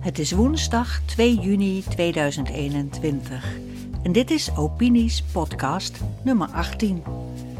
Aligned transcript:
Het 0.00 0.18
is 0.18 0.32
woensdag 0.32 1.00
2 1.00 1.34
juni 1.34 1.82
2021 1.82 3.64
en 4.06 4.12
dit 4.12 4.30
is 4.30 4.56
Opinies 4.56 5.22
podcast 5.22 6.00
nummer 6.24 6.48
18. 6.48 7.02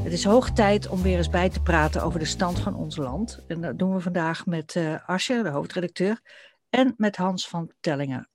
Het 0.02 0.12
is 0.12 0.24
hoog 0.24 0.50
tijd 0.50 0.88
om 0.88 1.02
weer 1.02 1.16
eens 1.16 1.30
bij 1.30 1.48
te 1.48 1.62
praten 1.62 2.02
over 2.02 2.18
de 2.18 2.24
stand 2.24 2.58
van 2.58 2.74
ons 2.74 2.96
land. 2.96 3.44
En 3.46 3.60
dat 3.60 3.79
doen 3.79 3.94
we 3.94 4.00
vandaag 4.00 4.46
met 4.46 4.75
uh, 4.75 5.09
Asje, 5.09 5.43
de 5.43 5.48
hoofdredacteur, 5.48 6.21
en 6.71 6.95
met 6.96 7.17
Hans 7.17 7.48
van 7.48 7.71
Tellingen. 7.80 8.29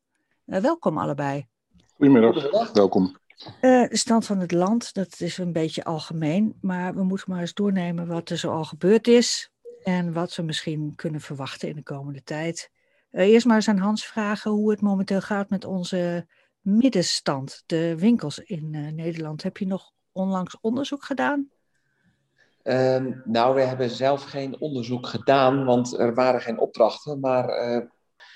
Uh, 0.45 0.59
welkom 0.59 0.97
allebei. 0.97 1.47
Goedemiddag, 1.95 2.71
welkom. 2.71 3.17
Uh, 3.61 3.87
de 3.89 3.97
stand 3.97 4.25
van 4.25 4.39
het 4.39 4.51
land, 4.51 4.93
dat 4.93 5.19
is 5.19 5.37
een 5.37 5.53
beetje 5.53 5.83
algemeen, 5.83 6.57
maar 6.61 6.95
we 6.95 7.03
moeten 7.03 7.31
maar 7.31 7.41
eens 7.41 7.53
doornemen 7.53 8.07
wat 8.07 8.29
er 8.29 8.37
zo 8.37 8.51
al 8.51 8.65
gebeurd 8.65 9.07
is 9.07 9.51
en 9.83 10.13
wat 10.13 10.35
we 10.35 10.43
misschien 10.43 10.95
kunnen 10.95 11.21
verwachten 11.21 11.69
in 11.69 11.75
de 11.75 11.83
komende 11.83 12.23
tijd. 12.23 12.71
Uh, 13.11 13.27
eerst 13.27 13.45
maar 13.45 13.55
eens 13.55 13.67
aan 13.67 13.77
Hans 13.77 14.05
vragen 14.05 14.51
hoe 14.51 14.71
het 14.71 14.81
momenteel 14.81 15.21
gaat 15.21 15.49
met 15.49 15.65
onze 15.65 16.27
middenstand, 16.61 17.63
de 17.65 17.97
winkels 17.97 18.39
in 18.39 18.73
uh, 18.73 18.91
Nederland. 18.91 19.43
Heb 19.43 19.57
je 19.57 19.67
nog 19.67 19.91
onlangs 20.11 20.57
onderzoek 20.61 21.03
gedaan? 21.03 21.49
Uh, 22.63 23.05
nou, 23.23 23.55
we 23.55 23.61
hebben 23.61 23.89
zelf 23.89 24.23
geen 24.23 24.59
onderzoek 24.59 25.07
gedaan, 25.07 25.65
want 25.65 25.99
er 25.99 26.13
waren 26.13 26.41
geen 26.41 26.59
opdrachten. 26.59 27.19
Maar 27.19 27.69
uh, 27.69 27.85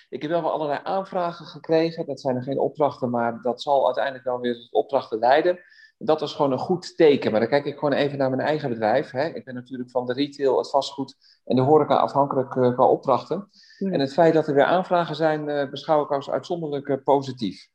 ik 0.09 0.21
heb 0.21 0.31
wel 0.31 0.41
wel 0.41 0.51
allerlei 0.51 0.79
aanvragen 0.83 1.45
gekregen. 1.45 2.05
Dat 2.05 2.21
zijn 2.21 2.35
er 2.35 2.43
geen 2.43 2.59
opdrachten, 2.59 3.09
maar 3.09 3.41
dat 3.41 3.61
zal 3.61 3.85
uiteindelijk 3.85 4.25
wel 4.25 4.39
weer 4.39 4.55
tot 4.55 4.71
opdrachten 4.71 5.19
leiden. 5.19 5.59
Dat 5.97 6.21
is 6.21 6.33
gewoon 6.33 6.51
een 6.51 6.57
goed 6.57 6.97
teken. 6.97 7.31
Maar 7.31 7.39
dan 7.39 7.49
kijk 7.49 7.65
ik 7.65 7.73
gewoon 7.73 7.93
even 7.93 8.17
naar 8.17 8.29
mijn 8.29 8.47
eigen 8.47 8.69
bedrijf. 8.69 9.11
Hè. 9.11 9.25
Ik 9.25 9.45
ben 9.45 9.53
natuurlijk 9.53 9.89
van 9.89 10.05
de 10.05 10.13
retail, 10.13 10.57
het 10.57 10.69
vastgoed 10.69 11.15
en 11.45 11.55
de 11.55 11.61
horeca 11.61 11.95
afhankelijk 11.95 12.55
uh, 12.55 12.73
qua 12.73 12.85
opdrachten. 12.85 13.49
Ja. 13.77 13.91
En 13.91 13.99
het 13.99 14.13
feit 14.13 14.33
dat 14.33 14.47
er 14.47 14.53
weer 14.53 14.63
aanvragen 14.63 15.15
zijn, 15.15 15.47
uh, 15.47 15.69
beschouw 15.69 16.03
ik 16.03 16.11
als 16.11 16.29
uitzonderlijk 16.29 16.87
uh, 16.87 16.95
positief. 17.03 17.67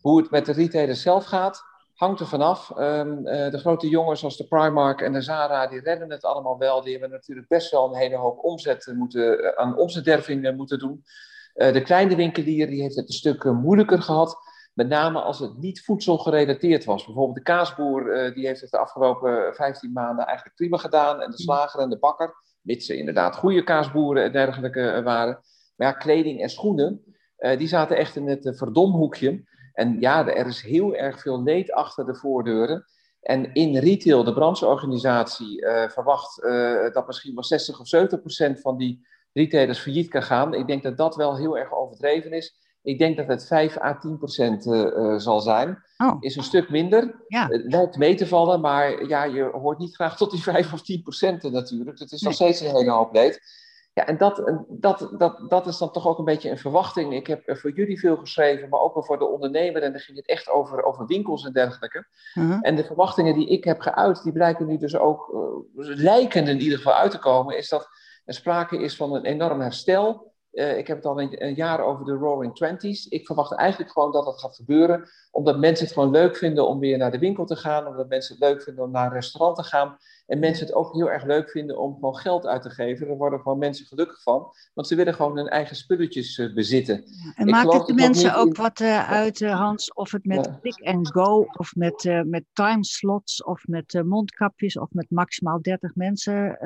Hoe 0.00 0.20
het 0.20 0.30
met 0.30 0.46
de 0.46 0.52
retailers 0.52 1.02
zelf 1.02 1.24
gaat, 1.24 1.62
hangt 1.94 2.20
er 2.20 2.26
vanaf. 2.26 2.70
Um, 2.78 3.24
de 3.24 3.58
grote 3.58 3.88
jongens 3.88 4.20
zoals 4.20 4.36
de 4.36 4.46
Primark 4.46 5.00
en 5.00 5.12
de 5.12 5.20
Zara, 5.20 5.66
die 5.66 5.80
redden 5.80 6.10
het 6.10 6.24
allemaal 6.24 6.58
wel. 6.58 6.82
Die 6.82 6.92
hebben 6.92 7.10
natuurlijk 7.10 7.48
best 7.48 7.70
wel 7.70 7.88
een 7.88 8.00
hele 8.00 8.16
hoop 8.16 8.44
omzet 8.44 8.92
moeten, 8.96 9.56
aan 9.58 9.76
omzetderving 9.76 10.56
moeten 10.56 10.78
doen. 10.78 11.04
de 11.54 11.82
kleine 11.82 12.16
winkelier 12.16 12.66
die 12.66 12.82
heeft 12.82 12.96
het 12.96 13.08
een 13.08 13.14
stuk 13.14 13.44
moeilijker 13.44 14.02
gehad. 14.02 14.36
Met 14.76 14.88
name 14.88 15.20
als 15.20 15.38
het 15.38 15.58
niet 15.58 15.84
voedselgerelateerd 15.84 16.84
was. 16.84 17.04
Bijvoorbeeld 17.04 17.36
de 17.36 17.42
kaasboer, 17.42 18.26
uh, 18.26 18.34
die 18.34 18.46
heeft 18.46 18.60
het 18.60 18.70
de 18.70 18.78
afgelopen 18.78 19.54
15 19.54 19.92
maanden 19.92 20.26
eigenlijk 20.26 20.56
prima 20.56 20.76
gedaan. 20.76 21.20
En 21.20 21.30
de 21.30 21.38
slager 21.38 21.80
en 21.80 21.90
de 21.90 21.98
bakker, 21.98 22.34
mits 22.60 22.86
ze 22.86 22.96
inderdaad 22.96 23.36
goede 23.36 23.62
kaasboeren 23.62 24.24
en 24.24 24.32
dergelijke 24.32 25.00
waren. 25.04 25.40
Maar 25.76 25.88
ja, 25.88 25.92
kleding 25.92 26.42
en 26.42 26.48
schoenen, 26.48 27.04
uh, 27.38 27.58
die 27.58 27.68
zaten 27.68 27.96
echt 27.96 28.16
in 28.16 28.28
het 28.28 28.52
verdomhoekje. 28.56 29.44
En 29.72 30.00
ja, 30.00 30.26
er 30.28 30.46
is 30.46 30.62
heel 30.62 30.94
erg 30.94 31.20
veel 31.20 31.42
leed 31.42 31.72
achter 31.72 32.06
de 32.06 32.14
voordeuren. 32.14 32.84
En 33.20 33.52
in 33.52 33.76
retail, 33.76 34.24
de 34.24 34.34
brancheorganisatie, 34.34 35.66
verwacht 35.88 36.42
dat 36.92 37.06
misschien 37.06 37.34
wel 37.34 37.44
60 37.44 37.80
of 37.80 37.88
70 37.88 38.20
procent 38.20 38.60
van 38.60 38.76
die 38.76 39.06
retailers 39.32 39.78
failliet 39.78 40.08
kan 40.08 40.22
gaan. 40.22 40.54
Ik 40.54 40.66
denk 40.66 40.82
dat 40.82 40.96
dat 40.96 41.16
wel 41.16 41.36
heel 41.36 41.58
erg 41.58 41.72
overdreven 41.72 42.32
is. 42.32 42.65
Ik 42.86 42.98
denk 42.98 43.16
dat 43.16 43.26
het 43.26 43.46
5 43.46 43.78
à 43.78 43.98
10 43.98 44.18
procent 44.18 44.66
uh, 44.66 45.18
zal 45.18 45.40
zijn. 45.40 45.82
Oh. 45.96 46.16
Is 46.20 46.36
een 46.36 46.42
stuk 46.42 46.70
minder. 46.70 47.24
Ja. 47.28 47.46
Het 47.48 47.62
lijkt 47.64 47.96
mee 47.96 48.14
te 48.14 48.26
vallen, 48.26 48.60
maar 48.60 49.06
ja, 49.06 49.24
je 49.24 49.42
hoort 49.42 49.78
niet 49.78 49.94
graag 49.94 50.16
tot 50.16 50.30
die 50.30 50.42
5 50.42 50.72
of 50.72 50.82
10 50.82 51.02
procent 51.02 51.42
natuurlijk. 51.42 51.98
Het 51.98 52.12
is 52.12 52.22
nog 52.22 52.34
steeds 52.34 52.60
een 52.60 52.74
hele 52.74 52.90
hoop 52.90 53.12
leed. 53.12 53.40
Ja, 53.92 54.06
en 54.06 54.18
dat, 54.18 54.52
dat, 54.68 55.10
dat, 55.18 55.50
dat 55.50 55.66
is 55.66 55.78
dan 55.78 55.92
toch 55.92 56.06
ook 56.06 56.18
een 56.18 56.24
beetje 56.24 56.50
een 56.50 56.58
verwachting. 56.58 57.14
Ik 57.14 57.26
heb 57.26 57.42
voor 57.44 57.70
jullie 57.70 57.98
veel 57.98 58.16
geschreven, 58.16 58.68
maar 58.68 58.80
ook 58.80 58.94
wel 58.94 59.04
voor 59.04 59.18
de 59.18 59.26
ondernemer. 59.26 59.82
En 59.82 59.92
dan 59.92 60.00
ging 60.00 60.16
het 60.16 60.26
echt 60.26 60.48
over, 60.48 60.84
over 60.84 61.06
winkels 61.06 61.44
en 61.44 61.52
dergelijke. 61.52 62.06
Uh 62.34 62.50
-huh. 62.50 62.58
En 62.60 62.76
de 62.76 62.84
verwachtingen 62.84 63.34
die 63.34 63.48
ik 63.48 63.64
heb 63.64 63.80
geuit, 63.80 64.22
die 64.22 64.32
blijken 64.32 64.66
nu 64.66 64.78
dus 64.78 64.96
ook, 64.96 65.30
uh, 65.34 65.96
lijken 65.96 66.48
in 66.48 66.60
ieder 66.60 66.78
geval 66.78 66.94
uit 66.94 67.10
te 67.10 67.18
komen, 67.18 67.56
is 67.56 67.68
dat 67.68 67.88
er 68.24 68.34
sprake 68.34 68.78
is 68.78 68.96
van 68.96 69.14
een 69.14 69.24
enorm 69.24 69.60
herstel. 69.60 70.34
Uh, 70.56 70.78
ik 70.78 70.86
heb 70.86 70.96
het 70.96 71.06
al 71.06 71.20
een, 71.20 71.44
een, 71.44 71.54
jaar 71.54 71.80
over 71.80 72.04
de 72.04 72.12
Roaring 72.12 72.54
Twenties. 72.54 73.08
Ik 73.08 73.26
verwacht 73.26 73.52
eigenlijk 73.52 73.92
gewoon 73.92 74.12
dat 74.12 74.24
dat 74.24 74.40
gaat 74.40 74.56
gebeuren. 74.56 75.08
Omdat 75.30 75.58
mensen 75.58 75.84
het 75.84 75.94
gewoon 75.94 76.10
leuk 76.10 76.36
vinden 76.36 76.68
om 76.68 76.78
weer 76.78 76.98
naar 76.98 77.10
de 77.10 77.18
winkel 77.18 77.44
te 77.44 77.56
gaan. 77.56 77.86
Omdat 77.86 78.08
mensen 78.08 78.34
het 78.34 78.44
leuk 78.44 78.62
vinden 78.62 78.84
om 78.84 78.90
naar 78.90 79.06
een 79.06 79.12
restaurant 79.12 79.56
te 79.56 79.62
gaan. 79.62 79.96
En 80.26 80.38
mensen 80.38 80.66
het 80.66 80.74
ook 80.74 80.92
heel 80.92 81.10
erg 81.10 81.24
leuk 81.24 81.50
vinden 81.50 81.78
om 81.78 81.94
gewoon 81.94 82.16
geld 82.16 82.46
uit 82.46 82.62
te 82.62 82.70
geven. 82.70 83.06
Daar 83.06 83.16
worden 83.16 83.40
gewoon 83.40 83.58
mensen 83.58 83.86
gelukkig 83.86 84.22
van. 84.22 84.52
Want 84.74 84.88
ze 84.88 84.94
willen 84.94 85.14
gewoon 85.14 85.36
hun 85.36 85.48
eigen 85.48 85.76
spulletjes 85.76 86.38
uh, 86.38 86.54
bezitten. 86.54 87.04
Ja, 87.06 87.32
en 87.34 87.46
maakt 87.46 87.72
het 87.72 87.86
de 87.86 87.94
mensen 87.94 88.34
ook 88.34 88.46
in... 88.46 88.62
wat 88.62 88.80
uh, 88.80 89.10
uit, 89.10 89.40
Hans? 89.40 89.92
Of 89.92 90.12
het 90.12 90.24
met 90.24 90.44
ja. 90.44 90.58
pick 90.62 90.86
and 90.86 91.12
go, 91.12 91.46
of 91.52 91.74
met, 91.74 92.04
uh, 92.04 92.22
met 92.22 92.44
timeslots, 92.52 93.44
of 93.44 93.66
met 93.66 94.02
mondkapjes, 94.04 94.78
of 94.78 94.88
met 94.90 95.10
maximaal 95.10 95.62
30 95.62 95.94
mensen 95.94 96.58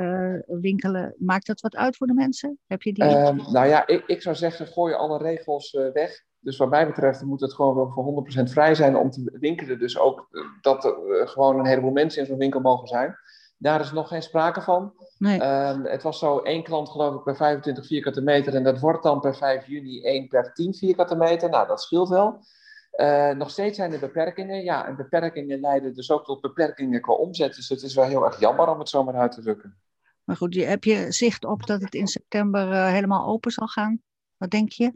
winkelen. 0.46 1.14
Maakt 1.18 1.46
dat 1.46 1.60
wat 1.60 1.76
uit 1.76 1.96
voor 1.96 2.06
de 2.06 2.14
mensen? 2.14 2.58
Heb 2.66 2.82
je 2.82 2.92
die? 2.92 3.04
Ehm, 3.04 3.36
nou 3.36 3.66
ja, 3.66 3.86
ik, 3.86 4.02
ik 4.06 4.22
zou 4.22 4.36
zeggen, 4.36 4.66
gooi 4.66 4.94
alle 4.94 5.18
regels 5.18 5.70
weg. 5.92 6.24
Dus 6.40 6.56
wat 6.56 6.70
mij 6.70 6.86
betreft 6.86 7.22
moet 7.22 7.40
het 7.40 7.54
gewoon 7.54 7.74
wel 7.74 7.90
voor 7.90 8.24
100% 8.38 8.42
vrij 8.42 8.74
zijn 8.74 8.96
om 8.96 9.10
te 9.10 9.36
winkelen. 9.40 9.78
Dus 9.78 9.98
ook 9.98 10.28
dat 10.60 10.84
er 10.84 11.28
gewoon 11.28 11.58
een 11.58 11.66
heleboel 11.66 11.90
mensen 11.90 12.20
in 12.20 12.26
zo'n 12.26 12.38
winkel 12.38 12.60
mogen 12.60 12.88
zijn. 12.88 13.16
Daar 13.62 13.80
is 13.80 13.92
nog 13.92 14.08
geen 14.08 14.22
sprake 14.22 14.60
van. 14.60 14.92
Nee. 15.18 15.42
Um, 15.42 15.84
het 15.84 16.02
was 16.02 16.18
zo 16.18 16.38
één 16.38 16.62
klant 16.62 16.88
geloof 16.88 17.14
ik 17.14 17.22
per 17.22 17.36
25 17.36 17.86
vierkante 17.86 18.20
meter. 18.20 18.54
En 18.54 18.62
dat 18.62 18.80
wordt 18.80 19.02
dan 19.02 19.20
per 19.20 19.36
5 19.36 19.66
juni 19.66 20.02
1 20.02 20.28
per 20.28 20.52
10 20.52 20.74
vierkante 20.74 21.16
meter. 21.16 21.50
Nou, 21.50 21.66
dat 21.66 21.82
scheelt 21.82 22.08
wel. 22.08 22.40
Uh, 22.96 23.30
nog 23.30 23.50
steeds 23.50 23.76
zijn 23.76 23.92
er 23.92 24.00
beperkingen. 24.00 24.62
Ja, 24.62 24.86
en 24.86 24.96
beperkingen 24.96 25.60
leiden 25.60 25.94
dus 25.94 26.10
ook 26.10 26.24
tot 26.24 26.40
beperkingen 26.40 27.00
qua 27.00 27.12
omzet. 27.12 27.54
Dus 27.54 27.68
het 27.68 27.82
is 27.82 27.94
wel 27.94 28.04
heel 28.04 28.24
erg 28.24 28.40
jammer 28.40 28.68
om 28.68 28.78
het 28.78 28.88
zo 28.88 29.04
maar 29.04 29.14
uit 29.14 29.32
te 29.32 29.40
drukken. 29.40 29.78
Maar 30.24 30.36
goed, 30.36 30.54
heb 30.54 30.84
je 30.84 31.12
zicht 31.12 31.44
op 31.44 31.66
dat 31.66 31.80
het 31.80 31.94
in 31.94 32.06
september 32.06 32.68
uh, 32.68 32.86
helemaal 32.86 33.26
open 33.26 33.50
zal 33.50 33.66
gaan? 33.66 34.02
Wat 34.36 34.50
denk 34.50 34.72
je? 34.72 34.92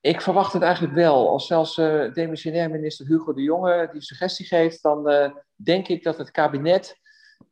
Ik 0.00 0.20
verwacht 0.20 0.52
het 0.52 0.62
eigenlijk 0.62 0.94
wel. 0.94 1.28
Als 1.28 1.46
zelfs 1.46 1.78
uh, 1.78 2.12
demissionair 2.12 2.70
minister 2.70 3.06
Hugo 3.06 3.32
de 3.32 3.42
Jonge 3.42 3.88
die 3.92 4.02
suggestie 4.02 4.46
geeft, 4.46 4.82
dan 4.82 5.32
denk 5.54 5.88
ik 5.88 6.02
dat 6.02 6.18
het 6.18 6.30
kabinet 6.30 7.02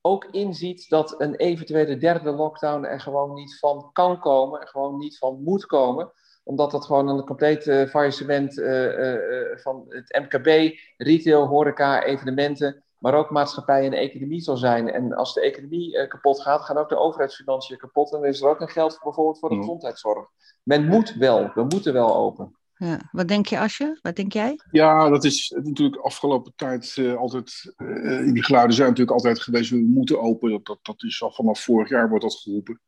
ook 0.03 0.25
inziet 0.25 0.89
dat 0.89 1.21
een 1.21 1.35
eventuele 1.35 1.97
derde 1.97 2.31
lockdown 2.31 2.85
er 2.85 3.01
gewoon 3.01 3.35
niet 3.35 3.59
van 3.59 3.91
kan 3.93 4.21
komen, 4.21 4.61
er 4.61 4.69
gewoon 4.69 4.99
niet 4.99 5.19
van 5.19 5.43
moet 5.43 5.67
komen 5.67 6.13
omdat 6.45 6.71
dat 6.71 6.85
gewoon 6.85 7.09
een 7.09 7.25
compleet 7.25 7.67
uh, 7.67 7.89
faillissement 7.89 8.59
uh, 8.59 8.99
uh, 8.99 9.57
van 9.57 9.85
het 9.89 10.21
MKB, 10.23 10.79
retail, 10.97 11.47
horeca, 11.47 12.05
evenementen, 12.05 12.83
maar 12.99 13.15
ook 13.15 13.31
maatschappij 13.31 13.87
en 13.87 13.93
economie 13.93 14.41
zal 14.41 14.57
zijn. 14.57 14.91
En 14.91 15.13
als 15.13 15.35
de 15.35 15.41
economie 15.41 16.07
kapot 16.07 16.41
gaat, 16.41 16.61
gaan 16.61 16.77
ook 16.77 16.89
de 16.89 16.99
overheidsfinanciën 16.99 17.77
kapot. 17.77 18.13
En 18.13 18.21
dan 18.21 18.29
is 18.29 18.41
er 18.41 18.49
ook 18.49 18.61
een 18.61 18.69
geld 18.69 18.93
voor, 18.93 19.03
bijvoorbeeld 19.03 19.39
voor 19.39 19.49
de 19.49 19.55
mm. 19.55 19.61
gezondheidszorg. 19.61 20.29
Men 20.63 20.87
moet 20.87 21.15
wel, 21.15 21.51
we 21.55 21.63
moeten 21.63 21.93
wel 21.93 22.15
open. 22.15 22.57
Ja. 22.85 23.09
Wat 23.13 23.29
denk 23.29 23.47
je, 23.47 23.59
Asje? 23.59 23.99
Wat 24.01 24.17
denk 24.17 24.33
jij? 24.33 24.59
Ja, 24.71 25.09
dat 25.09 25.25
is 25.25 25.55
natuurlijk 25.63 26.03
afgelopen 26.03 26.53
tijd 26.57 26.97
uh, 26.97 27.15
altijd. 27.15 27.75
Uh, 27.77 28.33
die 28.33 28.45
geluiden 28.45 28.77
zijn 28.77 28.89
natuurlijk 28.89 29.17
altijd 29.17 29.41
geweest. 29.41 29.71
We 29.71 29.77
moeten 29.77 30.21
open. 30.21 30.51
Dat, 30.51 30.67
dat, 30.67 30.79
dat 30.83 31.03
is 31.03 31.23
al 31.23 31.33
vanaf 31.33 31.61
vorig 31.61 31.89
jaar 31.89 32.09
wordt 32.09 32.25
dat 32.25 32.35
geroepen. 32.35 32.81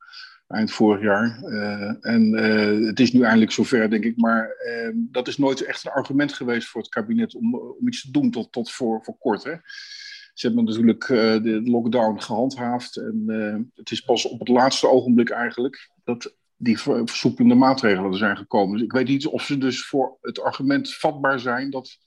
Eind 0.47 0.73
vorig 0.73 1.03
jaar. 1.03 1.43
Uh, 1.43 2.07
en 2.07 2.33
het 2.87 3.01
is 3.01 3.13
nu 3.13 3.23
eindelijk 3.23 3.51
zover, 3.51 3.91
denk 3.91 4.05
ik. 4.05 4.17
Maar 4.17 4.57
dat 4.95 5.29
is 5.29 5.39
nooit 5.39 5.65
echt 5.65 5.85
een 5.85 5.93
argument 5.93 6.33
geweest 6.33 6.69
voor 6.69 6.81
het 6.81 6.91
kabinet 6.91 7.35
om, 7.35 7.55
om 7.55 7.89
iets 7.89 8.03
te 8.03 8.11
doen 8.11 8.31
tot, 8.31 8.53
tot 8.53 8.71
voor, 8.71 9.05
voor 9.05 9.19
kort. 9.19 9.45
Hè? 9.45 9.55
Ze 10.35 10.47
hebben 10.47 10.65
natuurlijk 10.65 11.07
de 11.43 11.61
lockdown 11.65 12.21
gehandhaafd. 12.21 12.97
En 12.97 13.25
het 13.75 13.91
is 13.91 14.01
pas 14.01 14.29
op 14.29 14.39
het 14.39 14.49
laatste 14.49 14.89
ogenblik 14.89 15.31
eigenlijk 15.31 15.91
dat 16.05 16.35
die 16.65 16.79
versoepelende 16.79 17.55
maatregelen 17.55 18.11
er 18.11 18.19
zijn 18.19 18.37
gekomen. 18.37 18.73
Dus 18.73 18.87
ik 18.87 18.93
weet 18.93 19.09
niet 19.09 19.27
of 19.27 19.43
ze 19.43 19.59
dus 19.59 19.87
voor 19.87 20.19
het 20.21 20.41
argument 20.41 20.95
vatbaar 20.95 21.41
zijn 21.41 21.71
dat 21.71 21.99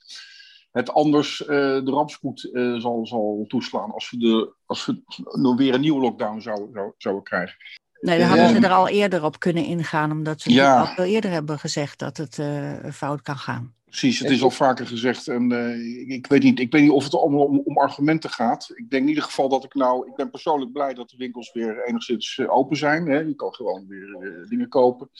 het 0.70 0.90
anders 0.90 1.40
uh, 1.40 1.48
de 1.48 1.90
rampspoed 1.90 2.48
uh, 2.52 2.80
zal, 2.80 3.06
zal 3.06 3.44
toeslaan 3.48 3.92
als 3.92 4.10
we, 4.10 4.18
de, 4.18 4.54
als 4.66 4.86
we 4.86 5.02
nog 5.40 5.56
weer 5.56 5.74
een 5.74 5.80
nieuwe 5.80 6.00
lockdown 6.00 6.40
zouden, 6.40 6.72
zou, 6.72 6.92
zouden 6.96 7.24
krijgen. 7.24 7.56
Nee, 8.00 8.18
daar 8.18 8.28
hadden 8.28 8.48
ze 8.48 8.66
er 8.66 8.72
al 8.72 8.88
eerder 8.88 9.24
op 9.24 9.38
kunnen 9.38 9.64
ingaan, 9.64 10.10
omdat 10.10 10.40
ze 10.40 10.52
ja. 10.52 10.94
al 10.96 11.04
eerder 11.04 11.30
hebben 11.30 11.58
gezegd 11.58 11.98
dat 11.98 12.16
het 12.16 12.38
uh, 12.38 12.72
fout 12.92 13.22
kan 13.22 13.36
gaan. 13.36 13.74
Precies, 13.88 14.18
het 14.18 14.30
is 14.30 14.42
al 14.42 14.50
vaker 14.50 14.86
gezegd. 14.86 15.28
En 15.28 15.52
uh, 15.52 16.08
ik, 16.08 16.26
weet 16.26 16.42
niet, 16.42 16.60
ik 16.60 16.72
weet 16.72 16.82
niet 16.82 16.90
of 16.90 17.04
het 17.04 17.14
allemaal 17.14 17.44
om, 17.44 17.62
om, 17.64 17.78
argumenten 17.78 18.30
gaat. 18.30 18.70
Ik 18.74 18.90
denk 18.90 19.02
in 19.02 19.08
ieder 19.08 19.22
geval 19.22 19.48
dat 19.48 19.64
ik 19.64 19.74
nou. 19.74 20.08
Ik 20.08 20.16
ben 20.16 20.30
persoonlijk 20.30 20.72
blij 20.72 20.94
dat 20.94 21.10
de 21.10 21.16
winkels 21.16 21.52
weer 21.52 21.84
enigszins 21.84 22.36
uh, 22.36 22.56
open 22.56 22.76
zijn. 22.76 23.06
Hè. 23.06 23.18
Je 23.18 23.34
kan 23.34 23.54
gewoon 23.54 23.86
weer 23.88 24.16
uh, 24.20 24.48
dingen 24.48 24.68
kopen. 24.68 25.10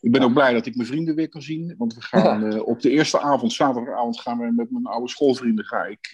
Ik 0.00 0.12
ben 0.12 0.22
ook 0.22 0.32
blij 0.32 0.52
dat 0.52 0.66
ik 0.66 0.76
mijn 0.76 0.88
vrienden 0.88 1.14
weer 1.14 1.28
kan 1.28 1.42
zien. 1.42 1.74
Want 1.78 1.94
we 1.94 2.00
gaan 2.00 2.62
op 2.62 2.80
de 2.80 2.90
eerste 2.90 3.20
avond, 3.20 3.52
zaterdagavond, 3.52 4.20
gaan 4.20 4.38
we 4.38 4.52
met 4.56 4.70
mijn 4.70 4.86
oude 4.86 5.08
schoolvrienden 5.08 5.64
ga 5.64 5.84
ik, 5.84 6.08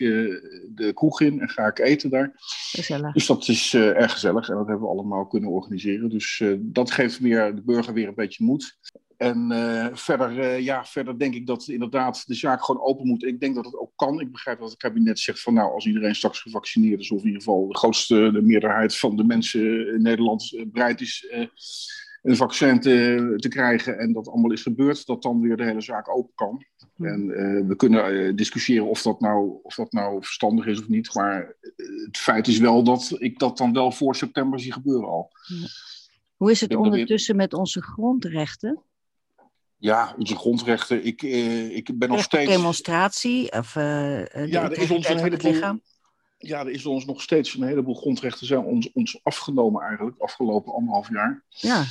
de 0.75 0.91
kroeg 0.95 1.21
in 1.21 1.41
en 1.41 1.49
ga 1.49 1.67
ik 1.67 1.79
eten 1.79 2.11
daar. 2.11 2.33
Gezellig. 2.71 3.13
Dus 3.13 3.27
dat 3.27 3.49
is 3.49 3.75
erg 3.75 4.13
gezellig 4.13 4.49
en 4.49 4.57
dat 4.57 4.67
hebben 4.67 4.87
we 4.87 4.93
allemaal 4.93 5.27
kunnen 5.27 5.51
organiseren. 5.51 6.09
Dus 6.09 6.45
dat 6.59 6.91
geeft 6.91 7.19
weer 7.19 7.55
de 7.55 7.63
burger 7.63 7.93
weer 7.93 8.09
een 8.09 8.15
beetje 8.15 8.45
moed. 8.45 8.79
En 9.21 9.51
uh, 9.53 9.87
verder, 9.93 10.39
uh, 10.39 10.61
ja, 10.61 10.85
verder 10.85 11.19
denk 11.19 11.35
ik 11.35 11.47
dat 11.47 11.69
inderdaad 11.69 12.27
de 12.27 12.35
zaak 12.35 12.65
gewoon 12.65 12.83
open 12.83 13.07
moet. 13.07 13.25
Ik 13.25 13.41
denk 13.41 13.55
dat 13.55 13.65
het 13.65 13.79
ook 13.79 13.93
kan. 13.97 14.21
Ik 14.21 14.33
begrijp 14.33 14.59
dat 14.59 14.71
het 14.71 14.79
kabinet 14.79 15.19
zegt 15.19 15.43
van 15.43 15.55
nou, 15.55 15.73
als 15.73 15.87
iedereen 15.87 16.15
straks 16.15 16.41
gevaccineerd 16.41 17.01
is, 17.01 17.11
of 17.11 17.21
in 17.21 17.27
ieder 17.27 17.43
geval 17.43 17.69
de 17.69 17.77
grootste 17.77 18.31
de 18.33 18.43
meerderheid 18.43 18.97
van 18.97 19.17
de 19.17 19.25
mensen 19.25 19.95
in 19.95 20.03
Nederland 20.03 20.65
bereid 20.67 21.01
is 21.01 21.33
een 22.23 22.37
vaccin 22.37 22.81
te, 22.81 23.35
te, 23.37 23.49
krijgen 23.49 23.99
en 23.99 24.13
dat 24.13 24.29
allemaal 24.29 24.53
is 24.53 24.63
gebeurd, 24.63 25.07
dat 25.07 25.23
dan 25.23 25.41
weer 25.41 25.57
de 25.57 25.65
hele 25.65 25.81
zaak 25.81 26.17
open 26.17 26.33
kan. 26.35 26.65
Hmm. 26.95 27.07
En 27.07 27.27
we 27.67 27.77
kunnen 27.77 28.37
discussiëren 28.37 28.89
of 28.89 29.03
dat, 29.03 29.21
nou, 29.21 29.59
of 29.63 29.75
dat 29.75 29.93
nou 29.93 30.23
verstandig 30.23 30.67
is 30.67 30.81
of 30.81 30.89
niet. 30.89 31.15
Maar 31.15 31.57
het 32.05 32.19
feit 32.19 32.49
is 32.49 32.59
wel 32.59 32.83
dat 32.83 33.15
ik 33.19 33.39
dat 33.39 33.59
dan 33.59 33.73
wel 33.73 33.93
voor 33.93 34.17
september 34.17 34.61
zie 34.61 34.73
gebeuren 34.73 35.09
al. 35.09 35.31
Hoe 36.37 36.51
is 36.51 36.61
het 36.61 36.75
ondertussen 36.75 37.37
met 37.37 37.55
onze 37.55 37.83
grondrechten? 37.83 38.83
Ja, 39.81 40.15
onze 40.19 40.37
grondrechten. 40.37 41.05
Ik, 41.05 41.23
eh, 41.23 41.77
ik 41.77 41.99
ben 41.99 42.09
nog 42.09 42.23
steeds. 42.23 42.51
demonstratie 42.51 43.53
of 43.53 43.75
uh, 43.75 44.47
ja, 44.47 44.65
er 44.65 44.79
is 44.79 44.91
ons 44.91 45.09
een 45.09 45.19
heleboel, 45.19 45.53
lichaam. 45.53 45.81
Ja, 46.39 46.61
er 46.61 46.71
is 46.71 46.87
ons 46.87 47.05
nog 47.05 47.23
steeds 47.23 47.55
een 47.55 47.63
heleboel 47.63 47.95
grondrechten 47.95 48.47
zijn 48.47 48.65
ons, 48.65 48.93
ons 48.93 49.21
afgenomen 49.23 49.83
eigenlijk, 49.83 50.19
afgelopen 50.19 50.73
anderhalf 50.73 51.11
jaar. 51.11 51.45
Ja. 51.49 51.85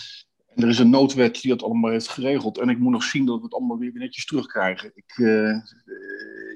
En 0.55 0.63
er 0.63 0.69
is 0.69 0.79
een 0.79 0.89
noodwet 0.89 1.41
die 1.41 1.51
dat 1.51 1.63
allemaal 1.63 1.91
heeft 1.91 2.07
geregeld. 2.07 2.57
En 2.57 2.69
ik 2.69 2.77
moet 2.77 2.91
nog 2.91 3.03
zien 3.03 3.25
dat 3.25 3.37
we 3.37 3.43
het 3.43 3.53
allemaal 3.53 3.77
weer 3.77 3.91
netjes 3.93 4.25
terugkrijgen. 4.25 4.91
Ik, 4.95 5.17
uh, 5.17 5.55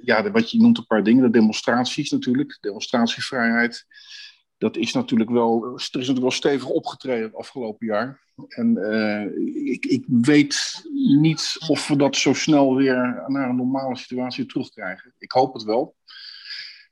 ja, 0.04 0.32
wat 0.32 0.52
je 0.52 0.62
noemt 0.62 0.78
een 0.78 0.88
paar 0.88 1.04
dingen. 1.04 1.24
De 1.24 1.30
demonstraties 1.30 2.12
natuurlijk, 2.12 2.58
demonstratievrijheid 2.62 3.86
dat 4.58 4.78
is 4.78 4.94
natuurlijk 4.94 5.30
wel, 5.30 5.66
er 5.66 5.76
is 5.76 5.92
natuurlijk 5.92 6.20
wel 6.20 6.32
stevig 6.32 6.68
opgetreden 6.70 7.24
het 7.24 7.36
afgelopen 7.36 7.88
jaar. 7.88 8.22
En 8.48 8.78
uh, 8.78 9.72
ik, 9.72 9.86
ik, 9.86 10.04
weet 10.08 10.84
niet 11.22 11.56
of 11.68 11.88
we 11.88 11.96
dat 11.96 12.16
zo 12.16 12.34
snel 12.34 12.76
weer 12.76 13.24
naar 13.28 13.50
een 13.50 13.56
normale 13.56 13.98
situatie 13.98 14.46
terugkrijgen. 14.46 15.14
Ik 15.18 15.32
hoop 15.32 15.54
het 15.54 15.64
wel. 15.64 15.96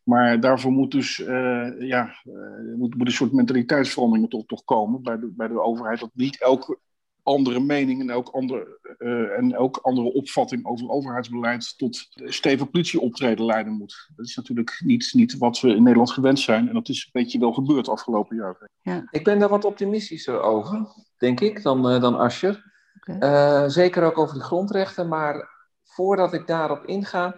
Maar 0.03 0.39
daarvoor 0.39 0.71
moet 0.71 0.91
dus 0.91 1.19
uh, 1.19 1.69
ja, 1.79 2.15
uh, 2.23 2.75
moet, 2.77 2.95
moet, 2.95 3.07
een 3.07 3.13
soort 3.13 3.31
mentaliteitsverandering 3.31 4.29
toch, 4.29 4.45
toch 4.45 4.63
komen 4.63 5.01
bij 5.01 5.19
de, 5.19 5.27
bij 5.35 5.47
de 5.47 5.61
overheid. 5.61 5.99
Dat 5.99 6.09
niet 6.13 6.41
elke 6.41 6.79
andere 7.23 7.59
mening 7.59 8.01
en 8.01 8.09
elk, 8.09 8.29
ander, 8.29 8.79
uh, 8.97 9.37
en 9.37 9.53
elk 9.53 9.77
andere 9.77 10.13
opvatting 10.13 10.65
over 10.65 10.89
overheidsbeleid 10.89 11.77
tot 11.77 12.07
stevig 12.15 12.69
politieoptreden 12.69 13.45
leiden 13.45 13.73
moet. 13.73 14.09
Dat 14.15 14.25
is 14.25 14.35
natuurlijk 14.35 14.81
niet, 14.83 15.09
niet 15.13 15.37
wat 15.37 15.59
we 15.59 15.69
in 15.69 15.83
Nederland 15.83 16.11
gewend 16.11 16.39
zijn. 16.39 16.67
En 16.67 16.73
dat 16.73 16.89
is 16.89 17.03
een 17.03 17.21
beetje 17.21 17.39
wel 17.39 17.53
gebeurd 17.53 17.89
afgelopen 17.89 18.35
jaar. 18.35 18.69
Ja. 18.81 19.07
Ik 19.11 19.23
ben 19.23 19.39
daar 19.39 19.49
wat 19.49 19.65
optimistischer 19.65 20.41
over, 20.41 20.87
denk 21.17 21.39
ik, 21.39 21.63
dan, 21.63 21.93
uh, 21.93 22.01
dan 22.01 22.17
Ascher. 22.17 22.71
Okay. 22.99 23.63
Uh, 23.63 23.69
zeker 23.69 24.03
ook 24.03 24.17
over 24.17 24.35
de 24.35 24.43
grondrechten. 24.43 25.07
Maar 25.07 25.49
voordat 25.83 26.33
ik 26.33 26.47
daarop 26.47 26.85
inga, 26.85 27.35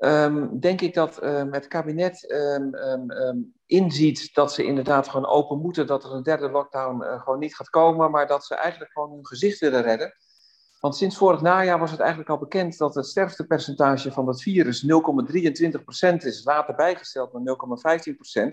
um, 0.00 0.60
denk 0.60 0.80
ik 0.80 0.94
dat 0.94 1.22
um, 1.22 1.52
het 1.52 1.68
kabinet 1.68 2.32
um, 2.32 3.54
inziet 3.66 4.34
dat 4.34 4.52
ze 4.52 4.64
inderdaad 4.64 5.08
gewoon 5.08 5.26
open 5.26 5.58
moeten, 5.58 5.86
dat 5.86 6.04
er 6.04 6.12
een 6.12 6.22
derde 6.22 6.50
lockdown 6.50 7.02
uh, 7.02 7.22
gewoon 7.22 7.38
niet 7.38 7.56
gaat 7.56 7.70
komen, 7.70 8.10
maar 8.10 8.26
dat 8.26 8.44
ze 8.44 8.54
eigenlijk 8.54 8.92
gewoon 8.92 9.10
hun 9.10 9.26
gezicht 9.26 9.58
willen 9.58 9.82
redden. 9.82 10.14
Want 10.80 10.96
sinds 10.96 11.16
vorig 11.16 11.40
najaar 11.40 11.78
was 11.78 11.90
het 11.90 12.00
eigenlijk 12.00 12.30
al 12.30 12.38
bekend 12.38 12.78
dat 12.78 12.94
het 12.94 13.06
sterftepercentage 13.06 14.12
van 14.12 14.26
dat 14.26 14.42
virus 14.42 14.86
0,23% 14.86 16.16
is, 16.16 16.44
later 16.44 16.74
bijgesteld 16.74 17.32
naar 17.32 17.56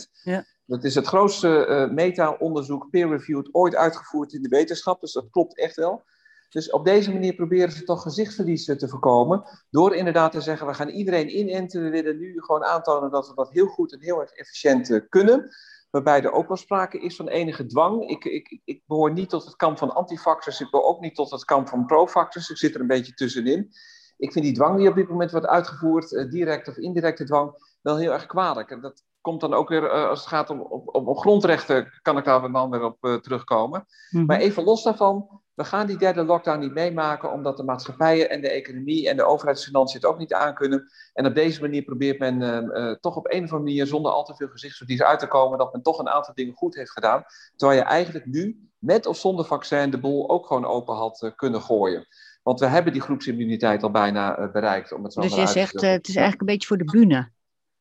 0,15%. 0.05 0.21
Ja. 0.23 0.45
Dat 0.65 0.83
is 0.83 0.95
het 0.95 1.07
grootste 1.07 1.67
uh, 1.67 1.93
meta-onderzoek, 1.93 2.89
peer-reviewed, 2.89 3.49
ooit 3.51 3.75
uitgevoerd 3.75 4.33
in 4.33 4.41
de 4.41 4.49
wetenschap, 4.49 5.01
dus 5.01 5.11
dat 5.11 5.29
klopt 5.29 5.57
echt 5.57 5.75
wel. 5.75 6.03
Dus 6.53 6.71
op 6.71 6.85
deze 6.85 7.11
manier 7.11 7.35
proberen 7.35 7.71
ze 7.71 7.83
toch 7.83 8.01
gezichtsverlies 8.01 8.65
te 8.65 8.87
voorkomen. 8.89 9.43
Door 9.69 9.95
inderdaad 9.95 10.31
te 10.31 10.41
zeggen, 10.41 10.67
we 10.67 10.73
gaan 10.73 10.89
iedereen 10.89 11.37
inenten. 11.37 11.83
We 11.83 11.89
willen 11.89 12.17
nu 12.17 12.41
gewoon 12.41 12.63
aantonen 12.63 13.11
dat 13.11 13.27
we 13.27 13.35
dat 13.35 13.51
heel 13.51 13.67
goed 13.67 13.93
en 13.93 14.01
heel 14.01 14.21
erg 14.21 14.31
efficiënt 14.31 14.89
uh, 14.89 15.01
kunnen. 15.09 15.49
Waarbij 15.89 16.23
er 16.23 16.31
ook 16.31 16.47
wel 16.47 16.57
sprake 16.57 16.99
is 16.99 17.15
van 17.15 17.27
enige 17.27 17.65
dwang. 17.65 18.09
Ik, 18.09 18.25
ik, 18.25 18.61
ik 18.63 18.81
behoor 18.85 19.11
niet 19.11 19.29
tot 19.29 19.45
het 19.45 19.55
kamp 19.55 19.77
van 19.77 19.93
antifaxers. 19.93 20.61
Ik 20.61 20.69
behoor 20.69 20.87
ook 20.87 21.01
niet 21.01 21.15
tot 21.15 21.31
het 21.31 21.45
kamp 21.45 21.67
van 21.67 21.85
profaxers. 21.85 22.49
Ik 22.49 22.57
zit 22.57 22.75
er 22.75 22.81
een 22.81 22.87
beetje 22.87 23.13
tussenin. 23.13 23.69
Ik 24.17 24.31
vind 24.31 24.45
die 24.45 24.53
dwang 24.53 24.77
die 24.77 24.89
op 24.89 24.95
dit 24.95 25.09
moment 25.09 25.31
wordt 25.31 25.45
uitgevoerd, 25.45 26.11
uh, 26.11 26.29
direct 26.29 26.67
of 26.67 26.77
indirecte 26.77 27.23
dwang, 27.23 27.77
wel 27.81 27.97
heel 27.97 28.11
erg 28.11 28.25
kwalijk. 28.25 28.69
En 28.69 28.81
dat 28.81 29.03
komt 29.21 29.41
dan 29.41 29.53
ook 29.53 29.69
weer, 29.69 29.89
als 29.89 30.19
het 30.19 30.29
gaat 30.29 30.49
om, 30.49 30.61
om, 30.61 31.07
om, 31.07 31.15
grondrechten, 31.15 31.99
kan 32.01 32.17
ik 32.17 32.25
daar 32.25 32.51
dan 32.51 32.69
weer 32.69 32.83
op 32.83 33.21
terugkomen. 33.21 33.79
Mm 33.79 34.19
-hmm. 34.19 34.25
Maar 34.25 34.39
even 34.39 34.63
los 34.63 34.83
daarvan, 34.83 35.42
we 35.55 35.63
gaan 35.63 35.87
die 35.87 35.97
derde 35.97 36.23
lockdown 36.23 36.59
niet 36.59 36.73
meemaken, 36.73 37.31
omdat 37.31 37.57
de 37.57 37.63
maatschappijen 37.63 38.29
en 38.29 38.41
de 38.41 38.49
economie 38.49 39.09
en 39.09 39.15
de 39.15 39.23
overheidsfinanciën 39.23 39.99
het 39.99 40.09
ook 40.09 40.17
niet 40.17 40.33
aankunnen. 40.33 40.91
En 41.13 41.25
op 41.25 41.35
deze 41.35 41.61
manier 41.61 41.81
probeert 41.81 42.19
men 42.19 42.41
uh, 42.41 42.83
uh, 42.83 42.95
toch 42.99 43.15
op 43.15 43.25
een 43.25 43.43
of 43.43 43.51
andere 43.51 43.59
manier, 43.59 43.85
zonder 43.85 44.11
al 44.11 44.23
te 44.23 44.35
veel 44.35 44.47
gezichtsverlies 44.47 45.01
uit 45.01 45.19
te 45.19 45.27
komen, 45.27 45.57
dat 45.57 45.73
men 45.73 45.81
toch 45.81 45.99
een 45.99 46.09
aantal 46.09 46.33
dingen 46.33 46.53
goed 46.53 46.75
heeft 46.75 46.91
gedaan. 46.91 47.23
Terwijl 47.55 47.79
je 47.79 47.85
eigenlijk 47.85 48.25
nu, 48.25 48.69
met 48.77 49.05
of 49.05 49.17
zonder 49.17 49.45
vaccin, 49.45 49.89
de 49.89 49.99
boel 49.99 50.29
ook 50.29 50.47
gewoon 50.47 50.65
open 50.65 50.95
had 50.95 51.21
uh, 51.21 51.31
kunnen 51.35 51.61
gooien. 51.61 52.07
Want 52.43 52.59
we 52.59 52.65
hebben 52.65 52.93
die 52.93 53.01
groepsimmuniteit 53.01 53.83
al 53.83 53.91
bijna 53.91 54.49
bereikt. 54.51 54.93
Om 54.93 55.03
het 55.03 55.13
zo 55.13 55.21
dus 55.21 55.35
je 55.35 55.47
zegt, 55.47 55.81
het 55.81 56.07
is 56.07 56.15
eigenlijk 56.15 56.39
een 56.39 56.47
beetje 56.47 56.67
voor 56.67 56.77
de 56.77 56.83
bühne. 56.83 57.31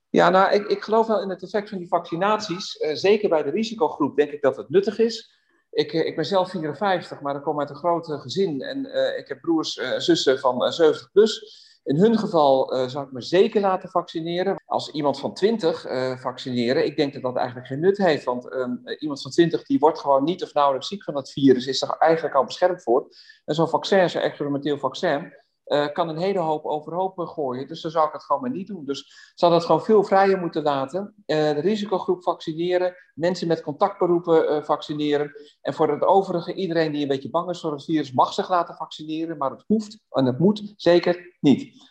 Ja, 0.08 0.30
nou, 0.30 0.52
ik, 0.52 0.66
ik 0.66 0.82
geloof 0.82 1.06
wel 1.06 1.22
in 1.22 1.28
het 1.28 1.42
effect 1.42 1.68
van 1.68 1.78
die 1.78 1.88
vaccinaties. 1.88 2.72
zeker 2.92 3.28
bij 3.28 3.42
de 3.42 3.50
risicogroep 3.50 4.16
denk 4.16 4.30
ik 4.30 4.42
dat 4.42 4.56
het 4.56 4.68
nuttig 4.68 4.98
is. 4.98 5.41
Ik, 5.72 5.92
ik, 5.92 6.16
ben 6.16 6.24
zelf 6.24 6.50
54, 6.50 7.20
maar 7.20 7.36
ik 7.36 7.42
kom 7.42 7.60
uit 7.60 7.70
een 7.70 7.76
groot 7.76 8.06
gezin 8.06 8.62
en 8.62 8.86
uh, 8.86 9.18
ik 9.18 9.28
heb 9.28 9.40
broers 9.40 9.78
en 9.78 10.02
zussen 10.02 10.38
van 10.38 10.64
uh, 10.64 10.70
70 10.70 11.10
plus. 11.12 11.60
In 11.84 11.96
hun 11.96 12.18
geval 12.18 12.88
zou 12.88 13.06
ik 13.06 13.12
me 13.12 13.22
zeker 13.22 13.60
laten 13.60 13.88
vaccineren. 13.88 14.62
Als 14.66 14.90
iemand 14.90 15.20
van 15.20 15.34
20 15.34 15.86
vaccineren, 16.20 16.84
ik 16.84 16.96
denk 16.96 17.12
dat 17.12 17.22
dat 17.22 17.36
eigenlijk 17.36 17.66
geen 17.66 17.80
nut 17.80 17.96
heeft. 17.98 18.24
Want 18.24 18.54
um, 18.54 18.82
iemand 18.98 19.22
van 19.22 19.30
20 19.30 19.62
die 19.62 19.78
wordt 19.78 19.98
gewoon 19.98 20.24
niet 20.24 20.42
of 20.42 20.54
nauwelijks 20.54 20.88
ziek 20.88 21.04
van 21.04 21.16
het 21.16 21.30
virus, 21.30 21.66
is 21.66 21.82
er 21.82 21.96
eigenlijk 21.98 22.34
al 22.34 22.44
beschermd 22.44 22.82
voor. 22.82 23.08
En 23.44 23.54
zo'n 23.54 23.68
vaccin, 23.68 24.10
zo'n 24.10 24.20
experimenteel 24.20 24.78
vaccin, 24.78 25.32
uh, 25.72 25.92
kan 25.92 26.08
een 26.08 26.18
hele 26.18 26.38
hoop 26.38 26.64
overhoop 26.64 27.18
gooien. 27.18 27.68
Dus 27.68 27.82
dan 27.82 27.90
zou 27.90 28.06
ik 28.06 28.12
het 28.12 28.24
gewoon 28.24 28.42
maar 28.42 28.50
niet 28.50 28.66
doen. 28.66 28.84
Dus 28.84 29.32
zou 29.34 29.52
dat 29.52 29.64
gewoon 29.64 29.82
veel 29.82 30.04
vrijer 30.04 30.38
moeten 30.38 30.62
laten. 30.62 31.14
Uh, 31.26 31.36
de 31.36 31.60
risicogroep 31.60 32.22
vaccineren, 32.22 32.94
mensen 33.14 33.48
met 33.48 33.62
contactberoepen 33.62 34.64
vaccineren. 34.64 35.32
En 35.60 35.74
voor 35.74 35.90
het 35.90 36.02
overige, 36.02 36.54
iedereen 36.54 36.92
die 36.92 37.02
een 37.02 37.08
beetje 37.08 37.30
bang 37.30 37.50
is 37.50 37.60
voor 37.60 37.72
het 37.72 37.84
virus, 37.84 38.12
mag 38.12 38.32
zich 38.32 38.48
laten 38.48 38.74
vaccineren. 38.74 39.36
Maar 39.36 39.50
het 39.50 39.64
hoeft 39.66 39.98
en 40.10 40.26
het 40.26 40.38
moet 40.38 40.72
zeker 40.76 41.36
niet. 41.40 41.90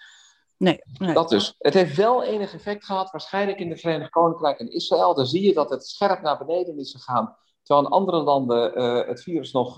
Nee, 0.57 0.81
nee. 0.97 1.13
Dat 1.13 1.29
dus. 1.29 1.55
Het 1.57 1.73
heeft 1.73 1.95
wel 1.95 2.23
enig 2.23 2.53
effect 2.53 2.85
gehad, 2.85 3.11
waarschijnlijk 3.11 3.59
in 3.59 3.69
de 3.69 3.77
Verenigd 3.77 4.09
Koninkrijk 4.09 4.59
en 4.59 4.71
Israël. 4.71 5.15
Daar 5.15 5.25
zie 5.25 5.41
je 5.41 5.53
dat 5.53 5.69
het 5.69 5.87
scherp 5.87 6.21
naar 6.21 6.37
beneden 6.37 6.77
is 6.77 6.91
gegaan. 6.91 7.35
Terwijl 7.63 7.87
in 7.87 7.93
andere 7.93 8.21
landen 8.21 8.81
het 9.07 9.23
virus 9.23 9.51
nog, 9.51 9.75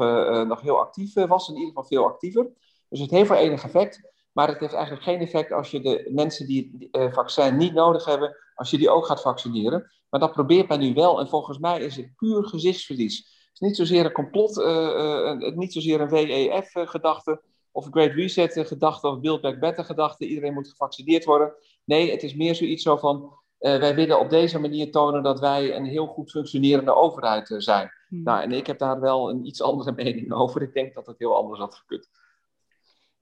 nog 0.47 0.61
heel 0.61 0.79
actief 0.79 1.13
was, 1.13 1.47
in 1.47 1.53
ieder 1.53 1.67
geval 1.67 1.83
veel 1.85 2.05
actiever. 2.05 2.51
Dus 2.93 3.01
het 3.01 3.11
heeft 3.11 3.29
wel 3.29 3.37
enig 3.37 3.63
effect, 3.63 4.11
maar 4.31 4.47
het 4.47 4.59
heeft 4.59 4.73
eigenlijk 4.73 5.03
geen 5.03 5.19
effect 5.19 5.51
als 5.51 5.71
je 5.71 5.81
de 5.81 6.09
mensen 6.13 6.47
die 6.47 6.89
het 6.89 7.01
uh, 7.01 7.13
vaccin 7.13 7.57
niet 7.57 7.73
nodig 7.73 8.05
hebben, 8.05 8.35
als 8.55 8.69
je 8.69 8.77
die 8.77 8.89
ook 8.89 9.05
gaat 9.05 9.21
vaccineren. 9.21 9.91
Maar 10.09 10.19
dat 10.19 10.31
probeert 10.31 10.67
men 10.67 10.79
nu 10.79 10.93
wel 10.93 11.19
en 11.19 11.27
volgens 11.27 11.57
mij 11.57 11.79
is 11.79 11.95
het 11.95 12.15
puur 12.15 12.43
gezichtsverlies. 12.43 13.17
Het 13.17 13.53
is 13.53 13.59
niet 13.59 13.75
zozeer 13.75 14.05
een 14.05 14.11
complot, 14.11 14.57
uh, 14.57 15.55
niet 15.55 15.73
zozeer 15.73 16.01
een 16.01 16.09
WEF-gedachte 16.09 17.41
of 17.71 17.85
een 17.85 17.91
Great 17.91 18.11
Reset-gedachte 18.11 19.07
of 19.07 19.19
Build 19.19 19.41
Back 19.41 19.59
Better-gedachte. 19.59 20.25
Iedereen 20.25 20.53
moet 20.53 20.69
gevaccineerd 20.69 21.25
worden. 21.25 21.53
Nee, 21.85 22.11
het 22.11 22.23
is 22.23 22.35
meer 22.35 22.55
zoiets 22.55 22.83
zo 22.83 22.97
van, 22.97 23.37
wij 23.57 23.95
willen 23.95 24.19
op 24.19 24.29
deze 24.29 24.59
manier 24.59 24.91
tonen 24.91 25.23
dat 25.23 25.39
wij 25.39 25.75
een 25.75 25.85
heel 25.85 26.07
goed 26.07 26.31
functionerende 26.31 26.95
overheid 26.95 27.53
zijn. 27.57 27.91
Hmm. 28.07 28.23
Nou, 28.23 28.41
en 28.41 28.51
ik 28.51 28.67
heb 28.67 28.77
daar 28.77 28.99
wel 28.99 29.29
een 29.29 29.45
iets 29.45 29.61
andere 29.61 29.91
mening 30.03 30.33
over. 30.33 30.61
Ik 30.61 30.73
denk 30.73 30.93
dat 30.93 31.05
het 31.05 31.19
heel 31.19 31.35
anders 31.35 31.59
had 31.59 31.75
gekund. 31.75 32.09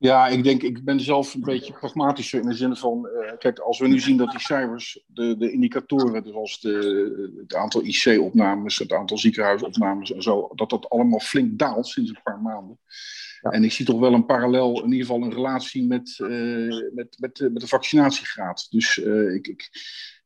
Ja, 0.02 0.28
ik 0.28 0.44
denk, 0.44 0.62
ik 0.62 0.84
ben 0.84 1.00
zelf 1.00 1.34
een 1.34 1.42
beetje 1.42 1.74
pragmatischer 1.74 2.42
in 2.42 2.48
de 2.48 2.56
zin 2.56 2.76
van, 2.76 3.10
uh, 3.14 3.38
kijk, 3.38 3.60
als 3.60 3.80
we 3.80 3.88
nu 3.88 4.00
zien 4.00 4.18
dat 4.18 4.32
die 4.32 4.40
cijfers, 4.40 5.04
de, 5.08 5.38
de 5.38 5.52
indicatoren, 5.52 6.28
zoals 6.28 6.60
de, 6.60 7.34
het 7.42 7.56
aantal 7.56 7.84
IC-opnames, 7.84 8.78
het 8.78 8.94
aantal 8.94 9.18
ziekenhuisopnames 9.18 10.14
en 10.14 10.22
zo, 10.22 10.50
dat 10.56 10.70
dat 10.70 10.90
allemaal 10.90 11.20
flink 11.20 11.60
daalt 11.60 11.88
sinds 11.88 12.10
een 12.10 12.22
paar 12.24 12.42
maanden. 12.42 12.80
Ja. 13.42 13.50
En 13.50 13.64
ik 13.64 13.72
zie 13.72 13.86
toch 13.86 14.00
wel 14.00 14.14
een 14.14 14.26
parallel, 14.26 14.84
in 14.84 14.92
ieder 14.92 15.06
geval 15.06 15.22
een 15.22 15.34
relatie 15.34 15.88
met, 15.88 16.18
uh, 16.22 16.94
met, 16.94 17.18
met, 17.20 17.40
met 17.40 17.60
de 17.62 17.68
vaccinatiegraad. 17.68 18.68
Dus 18.70 18.98
uh, 18.98 19.34
ik, 19.34 19.48
ik, 19.48 19.70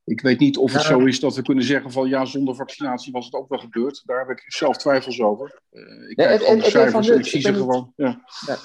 ik 0.05 0.21
weet 0.21 0.39
niet 0.39 0.57
of 0.57 0.73
het 0.73 0.81
zo 0.81 0.99
is 0.99 1.19
dat 1.19 1.35
we 1.35 1.41
kunnen 1.41 1.63
zeggen 1.63 1.91
van 1.91 2.07
ja, 2.07 2.25
zonder 2.25 2.55
vaccinatie 2.55 3.11
was 3.11 3.25
het 3.25 3.33
ook 3.33 3.49
wel 3.49 3.59
gebeurd. 3.59 4.01
Daar 4.05 4.19
heb 4.19 4.29
ik 4.29 4.43
zelf 4.47 4.77
twijfels 4.77 5.21
over. 5.21 5.61
Uh, 5.71 6.09
ik 6.09 6.19
ja, 6.19 6.25
kijk 6.25 6.41
en, 6.41 6.57
de 6.57 6.69
cijfers 6.69 7.09
en 7.09 7.19
ik 7.19 7.25
zie 7.25 7.41
ze 7.41 7.53
gewoon. 7.53 7.93
Ja. 7.95 8.23
Ja. 8.45 8.57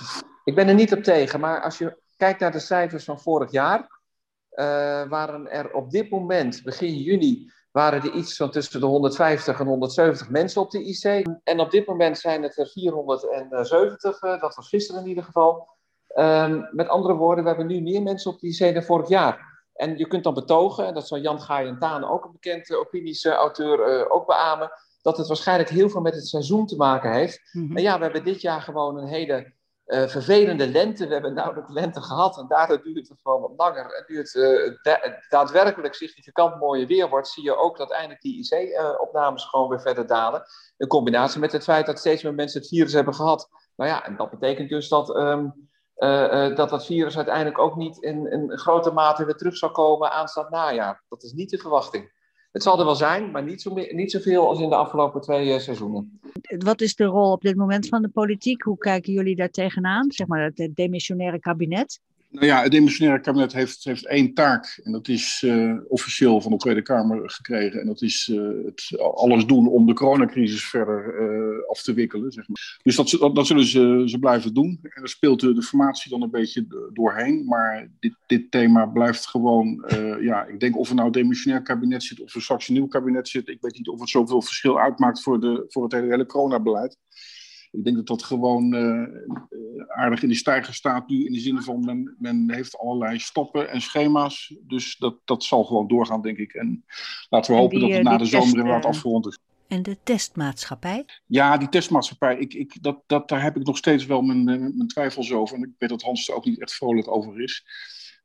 Ik 0.45 0.55
ben 0.55 0.69
er 0.69 0.75
niet 0.75 0.93
op 0.93 1.03
tegen, 1.03 1.41
maar 1.41 1.63
als 1.63 1.79
je 1.79 1.99
kijkt 2.17 2.41
naar 2.41 2.53
de 2.53 2.59
cijfers 2.59 3.05
van 3.05 3.21
vorig 3.21 3.51
jaar, 3.51 4.01
eh, 4.51 5.09
waren 5.09 5.51
er 5.51 5.73
op 5.73 5.91
dit 5.91 6.11
moment, 6.11 6.63
begin 6.63 6.97
juni, 6.97 7.51
waren 7.71 8.03
er 8.03 8.15
iets 8.15 8.37
van 8.37 8.51
tussen 8.51 8.81
de 8.81 8.87
150 8.87 9.61
en 9.61 9.67
170 9.67 10.31
mensen 10.31 10.63
op 10.63 10.71
de 10.71 10.85
IC. 10.85 11.27
En 11.45 11.61
op 11.61 11.71
dit 11.71 11.87
moment 11.87 12.19
zijn 12.19 12.43
het 12.43 12.59
er 12.59 12.69
470, 12.69 14.21
eh, 14.21 14.41
dat 14.41 14.55
was 14.55 14.69
gisteren 14.69 15.03
in 15.03 15.09
ieder 15.09 15.25
geval. 15.25 15.69
Ehm, 16.07 16.63
met 16.71 16.89
andere 16.89 17.15
woorden, 17.15 17.45
we 17.45 17.51
hebben 17.51 17.67
nu 17.67 17.81
meer 17.81 18.03
mensen 18.03 18.31
op 18.31 18.41
de 18.41 18.47
IC 18.47 18.75
dan 18.75 18.83
vorig 18.83 19.09
jaar. 19.09 19.50
En 19.81 19.99
je 19.99 20.07
kunt 20.07 20.25
dan 20.25 20.35
betogen, 20.35 20.87
en 20.87 20.95
dat 20.95 21.09
zal 21.09 21.19
Jan 21.19 21.41
Gaaien-Taan, 21.41 22.05
ook 22.05 22.25
een 22.25 22.33
bekend 22.33 22.69
uh, 22.69 22.79
opiniesauteur, 22.79 24.01
uh, 24.01 24.13
ook 24.13 24.27
beamen, 24.27 24.71
dat 25.03 25.17
het 25.17 25.27
waarschijnlijk 25.27 25.69
heel 25.69 25.89
veel 25.89 26.01
met 26.01 26.15
het 26.15 26.27
seizoen 26.27 26.67
te 26.67 26.77
maken 26.77 27.13
heeft. 27.13 27.41
Mhm. 27.53 27.77
En 27.77 27.83
ja, 27.83 27.97
we 27.97 28.03
hebben 28.03 28.25
dit 28.25 28.41
jaar 28.41 28.61
gewoon 28.61 28.97
een 28.97 29.07
hele 29.07 29.53
uh, 29.87 30.09
vervelende 30.09 30.69
lente. 30.69 31.07
We 31.07 31.13
hebben 31.13 31.35
nauwelijks 31.35 31.73
lente 31.73 32.03
gehad 32.03 32.39
en 32.39 32.47
daardoor 32.49 32.83
duurt 32.83 33.09
het 33.09 33.21
gewoon 33.23 33.41
wat 33.41 33.53
langer. 33.57 33.85
En 33.85 34.05
nu 34.07 34.17
het 34.17 34.35
uh, 34.35 34.77
da 34.83 35.21
daadwerkelijk 35.29 35.95
significant 35.95 36.61
mooie 36.61 36.87
weer 36.87 37.09
wordt, 37.09 37.29
zie 37.29 37.43
je 37.43 37.57
ook 37.57 37.77
dat 37.77 37.91
eindelijk 37.91 38.21
die 38.21 38.39
IC-opnames 38.39 39.45
gewoon 39.45 39.69
weer 39.69 39.81
verder 39.81 40.07
dalen. 40.07 40.43
In 40.77 40.87
combinatie 40.87 41.41
met 41.41 41.53
het 41.53 41.65
feit 41.65 41.87
dat 41.87 41.99
steeds 41.99 42.23
meer 42.23 42.35
mensen 42.35 42.61
het 42.61 42.69
virus 42.69 42.93
hebben 42.93 43.15
gehad. 43.15 43.49
Nou 43.77 43.91
ja, 43.91 44.07
en 44.07 44.17
dat 44.17 44.31
betekent 44.31 44.69
dus 44.69 44.89
dat, 44.89 45.17
um, 45.17 45.45
uh, 45.45 45.69
dat 46.55 46.69
dat 46.71 46.87
virus 46.87 47.17
uiteindelijk 47.17 47.59
ook 47.59 47.77
niet 47.77 47.99
in, 47.99 48.31
in 48.33 48.59
grote 48.59 48.91
mate 48.91 49.25
weer 49.25 49.35
terug 49.35 49.57
zal 49.57 49.71
komen 49.71 50.13
aanstaand 50.13 50.51
najaar. 50.51 51.05
Dat 51.09 51.23
is 51.23 51.33
niet 51.33 51.51
de 51.51 51.59
verwachting. 51.59 52.19
Het 52.53 52.63
zal 52.63 52.79
er 52.79 52.85
wel 52.85 52.95
zijn, 52.95 53.31
maar 53.31 53.43
niet, 53.43 53.63
zo 53.63 53.75
niet 53.75 54.11
zoveel 54.11 54.49
als 54.49 54.61
in 54.61 54.69
de 54.69 54.75
afgelopen 54.75 55.21
twee 55.21 55.53
uh, 55.53 55.59
seizoenen. 55.59 56.21
Wat 56.43 56.81
is 56.81 56.95
de 56.95 57.05
rol 57.05 57.33
op 57.33 57.43
dit 57.43 57.57
moment 57.57 57.89
van 57.89 58.03
de 58.03 58.09
politiek? 58.09 58.63
Hoe 58.63 58.79
kijken 58.79 59.13
jullie 59.13 59.37
daar 59.37 59.51
tegenaan? 59.51 60.11
Zeg 60.13 60.27
maar 60.27 60.53
het 60.55 60.71
demissionaire 60.75 61.41
kabinet? 61.41 62.01
Nou 62.31 62.47
ja, 62.47 62.63
het 62.63 62.73
demissionaire 62.73 63.23
kabinet 63.23 63.53
heeft, 63.53 63.85
heeft 63.85 64.07
één 64.07 64.35
taak. 64.35 64.81
En 64.85 64.93
dat 64.93 65.09
is 65.09 65.43
uh, 65.47 65.79
officieel 65.89 66.41
van 66.41 66.51
de 66.51 66.57
Tweede 66.57 66.83
Kamer 66.83 67.31
gekregen. 67.31 67.81
En 67.81 67.87
dat 67.87 68.03
is 68.03 68.29
uh, 68.33 68.65
het 68.65 69.01
alles 69.15 69.47
doen 69.47 69.69
om 69.69 69.87
de 69.87 69.93
coronacrisis 69.93 70.69
verder 70.69 71.21
uh, 71.21 71.69
af 71.69 71.83
te 71.83 71.93
wikkelen. 71.93 72.33
Zeg 72.33 72.49
maar. 72.49 72.79
Dus 72.83 72.97
dat, 72.97 73.35
dat, 73.35 73.47
zullen 73.47 73.65
ze, 73.65 74.03
ze 74.07 74.19
blijven 74.19 74.55
doen. 74.55 74.79
En 74.83 74.91
daar 74.95 75.09
speelt 75.09 75.41
de, 75.41 75.55
de 75.55 75.63
formatie 75.63 76.11
dan 76.11 76.23
een 76.23 76.31
beetje 76.31 76.91
doorheen. 76.93 77.45
Maar 77.45 77.91
dit, 78.01 78.15
dit 78.27 78.51
thema 78.51 78.87
blijft 78.87 79.27
gewoon... 79.27 79.85
ja, 80.21 80.45
ik 80.45 80.61
denk 80.61 80.77
of 80.77 80.89
er 80.89 80.95
nou 80.95 81.07
een 81.07 81.13
demissionair 81.13 81.63
kabinet 81.63 82.03
zit 82.03 82.21
of 82.21 82.35
er 82.35 82.43
straks 82.43 82.69
een 82.69 82.75
nieuw 82.75 82.89
kabinet 82.89 83.29
zit. 83.29 83.49
Ik 83.49 83.61
weet 83.61 83.77
niet 83.77 83.89
of 83.89 84.01
het 84.01 84.09
zoveel 84.09 84.43
verschil 84.43 84.81
uitmaakt 84.81 85.23
voor, 85.23 85.41
de, 85.41 85.65
voor 85.69 85.83
het 85.83 85.93
hele, 85.93 86.07
hele 86.07 86.27
coronabeleid. 86.27 86.97
Ik 87.71 87.85
denk 87.85 87.97
dat 87.97 88.07
dat 88.07 88.23
gewoon 88.23 88.75
uh, 88.75 89.07
aardig 89.89 90.23
in 90.23 90.29
de 90.29 90.35
stijger 90.35 90.75
staat 90.75 91.09
nu. 91.09 91.25
In 91.25 91.33
de 91.33 91.41
zin 91.41 91.63
van 91.63 91.85
men, 91.85 92.17
men 92.19 92.55
heeft 92.55 92.79
allerlei 92.79 93.19
stappen 93.19 93.71
en 93.71 93.81
schema's. 93.81 94.55
Dus 94.67 94.97
dat, 94.97 95.17
dat 95.25 95.45
zal 95.45 95.65
gewoon 95.65 95.89
doorgaan, 95.89 96.23
denk 96.23 96.39
ik. 96.39 96.53
En 96.53 96.85
laten 97.29 97.51
we 97.51 97.57
En 97.57 97.63
hopen 97.63 97.79
die, 97.79 97.89
dat 97.89 97.97
het 97.97 98.07
eh, 98.07 98.13
na 98.13 98.19
de 98.19 98.25
zomer 98.25 98.49
inderdaad 98.49 98.85
eh, 98.85 98.91
afgerond 98.91 99.27
is. 99.27 99.39
En 99.69 99.83
de 99.83 99.97
testmaatschappij? 100.03 101.05
Ja, 101.27 101.57
die 101.57 101.69
testmaatschappij, 101.69 102.39
ik, 102.39 102.55
ik, 102.55 102.83
dat, 102.83 103.03
dat, 103.07 103.29
daar 103.29 103.43
heb 103.43 103.57
ik 103.57 103.67
nog 103.67 103.77
steeds 103.77 104.07
wel 104.07 104.23
mijn, 104.23 104.49
eh, 104.49 104.59
mijn 104.59 104.89
twijfels 104.89 105.33
over. 105.33 105.57
En 105.57 105.63
ik 105.63 105.71
weet 105.79 105.89
dat 105.89 106.03
Hans 106.03 106.29
er 106.29 106.35
ook 106.35 106.45
niet 106.45 106.61
echt 106.61 106.75
vrolijk 106.75 107.09
over 107.09 107.43
is. 107.43 107.65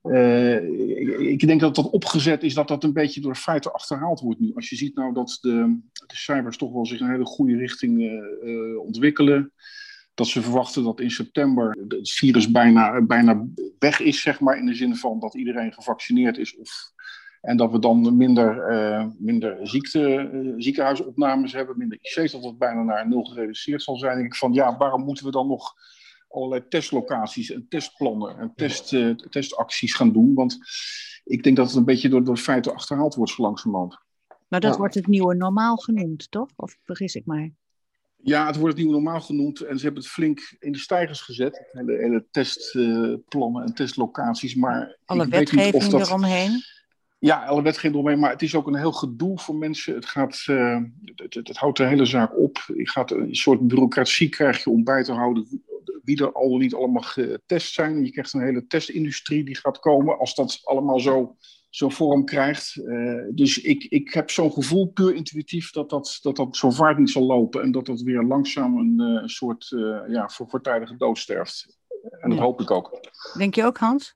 Uh, 0.05 0.55
ik, 0.99 1.19
ik, 1.19 1.47
denk 1.47 1.59
dat 1.59 1.75
dat 1.75 1.89
opgezet 1.89 2.43
is 2.43 2.53
dat 2.53 2.67
dat 2.67 2.83
een 2.83 2.93
beetje 2.93 3.21
door 3.21 3.35
feiten 3.35 3.73
achterhaald 3.73 4.19
wordt 4.19 4.39
nu. 4.39 4.51
Als 4.55 4.69
je 4.69 4.75
ziet 4.75 4.95
nou 4.95 5.13
dat 5.13 5.37
de, 5.41 5.79
de 5.91 6.15
cijfers 6.15 6.57
toch 6.57 6.73
wel 6.73 6.85
zich 6.85 6.99
een 6.99 7.09
hele 7.09 7.25
goede 7.25 7.57
richting 7.57 8.01
uh, 8.01 8.51
uh, 8.51 8.79
ontwikkelen. 8.79 9.51
Dat 10.13 10.27
ze 10.27 10.41
verwachten 10.41 10.83
dat 10.83 10.99
in 10.99 11.11
september 11.11 11.77
het 11.87 12.11
virus 12.11 12.51
bijna, 12.51 13.01
bijna 13.01 13.45
weg 13.79 13.99
is, 13.99 14.21
zeg 14.21 14.39
maar. 14.39 14.57
In 14.57 14.65
de 14.65 14.73
zin 14.73 14.95
van 14.95 15.19
dat 15.19 15.35
iedereen 15.35 15.73
gevaccineerd 15.73 16.37
is. 16.37 16.57
Of, 16.57 16.91
en 17.41 17.57
dat 17.57 17.71
we 17.71 17.79
dan 17.79 18.17
minder, 18.17 18.63
minder 19.19 19.67
ziekte, 19.67 20.53
ziekenhuisopnames 20.57 21.53
hebben, 21.53 21.77
minder 21.77 21.97
IC's. 22.01 22.31
Dat 22.31 22.43
het 22.43 22.57
bijna 22.57 22.83
naar 22.83 23.07
nul 23.07 23.23
gereduceerd 23.23 23.81
zal 23.81 23.97
zijn. 23.97 24.15
denk 24.15 24.25
ik 24.27 24.35
van 24.35 24.53
ja, 24.53 24.77
waarom 24.77 25.03
moeten 25.03 25.25
we 25.25 25.31
dan 25.31 25.47
nog 25.47 25.75
allerlei 26.35 26.67
testlocaties 26.69 27.51
en 27.51 27.65
testplannen 27.69 28.37
en 28.37 28.53
test, 28.55 28.91
uh, 28.93 29.15
testacties 29.15 29.93
gaan 29.93 30.11
doen. 30.13 30.33
Want 30.33 30.57
ik 31.23 31.43
denk 31.43 31.55
dat 31.55 31.67
het 31.67 31.75
een 31.75 31.85
beetje 31.85 32.09
door, 32.09 32.23
door 32.23 32.37
feiten 32.37 32.73
achterhaald 32.73 33.15
wordt 33.15 33.31
zo 33.31 33.41
langzamerhand. 33.41 33.97
Maar 34.47 34.59
dat 34.59 34.71
Ja. 34.71 34.77
wordt 34.77 34.95
het 34.95 35.07
nieuwe 35.07 35.35
normaal 35.35 35.75
genoemd, 35.75 36.31
toch? 36.31 36.49
Of 36.55 36.77
vergis 36.83 37.15
ik 37.15 37.25
mij? 37.25 37.53
Ja, 38.17 38.45
het 38.45 38.55
wordt 38.55 38.73
het 38.77 38.85
nieuwe 38.85 39.01
normaal 39.01 39.21
genoemd 39.21 39.61
en 39.61 39.77
ze 39.77 39.85
hebben 39.85 40.03
het 40.03 40.11
flink 40.11 40.55
in 40.59 40.71
de 40.71 40.77
stijgers 40.77 41.21
gezet. 41.21 41.67
Hele, 41.71 41.97
hele 41.97 42.25
testplannen 42.31 43.63
en 43.63 43.73
testlocaties. 43.73 44.55
Maar 44.55 44.97
Alle 45.05 45.23
ik 45.23 45.29
weet 45.29 45.39
niet 45.39 45.49
wetgeving 45.49 45.83
of 45.83 45.89
dat... 45.89 46.07
eromheen? 46.07 46.63
Ja, 47.19 47.45
alle 47.45 47.61
wetgeving 47.61 47.93
eromheen, 47.93 48.19
maar 48.19 48.31
het 48.31 48.41
is 48.41 48.55
ook 48.55 48.67
een 48.67 48.75
heel 48.75 48.91
gedoe 48.91 49.39
voor 49.39 49.55
mensen. 49.55 49.95
Het, 49.95 50.05
gaat, 50.05 50.45
uh, 50.49 50.81
het, 51.03 51.33
het, 51.33 51.47
het, 51.47 51.57
houdt 51.57 51.77
de 51.77 51.85
hele 51.85 52.05
zaak 52.05 52.37
op. 52.37 52.63
Je 52.75 52.89
gaat 52.89 53.11
een 53.11 53.35
soort 53.35 53.67
bureaucratie 53.67 54.29
krijg 54.29 54.63
je 54.63 54.69
om 54.69 54.83
bij 54.83 55.03
te 55.03 55.11
houden 55.13 55.63
wie 56.05 56.23
er 56.23 56.31
al 56.31 56.57
niet 56.57 56.73
allemaal 56.73 57.01
getest 57.01 57.73
zijn. 57.73 58.03
Je 58.05 58.11
krijgt 58.11 58.33
een 58.33 58.43
hele 58.45 58.67
testindustrie 58.67 59.43
die 59.45 59.55
gaat 59.57 59.79
komen 59.79 60.17
als 60.19 60.35
dat 60.35 60.59
allemaal 60.63 60.99
zo, 60.99 61.35
zo 61.69 61.89
vorm 61.89 62.25
krijgt. 62.25 62.75
Uh, 62.75 63.21
dus 63.33 63.61
ik, 63.61 63.83
ik 63.83 64.13
heb 64.13 64.29
zo'n 64.29 64.51
gevoel, 64.51 64.87
puur 64.87 65.15
intuïtief, 65.15 65.71
dat 65.71 65.89
dat, 65.89 66.19
dat 66.21 66.35
dat 66.35 66.55
zo 66.55 66.69
vaart 66.69 66.97
niet 66.97 67.09
zal 67.09 67.23
lopen. 67.23 67.61
En 67.61 67.71
dat 67.71 67.85
dat 67.85 68.01
weer 68.01 68.23
langzaam 68.23 68.77
een 68.77 69.01
uh, 69.01 69.21
soort 69.25 69.71
uh, 69.71 69.99
ja, 70.07 70.29
voor, 70.29 70.49
voortijdige 70.49 70.97
dood 70.97 71.17
sterft. 71.17 71.77
En 72.19 72.29
dat 72.29 72.37
Ja. 72.37 72.43
hoop 72.43 72.61
ik 72.61 72.71
ook. 72.71 72.99
Denk 73.37 73.55
je 73.55 73.63
ook, 73.65 73.77
Hans? 73.77 74.15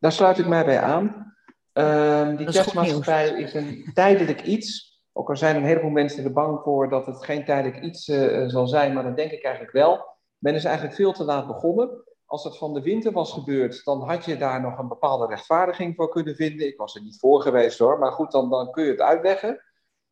Daar 0.00 0.12
sluit 0.12 0.38
ik 0.38 0.46
mij 0.46 0.64
bij 0.64 0.80
aan. 0.80 1.34
Ehm, 1.72 2.36
die 2.36 2.44
Dat 2.46 2.54
testmaatschappij 2.54 3.28
is 3.28 3.54
een 3.54 3.90
tijdelijk 3.94 4.42
iets. 4.42 5.00
Ook 5.12 5.28
al 5.28 5.36
zijn 5.36 5.56
een 5.56 5.64
heleboel 5.64 5.90
mensen 5.90 6.24
er 6.24 6.32
bang 6.32 6.60
voor 6.62 6.88
dat 6.88 7.06
het 7.06 7.24
geen 7.24 7.44
tijdelijk 7.44 7.82
iets 7.84 8.08
uh, 8.08 8.48
zal 8.48 8.66
zijn, 8.66 8.92
maar 8.92 9.02
dat 9.02 9.16
denk 9.16 9.30
ik 9.30 9.44
eigenlijk 9.44 9.74
wel. 9.74 10.18
Men 10.40 10.54
is 10.54 10.64
eigenlijk 10.64 10.96
veel 10.96 11.12
te 11.12 11.24
laat 11.24 11.46
begonnen. 11.46 12.04
Als 12.26 12.44
het 12.44 12.58
van 12.58 12.74
de 12.74 12.82
winter 12.82 13.12
was 13.12 13.32
gebeurd, 13.32 13.84
dan 13.84 14.02
had 14.02 14.24
je 14.24 14.36
daar 14.36 14.60
nog 14.60 14.78
een 14.78 14.88
bepaalde 14.88 15.26
rechtvaardiging 15.26 15.94
voor 15.96 16.08
kunnen 16.08 16.34
vinden. 16.34 16.66
Ik 16.66 16.76
was 16.76 16.94
er 16.94 17.02
niet 17.02 17.18
voor 17.18 17.42
geweest 17.42 17.78
hoor, 17.78 17.98
maar 17.98 18.12
goed, 18.12 18.30
dan, 18.30 18.50
dan 18.50 18.70
kun 18.70 18.84
je 18.84 18.90
het 18.90 19.00
uitleggen. 19.00 19.62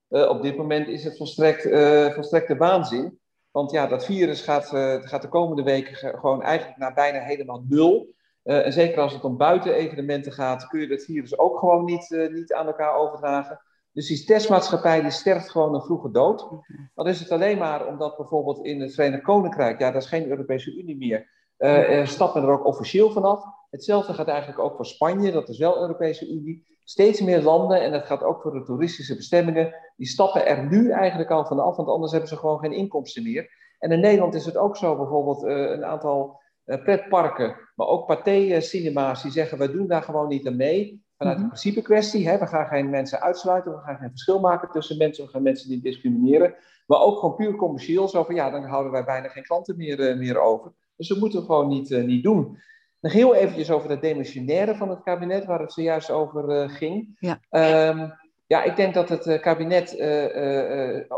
Uh, 0.09 0.29
op 0.29 0.43
dit 0.43 0.57
moment 0.57 0.89
is 0.89 1.05
het 1.05 1.17
volstrekt, 1.17 1.65
uh, 1.65 2.13
volstrekte 2.15 2.57
waanzin. 2.57 3.21
Want 3.51 3.71
ja, 3.71 3.87
dat 3.87 4.05
virus 4.05 4.41
gaat, 4.41 4.73
uh, 4.73 4.95
gaat 5.01 5.23
de 5.23 5.29
komende 5.29 5.63
weken 5.63 6.19
gewoon 6.19 6.43
eigenlijk 6.43 6.79
naar 6.79 6.95
bijna 6.95 7.19
helemaal 7.19 7.65
nul. 7.69 8.17
En 8.43 8.73
zeker 8.73 9.01
als 9.01 9.13
het 9.13 9.25
om 9.25 9.37
buitenevenementen 9.37 10.33
gaat, 10.33 10.67
kun 10.67 10.81
je 10.81 10.87
dat 10.87 11.03
virus 11.03 11.39
ook 11.39 11.59
gewoon 11.59 11.85
niet, 11.85 12.29
niet 12.31 12.53
aan 12.53 12.67
elkaar 12.67 12.97
overdragen. 12.97 13.61
Dus 13.93 14.07
die 14.07 14.25
testmaatschappij 14.25 15.01
die 15.01 15.11
sterft 15.11 15.51
gewoon 15.51 15.75
een 15.75 15.83
vroege 15.83 16.11
dood. 16.11 16.49
Dan 16.95 17.07
is 17.07 17.21
het 17.21 17.31
alleen 17.31 17.59
maar 17.59 17.87
omdat 17.87 18.17
bijvoorbeeld 18.17 18.65
in 18.65 18.81
het 18.81 18.95
Verenigd 18.95 19.23
Koninkrijk, 19.23 19.81
ja, 19.81 19.91
dat 19.91 20.03
is 20.03 20.09
geen 20.09 20.29
Europese 20.29 20.77
Unie 20.77 20.97
meer, 20.97 21.29
uh, 21.59 22.07
stapt 22.07 22.35
men 22.35 22.43
er 22.43 22.51
ook 22.51 22.67
officieel 22.67 23.11
vanaf. 23.11 23.45
Hetzelfde 23.71 24.15
gaat 24.15 24.29
eigenlijk 24.29 24.59
ook 24.59 24.77
voor 24.77 24.87
Spanje, 24.87 25.33
dat 25.33 25.49
is 25.49 25.59
wel 25.59 25.81
Europese 25.81 26.29
Unie. 26.29 26.67
Steeds 26.85 27.21
meer 27.21 27.43
landen, 27.43 27.83
en 27.83 27.93
dat 27.93 28.07
gaat 28.07 28.23
ook 28.23 28.43
voor 28.43 28.53
de 28.53 28.63
toeristische 28.63 29.17
bestemmingen, 29.17 29.75
die 29.97 30.07
stappen 30.07 30.47
er 30.47 30.67
nu 30.67 30.91
eigenlijk 30.91 31.31
al 31.31 31.47
vanaf, 31.47 31.77
want 31.77 31.89
anders 31.89 32.13
hebben 32.13 32.29
ze 32.29 32.37
gewoon 32.37 32.59
geen 32.59 32.73
inkomsten 32.73 33.23
meer. 33.23 33.51
En 33.79 33.93
in 33.93 34.01
Nederland 34.01 34.35
is 34.35 34.45
het 34.45 34.57
ook 34.57 34.77
zo, 34.77 34.97
bijvoorbeeld 34.97 35.45
uh, 35.45 35.71
een 35.71 35.85
aantal 35.85 36.41
uh, 36.65 36.83
pretparken, 36.83 37.57
maar 37.75 37.87
ook 37.87 38.07
pathé-cinema's 38.07 39.23
die 39.23 39.33
zeggen, 39.33 39.59
we 39.59 39.73
doen 39.73 39.87
daar 39.87 40.03
gewoon 40.03 40.29
niet 40.29 40.47
aan 40.47 40.57
mee. 40.57 41.07
Vanuit 41.19 41.37
Mhm. 41.37 41.45
een 41.45 41.53
principe 41.53 41.83
kwestie, 41.83 42.29
hè, 42.29 42.39
we 42.39 42.47
gaan 42.47 42.67
geen 42.67 42.91
mensen 42.91 43.21
uitsluiten, 43.21 43.73
we 43.73 43.79
gaan 43.79 43.97
geen 43.97 44.11
verschil 44.11 44.41
maken 44.41 44.71
tussen 44.71 44.97
mensen, 44.97 45.25
we 45.25 45.31
gaan 45.31 45.43
mensen 45.43 45.71
niet 45.71 45.83
discrimineren. 45.83 46.55
Maar 46.87 47.01
ook 47.01 47.19
gewoon 47.19 47.37
puur 47.37 47.57
commercieel, 47.57 48.09
zo 48.09 48.25
van 48.25 48.35
ja, 48.35 48.51
dan 48.51 48.65
houden 48.65 48.93
wij 48.93 49.05
bijna 49.05 49.29
geen 49.29 49.43
klanten 49.43 49.77
meer, 49.77 49.99
uh, 50.01 50.17
meer 50.19 50.41
over. 50.41 50.73
Dus 50.97 51.09
dat 51.09 51.19
moeten 51.19 51.39
we 51.41 51.47
gewoon 51.47 51.69
niet, 51.69 51.91
uh, 51.91 52.05
niet 52.05 52.23
doen. 52.23 52.59
Nog 53.01 53.13
heel 53.13 53.35
eventjes 53.35 53.71
over 53.71 53.91
het 53.91 54.01
demissionaire 54.01 54.75
van 54.77 54.89
het 54.91 55.03
kabinet, 55.03 55.45
waar 55.45 55.61
het 55.61 55.73
zojuist 55.73 56.11
over 56.11 56.63
uh, 56.63 56.77
ging. 56.77 57.17
Ja. 57.21 57.41
Um, 57.89 58.13
ja, 58.47 58.63
ik 58.63 58.77
denk 58.77 58.95
dat 58.95 59.09
het 59.09 59.41
kabinet 59.41 60.01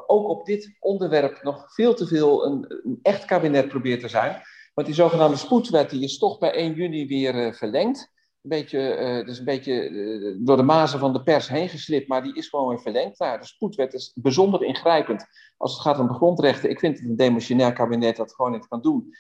ook 0.07 0.29
op 0.29 0.45
dit 0.47 0.77
onderwerp 0.81 1.43
nog 1.43 1.75
veel 1.75 1.95
te 1.95 2.07
veel 2.07 2.47
een, 2.47 2.65
een 2.85 2.99
echt 3.03 3.25
kabinet 3.25 3.69
probeert 3.69 4.01
te 4.01 4.09
zijn. 4.09 4.43
Want 4.75 4.87
die 4.87 4.97
zogenaamde 4.97 5.37
spoedwet 5.37 5.91
die 5.91 6.03
is 6.03 6.19
toch 6.19 6.39
bij 6.39 6.53
1 6.53 6.75
juni 6.75 7.07
weer 7.07 7.55
verlengd. 7.55 8.11
Een 8.43 8.51
beetje, 8.51 9.23
dus 9.27 9.39
een 9.39 9.45
beetje 9.45 10.39
door 10.41 10.57
de 10.57 10.63
mazen 10.63 10.99
van 10.99 11.13
de 11.13 11.23
pers 11.23 11.49
heen 11.49 11.69
geslipt, 11.69 12.09
maar 12.09 12.23
die 12.23 12.35
is 12.35 12.49
gewoon 12.49 12.69
weer 12.69 12.81
verlengd. 12.81 13.19
Nou, 13.19 13.39
de 13.41 13.47
spoedwet 13.47 13.95
is 13.95 14.13
bijzonder 14.15 14.63
ingrijpend 14.63 15.27
als 15.57 15.73
het 15.73 15.81
gaat 15.81 15.99
om 15.99 16.07
de 16.07 16.15
grondrechten. 16.15 16.71
Ik 16.71 16.79
vind 16.79 16.99
het 16.99 17.09
een 17.09 17.17
demissionair 17.17 17.73
kabinet 17.73 18.17
dat 18.17 18.35
gewoon 18.35 18.53
niet 18.53 18.69
kan 18.69 18.83
doen. 18.83 19.15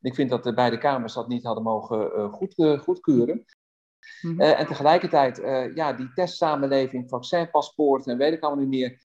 Ik 0.00 0.14
vind 0.14 0.30
dat 0.30 0.44
de 0.44 0.54
beide 0.54 0.78
kamers 0.78 1.14
dat 1.14 1.28
niet 1.28 1.44
hadden 1.44 1.64
mogen 1.64 2.30
goed, 2.30 2.54
goedkeuren. 2.82 3.44
Mhm. 4.20 4.40
Eh, 4.40 4.60
en 4.60 4.66
tegelijkertijd, 4.66 5.36
ja, 5.74 5.92
die 5.92 6.12
testsamenleving, 6.12 7.08
vaccinpaspoort 7.08 8.06
en 8.06 8.18
weet 8.18 8.32
ik 8.32 8.42
allemaal 8.42 8.64
niet 8.64 8.80
meer. 8.80 9.02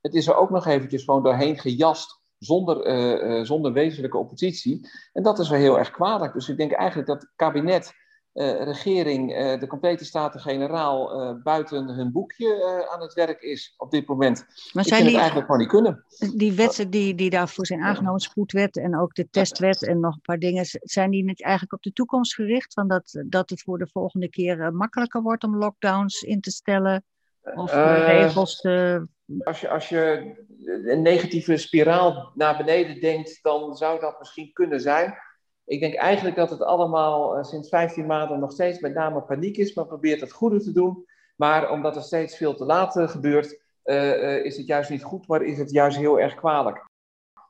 Het 0.00 0.14
is 0.14 0.26
er 0.26 0.36
ook 0.36 0.50
nog 0.50 0.66
eventjes 0.66 1.04
gewoon 1.04 1.22
doorheen 1.22 1.58
gejast 1.58 2.20
zonder, 2.38 2.86
uh, 2.86 3.44
zonder 3.44 3.72
wezenlijke 3.72 4.18
oppositie. 4.18 4.88
En 5.12 5.22
dat 5.22 5.38
is 5.38 5.48
wel 5.48 5.58
heel 5.58 5.78
erg 5.78 5.90
kwalijk. 5.90 6.32
Dus 6.32 6.48
ik 6.48 6.56
denk 6.56 6.72
eigenlijk 6.72 7.08
dat 7.08 7.22
het 7.22 7.32
kabinet 7.36 7.92
uh, 8.38 8.62
regering, 8.62 9.32
uh, 9.32 9.60
de 9.60 9.66
complete 9.66 10.04
Staten-Generaal 10.04 11.20
uh, 11.20 11.42
buiten 11.42 11.88
hun 11.88 12.12
boekje 12.12 12.86
aan 12.90 13.00
het 13.00 13.14
werk 13.14 13.40
is 13.40 13.74
op 13.76 13.90
dit 13.90 14.06
moment. 14.06 14.46
Maar 14.72 14.84
zijn 14.84 15.00
die, 15.00 15.10
het 15.10 15.18
eigenlijk 15.18 15.46
gewoon 15.46 15.60
niet 15.60 15.70
kunnen. 15.70 16.04
Die 16.36 16.52
wetten 16.52 16.90
die, 16.90 17.14
die 17.14 17.30
daarvoor 17.30 17.66
zijn 17.66 17.82
aangenomen, 17.82 18.20
spoedwet 18.20 18.76
en 18.76 18.98
ook 18.98 19.14
de 19.14 19.28
testwet 19.30 19.86
en 19.86 20.00
nog 20.00 20.14
een 20.14 20.20
paar 20.20 20.38
dingen, 20.38 20.64
zijn 20.80 21.10
die 21.10 21.24
niet 21.24 21.42
eigenlijk 21.42 21.72
op 21.72 21.82
de 21.82 21.92
toekomst 21.92 22.34
gericht? 22.34 22.72
Van 22.72 22.88
dat, 22.88 23.22
dat 23.26 23.50
het 23.50 23.62
voor 23.62 23.78
de 23.78 23.88
volgende 23.92 24.28
keer 24.28 24.72
makkelijker 24.72 25.22
wordt 25.22 25.44
om 25.44 25.56
lockdowns 25.56 26.22
in 26.22 26.40
te 26.40 26.50
stellen? 26.50 27.04
Of 27.54 27.72
regels 27.72 28.60
te... 28.60 29.06
Als 29.44 29.60
je, 29.60 29.68
als 29.68 29.88
je 29.88 30.34
een 30.84 31.02
negatieve 31.02 31.56
spiraal 31.56 32.32
naar 32.34 32.56
beneden 32.56 33.00
denkt, 33.00 33.38
dan 33.42 33.76
zou 33.76 34.00
dat 34.00 34.18
misschien 34.18 34.52
kunnen 34.52 34.80
zijn. 34.80 35.14
Ik 35.68 35.80
denk 35.80 35.94
eigenlijk 35.94 36.36
dat 36.36 36.50
het 36.50 36.62
allemaal 36.62 37.38
uh, 37.38 37.44
sinds 37.44 37.68
15 37.68 38.06
maanden 38.06 38.38
nog 38.38 38.52
steeds 38.52 38.80
met 38.80 38.94
name 38.94 39.22
paniek 39.22 39.56
is. 39.56 39.74
Men 39.74 39.86
probeert 39.86 40.20
het 40.20 40.32
goede 40.32 40.60
te 40.60 40.72
doen. 40.72 41.06
Maar 41.36 41.70
omdat 41.70 41.96
er 41.96 42.02
steeds 42.02 42.36
veel 42.36 42.54
te 42.54 42.64
laat 42.64 42.96
uh, 42.96 43.08
gebeurt, 43.08 43.60
uh, 43.84 44.44
is 44.44 44.56
het 44.56 44.66
juist 44.66 44.90
niet 44.90 45.02
goed, 45.02 45.26
maar 45.26 45.42
is 45.42 45.58
het 45.58 45.70
juist 45.70 45.96
heel 45.96 46.20
erg 46.20 46.34
kwalijk. 46.34 46.88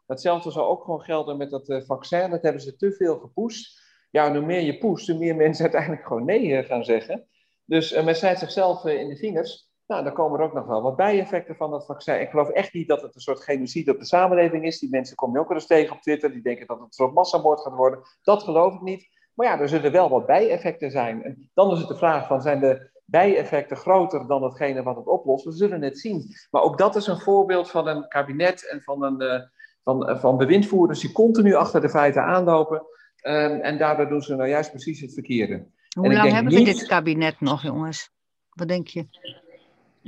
Hetzelfde 0.06 0.50
zou 0.50 0.66
ook 0.66 0.84
gewoon 0.84 1.00
gelden 1.00 1.36
met 1.36 1.50
dat 1.50 1.82
vaccin. 1.86 2.30
Dat 2.30 2.42
hebben 2.42 2.62
ze 2.62 2.76
te 2.76 2.92
veel 2.92 3.18
gepusht. 3.18 3.80
Ja, 4.10 4.32
hoe 4.32 4.40
meer 4.40 4.60
je 4.60 4.78
pusht, 4.78 5.08
hoe 5.08 5.18
meer 5.18 5.36
mensen 5.44 5.62
uiteindelijk 5.62 6.06
gewoon 6.06 6.24
nee 6.24 6.64
gaan 6.64 6.84
zeggen. 6.84 7.28
Dus 7.64 8.02
men 8.02 8.16
snijdt 8.16 8.38
zichzelf 8.38 8.84
in 8.84 9.08
de 9.08 9.16
vingers. 9.16 9.67
Nou, 9.88 10.04
dan 10.04 10.12
komen 10.12 10.38
er 10.38 10.44
ook 10.44 10.52
nog 10.52 10.66
wel 10.66 10.82
wat 10.82 10.96
bijeffecten 10.96 11.56
van 11.56 11.70
dat 11.70 11.86
vaccin. 11.86 12.20
Ik 12.20 12.30
geloof 12.30 12.48
echt 12.48 12.72
niet 12.72 12.88
dat 12.88 13.02
het 13.02 13.14
een 13.14 13.20
soort 13.20 13.40
genocide 13.40 13.92
op 13.92 13.98
de 13.98 14.04
samenleving 14.04 14.64
is. 14.64 14.78
Die 14.78 14.90
mensen 14.90 15.16
komen 15.16 15.34
je 15.34 15.40
ook 15.40 15.48
wel 15.48 15.56
eens 15.56 15.66
tegen 15.66 15.94
op 15.94 16.02
Twitter. 16.02 16.32
Die 16.32 16.42
denken 16.42 16.66
dat 16.66 16.76
het 16.76 16.86
een 16.86 16.92
soort 16.92 17.14
massamoord 17.14 17.60
gaat 17.60 17.74
worden. 17.74 18.00
Dat 18.22 18.42
geloof 18.42 18.74
ik 18.74 18.80
niet. 18.80 19.08
Maar 19.34 19.46
ja, 19.46 19.60
er 19.60 19.68
zullen 19.68 19.92
wel 19.92 20.08
wat 20.08 20.26
bijeffecten 20.26 20.90
zijn. 20.90 21.22
En 21.22 21.50
dan 21.54 21.72
is 21.72 21.78
het 21.78 21.88
de 21.88 21.96
vraag 21.96 22.26
van, 22.26 22.42
zijn 22.42 22.60
de 22.60 22.90
bijeffecten 23.04 23.76
groter 23.76 24.26
dan 24.26 24.40
datgene 24.40 24.82
wat 24.82 24.96
het 24.96 25.06
oplost? 25.06 25.44
We 25.44 25.52
zullen 25.52 25.82
het 25.82 25.98
zien. 25.98 26.34
Maar 26.50 26.62
ook 26.62 26.78
dat 26.78 26.96
is 26.96 27.06
een 27.06 27.20
voorbeeld 27.20 27.70
van 27.70 27.88
een 27.88 28.08
kabinet 28.08 28.68
en 28.70 28.82
van, 28.82 29.04
een, 29.04 29.22
uh, 29.22 29.40
van, 29.82 30.10
uh, 30.10 30.20
van 30.20 30.36
bewindvoerders 30.36 31.00
die 31.00 31.12
continu 31.12 31.54
achter 31.54 31.80
de 31.80 31.90
feiten 31.90 32.22
aanlopen. 32.22 32.76
Um, 33.22 33.60
en 33.60 33.78
daardoor 33.78 34.08
doen 34.08 34.22
ze 34.22 34.34
nou 34.34 34.48
juist 34.48 34.70
precies 34.70 35.00
het 35.00 35.12
verkeerde. 35.12 35.66
Hoe 35.98 36.12
lang 36.12 36.32
hebben 36.32 36.52
we 36.52 36.64
dit 36.64 36.86
kabinet 36.86 37.40
nog, 37.40 37.62
jongens? 37.62 38.10
Wat 38.48 38.68
denk 38.68 38.86
je? 38.86 39.06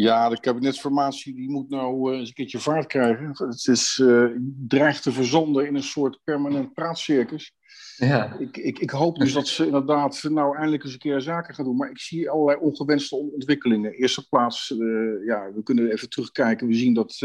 Ja, 0.00 0.28
de 0.28 0.40
kabinetsformatie 0.40 1.34
die 1.34 1.50
moet 1.50 1.68
nou 1.68 2.12
uh, 2.12 2.18
eens 2.18 2.28
een 2.28 2.34
keertje 2.34 2.58
vaart 2.58 2.86
krijgen. 2.86 3.28
Het 3.28 3.66
is, 3.66 3.98
uh, 4.02 4.36
dreigt 4.68 5.02
te 5.02 5.12
verzanden 5.12 5.66
in 5.66 5.74
een 5.74 5.82
soort 5.82 6.20
permanent 6.24 6.72
praatcircus. 6.74 7.54
Ja. 7.96 8.36
Ik, 8.38 8.56
ik, 8.56 8.78
ik 8.78 8.90
hoop 8.90 9.18
dus 9.18 9.32
dat 9.32 9.48
ze 9.48 9.64
inderdaad 9.64 10.22
nou 10.22 10.56
eindelijk 10.56 10.84
eens 10.84 10.92
een 10.92 10.98
keer 10.98 11.20
zaken 11.20 11.54
gaan 11.54 11.64
doen. 11.64 11.76
Maar 11.76 11.90
ik 11.90 11.98
zie 11.98 12.30
allerlei 12.30 12.58
ongewenste 12.58 13.16
ontwikkelingen. 13.16 13.92
Eerste 13.92 14.28
plaats, 14.28 14.70
uh, 14.70 15.26
ja, 15.26 15.52
we 15.54 15.62
kunnen 15.62 15.90
even 15.90 16.08
terugkijken. 16.08 16.66
We 16.66 16.74
zien 16.74 16.94
dat 16.94 17.16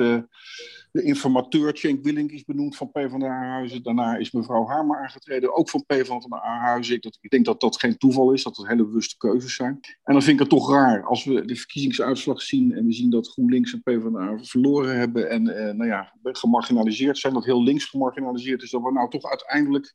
de 0.95 1.03
informateur 1.03 1.77
Cenk 1.77 2.03
Willink 2.03 2.31
is 2.31 2.45
benoemd 2.45 2.75
van 2.75 2.91
PvdA-huizen. 2.91 3.83
Daarna 3.83 4.15
is 4.15 4.31
mevrouw 4.31 4.67
Hamer 4.67 4.97
aangetreden, 4.97 5.55
ook 5.55 5.69
van 5.69 5.85
PvdA-huizen. 5.85 6.95
Ik, 6.95 7.17
ik 7.21 7.29
denk 7.29 7.45
dat 7.45 7.61
dat 7.61 7.79
geen 7.79 7.97
toeval 7.97 8.31
is, 8.31 8.43
dat 8.43 8.57
het 8.57 8.67
hele 8.67 8.85
bewuste 8.85 9.17
keuzes 9.17 9.55
zijn. 9.55 9.79
En 10.03 10.13
dan 10.13 10.21
vind 10.21 10.33
ik 10.33 10.39
het 10.39 10.49
toch 10.49 10.71
raar 10.71 11.03
als 11.03 11.23
we 11.23 11.45
de 11.45 11.55
verkiezingsuitslag 11.55 12.41
zien 12.41 12.73
en 12.73 12.85
we 12.85 12.93
zien 12.93 13.09
dat 13.09 13.27
GroenLinks 13.27 13.73
en 13.73 13.81
PvdA 13.81 14.37
verloren 14.41 14.97
hebben 14.97 15.29
en 15.29 15.47
eh, 15.47 15.73
nou 15.73 15.89
ja, 15.89 16.13
gemarginaliseerd 16.23 17.17
zijn, 17.17 17.33
dat 17.33 17.45
heel 17.45 17.63
links 17.63 17.85
gemarginaliseerd 17.85 18.61
is, 18.61 18.69
dat 18.69 18.81
we 18.81 18.91
nou 18.91 19.09
toch 19.09 19.23
uiteindelijk 19.23 19.93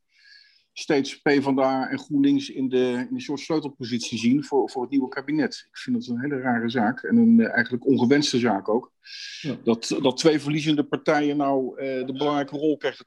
steeds 0.72 1.20
PvdA 1.20 1.88
en 1.88 1.98
GroenLinks 1.98 2.50
in 2.50 2.68
de, 2.68 3.06
in 3.08 3.14
een 3.14 3.20
soort 3.20 3.40
sleutelpositie 3.40 4.18
zien 4.18 4.44
voor, 4.44 4.70
voor 4.70 4.82
het 4.82 4.90
nieuwe 4.90 5.08
kabinet. 5.08 5.66
Ik 5.70 5.78
vind 5.78 5.96
dat 5.96 6.06
een 6.06 6.20
hele 6.20 6.40
rare 6.40 6.68
zaak 6.68 7.02
en 7.02 7.16
een 7.16 7.38
uh, 7.38 7.52
eigenlijk 7.52 7.86
ongewenste 7.86 8.38
zaak 8.38 8.68
ook. 8.68 8.92
Ja. 9.40 9.56
Dat, 9.64 9.98
dat 10.02 10.16
twee 10.16 10.40
verliezende 10.40 10.84
partijen 10.84 11.36
nou 11.36 11.82
uh, 11.82 12.06
de 12.06 12.12
belangrijke 12.12 12.56
rol 12.56 12.76
krijgen 12.76 13.04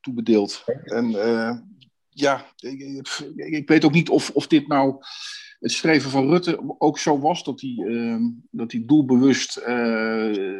toebedeeld. 0.00 0.64
En 0.84 1.10
uh, 1.10 1.56
ja, 2.08 2.46
ik, 2.56 2.80
ik, 3.34 3.68
weet 3.68 3.84
ook 3.84 3.92
niet 3.92 4.08
of, 4.08 4.30
of 4.30 4.46
dit 4.46 4.66
nou 4.66 4.96
het 5.62 5.72
streven 5.72 6.10
van 6.10 6.28
Rutte 6.28 6.74
ook 6.78 6.98
zo 6.98 7.18
was 7.18 7.44
dat 7.44 7.60
hij, 7.60 7.70
uh, 7.70 8.16
dat 8.50 8.72
hij 8.72 8.82
doelbewust 8.86 9.58
uh, 9.58 9.64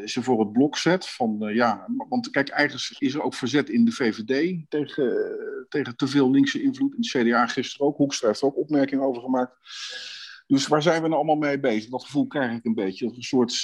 ze 0.05 0.19
voor 0.23 0.41
het 0.41 0.53
blok 0.53 0.77
zet. 0.77 1.09
Van, 1.09 1.49
uh, 1.49 1.55
ja, 1.55 1.89
want 2.09 2.31
kijk, 2.31 2.49
eigenlijk 2.49 2.97
is 2.99 3.15
er 3.15 3.23
ook 3.23 3.35
verzet 3.35 3.71
in 3.71 3.85
de 3.85 3.93
VVD 3.93 4.65
tegen, 4.69 5.37
tegen 5.69 5.97
te 5.97 6.07
veel 6.07 6.31
linkse 6.31 6.63
invloed. 6.63 6.95
In 6.95 6.99
het 7.01 7.09
CDA 7.09 7.47
gisteren 7.47 7.87
ook. 7.87 7.97
Hoekstra 7.97 8.27
heeft 8.29 8.41
er 8.41 8.47
ook 8.47 8.57
opmerkingen 8.57 9.05
over 9.05 9.23
gemaakt. 9.23 9.57
Dus 10.47 10.67
waar 10.67 10.83
zijn 10.83 11.03
we 11.03 11.09
nou 11.09 11.15
allemaal 11.15 11.49
mee 11.49 11.61
bezig? 11.61 11.91
Dat 11.91 12.05
gevoel 12.05 12.27
krijg 12.27 12.57
ik 12.57 12.65
een 12.65 12.75
beetje. 12.75 13.07
Dat 13.07 13.17
een 13.17 13.23
soort, 13.23 13.63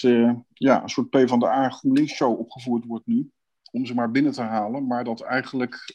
ja, 0.54 0.82
een 0.82 0.88
soort 0.88 1.10
P 1.10 1.28
van 1.28 1.38
de 1.38 1.48
A 1.48 1.68
GroenLinks 1.68 2.12
show 2.12 2.38
opgevoerd 2.38 2.84
wordt 2.84 3.06
nu 3.06 3.30
om 3.70 3.86
ze 3.86 3.94
maar 3.94 4.10
binnen 4.10 4.32
te 4.32 4.42
halen. 4.42 4.86
Maar 4.86 5.04
dat 5.04 5.20
eigenlijk 5.20 5.92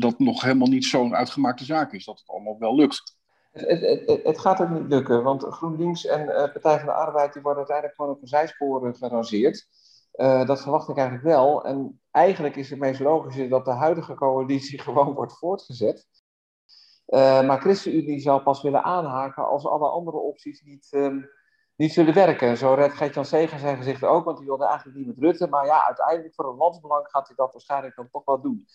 dat 0.00 0.18
nog 0.18 0.42
helemaal 0.42 0.68
niet 0.68 0.84
zo'n 0.84 1.14
uitgemaakte 1.14 1.64
zaak 1.64 1.92
is. 1.92 2.04
Dat 2.04 2.18
het 2.18 2.28
allemaal 2.28 2.58
wel 2.58 2.76
lukt. 2.76 3.18
Het, 3.50 4.20
het, 4.24 4.38
gaat 4.38 4.60
ook 4.60 4.68
niet 4.68 4.88
lukken, 4.88 5.22
want 5.22 5.44
GroenLinks 5.44 6.06
en 6.06 6.28
uh, 6.28 6.34
Partij 6.34 6.76
van 6.76 6.86
de 6.86 6.92
Arbeid 6.92 7.32
die 7.32 7.42
worden 7.42 7.58
uiteindelijk 7.58 7.96
gewoon 7.96 8.14
op 8.14 8.22
een 8.22 8.28
zijspoor 8.28 8.94
gerangeerd. 8.94 9.66
Uh, 10.14 10.46
dat 10.46 10.62
verwacht 10.62 10.88
ik 10.88 10.96
eigenlijk 10.96 11.26
wel. 11.26 11.64
En 11.64 12.00
eigenlijk 12.10 12.56
is 12.56 12.70
het 12.70 12.78
meest 12.78 13.00
logische 13.00 13.48
dat 13.48 13.64
de 13.64 13.70
huidige 13.70 14.14
coalitie 14.14 14.80
gewoon 14.86 15.14
wordt 15.14 15.38
voortgezet. 15.38 16.08
Uh, 17.06 17.46
maar 17.46 17.60
ChristenUnie 17.60 18.20
zal 18.20 18.42
pas 18.42 18.62
willen 18.62 18.82
aanhaken 18.82 19.46
als 19.46 19.66
alle 19.66 19.88
andere 19.88 20.16
opties 20.16 20.62
niet, 20.62 20.88
um, 20.90 21.30
niet 21.76 21.92
zullen 21.92 22.14
werken. 22.14 22.56
Zo 22.56 22.74
redt 22.74 22.94
Gert-Jan 22.94 23.24
Seger 23.24 23.58
zijn 23.58 23.76
gezicht 23.76 24.04
ook, 24.04 24.24
want 24.24 24.38
die 24.38 24.46
wilde 24.46 24.66
eigenlijk 24.66 24.98
niet 24.98 25.06
met 25.06 25.18
Rutte. 25.18 25.46
Maar 25.46 25.66
ja, 25.66 25.86
uiteindelijk 25.86 26.34
voor 26.34 26.48
een 26.48 26.56
landsbelang 26.56 27.08
gaat 27.08 27.26
hij 27.26 27.36
dat 27.36 27.52
waarschijnlijk 27.52 27.96
dan 27.96 28.08
toch 28.10 28.24
wel 28.24 28.40
doen. 28.40 28.66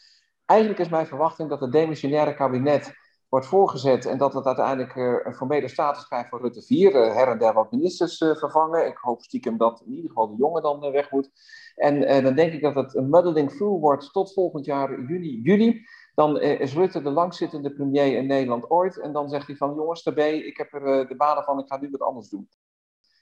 Eigenlijk 0.46 0.80
is 0.80 0.90
mijn 0.90 1.08
verwachting 1.08 1.50
dat 1.50 1.62
het 1.62 1.72
demissionaire 1.72 2.36
kabinet 2.36 2.94
wordt 3.30 3.46
voorgezet 3.46 4.06
en 4.06 4.18
dat 4.18 4.34
het 4.34 4.46
uiteindelijk 4.46 4.96
uh, 4.96 5.16
een 5.24 5.36
formele 5.36 5.68
status 5.68 6.08
krijgt 6.08 6.30
voor 6.30 6.42
Rutte 6.42 6.62
4. 6.62 6.96
Uh, 6.96 7.16
her 7.16 7.28
en 7.28 7.38
der 7.38 7.54
wat 7.54 7.72
ministers 7.72 8.22
uh, 8.22 8.36
vervangen. 8.36 8.88
Ik 8.88 8.98
hoop 8.98 9.22
stiekem 9.22 9.58
dat 9.58 9.84
in 9.86 9.94
ieder 9.94 10.10
geval 10.10 10.28
de 10.28 10.36
jongen 10.38 10.62
dan 10.62 10.92
weg 10.92 11.12
moet. 11.12 11.30
En 11.76 12.24
dan 12.24 12.36
denk 12.36 12.54
ik 12.54 12.62
dat 12.62 12.76
het 12.76 12.96
een 12.96 13.10
muddling 13.10 13.52
through 13.52 13.82
wordt 13.82 14.12
tot 14.12 14.34
volgend 14.34 14.66
jaar 14.66 15.02
juni, 15.02 15.40
juli. 15.44 15.86
Dan 16.14 16.40
is 16.40 16.74
Rutte 16.74 17.02
de 17.02 17.10
langzittende 17.10 17.74
premier 17.74 18.18
in 18.18 18.28
Nederland 18.28 18.70
ooit. 18.70 19.00
En 19.00 19.14
dan 19.14 19.30
zegt 19.30 19.48
hij 19.48 19.56
van 19.56 19.76
jongens, 19.76 20.04
daarbij, 20.04 20.38
ik 20.38 20.58
heb 20.58 20.74
er 20.74 21.08
de 21.08 21.16
banen 21.16 21.44
van, 21.44 21.60
ik 21.60 21.68
ga 21.68 21.78
nu 21.80 21.90
wat 21.90 22.02
anders 22.02 22.30
doen. 22.30 22.50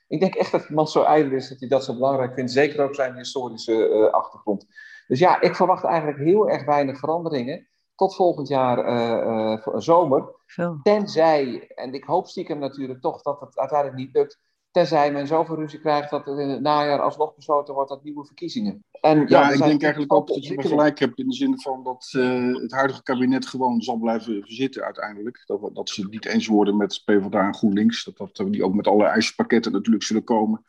Ik 0.07 0.19
denk 0.19 0.35
echt 0.35 0.51
dat 0.51 0.69
iemand 0.69 0.89
zo 0.89 1.03
ijdel 1.03 1.31
is 1.31 1.49
dat 1.49 1.59
hij 1.59 1.69
dat 1.69 1.83
zo 1.83 1.93
belangrijk 1.93 2.33
vindt. 2.33 2.51
Zeker 2.51 2.83
ook 2.83 2.95
zijn 2.95 3.15
historische 3.15 4.09
achtergrond. 4.11 4.65
Dus 5.07 5.19
ja, 5.19 5.41
ik 5.41 5.55
verwacht 5.55 5.83
eigenlijk 5.83 6.17
heel 6.17 6.49
erg 6.49 6.65
weinig 6.65 6.99
veranderingen 6.99 7.67
tot 7.95 8.15
volgend 8.15 8.47
jaar 8.47 8.77
uh, 8.85 9.55
uh, 9.65 9.79
zomer. 9.79 10.41
Tenzij, 10.83 11.67
en 11.67 11.93
ik 11.93 12.03
hoop 12.03 12.27
stiekem 12.27 12.59
natuurlijk 12.59 13.01
toch 13.01 13.21
dat 13.21 13.39
het 13.39 13.57
uiteindelijk 13.57 13.99
niet 13.99 14.13
lukt, 14.13 14.39
tenzij 14.73 15.11
men 15.11 15.27
zoveel 15.27 15.55
ruzie 15.55 15.79
krijgt 15.79 16.09
dat 16.09 16.27
er 16.27 16.39
in 16.39 16.49
het 16.49 16.61
najaar 16.61 17.01
alsnog 17.01 17.35
besloten 17.35 17.73
wordt 17.73 17.89
tot 17.89 18.03
nieuwe 18.03 18.25
verkiezingen. 18.25 18.83
En, 19.01 19.19
ja, 19.19 19.25
ja 19.27 19.51
ik 19.51 19.63
denk 19.63 19.81
eigenlijk 19.81 20.13
ook 20.13 20.27
dat 20.27 20.45
je 20.45 20.61
gelijk 20.61 20.99
hebt 20.99 21.19
in 21.19 21.27
de 21.27 21.35
zin 21.35 21.59
van 21.59 21.83
dat 21.83 22.13
uh, 22.15 22.61
het 22.61 22.71
huidige 22.71 23.03
kabinet 23.03 23.45
gewoon 23.45 23.81
zal 23.81 23.97
blijven 23.97 24.43
zitten 24.45 24.83
uiteindelijk. 24.83 25.43
Dat, 25.45 25.69
dat 25.73 25.89
ze 25.89 26.01
het 26.01 26.11
niet 26.11 26.25
eens 26.25 26.47
worden 26.47 26.77
met 26.77 27.01
PvdA 27.05 27.45
en 27.45 27.55
GroenLinks. 27.55 28.03
Dat, 28.03 28.29
dat 28.33 28.51
die 28.51 28.63
ook 28.63 28.73
met 28.73 28.87
alle 28.87 29.05
eisenpakketten 29.05 29.71
natuurlijk 29.71 30.03
zullen 30.03 30.23
komen. 30.23 30.63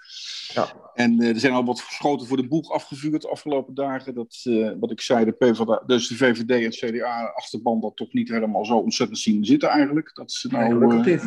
Ja. 0.54 0.66
En 0.94 1.22
uh, 1.22 1.28
er 1.28 1.40
zijn 1.40 1.52
al 1.52 1.64
wat 1.64 1.78
schoten 1.78 2.26
voor 2.26 2.36
de 2.36 2.48
boeg 2.48 2.70
afgevuurd 2.70 3.22
de 3.22 3.28
afgelopen 3.28 3.74
dagen. 3.74 4.14
Dat, 4.14 4.40
uh, 4.44 4.70
wat 4.80 4.90
ik 4.90 5.00
zei, 5.00 5.24
de 5.24 5.32
PvdA, 5.32 5.82
dus 5.86 6.08
de 6.08 6.16
VVD 6.16 6.50
en 6.50 6.62
het 6.62 6.76
CDA 6.76 7.32
achterban 7.34 7.80
dat 7.80 7.96
toch 7.96 8.12
niet 8.12 8.28
helemaal 8.28 8.64
zo 8.64 8.76
ontzettend 8.76 9.18
zien 9.18 9.44
zitten 9.44 9.68
eigenlijk. 9.68 10.10
Dat 10.14 10.32
ze 10.32 10.48
nou... 10.48 11.02
Nee, 11.02 11.18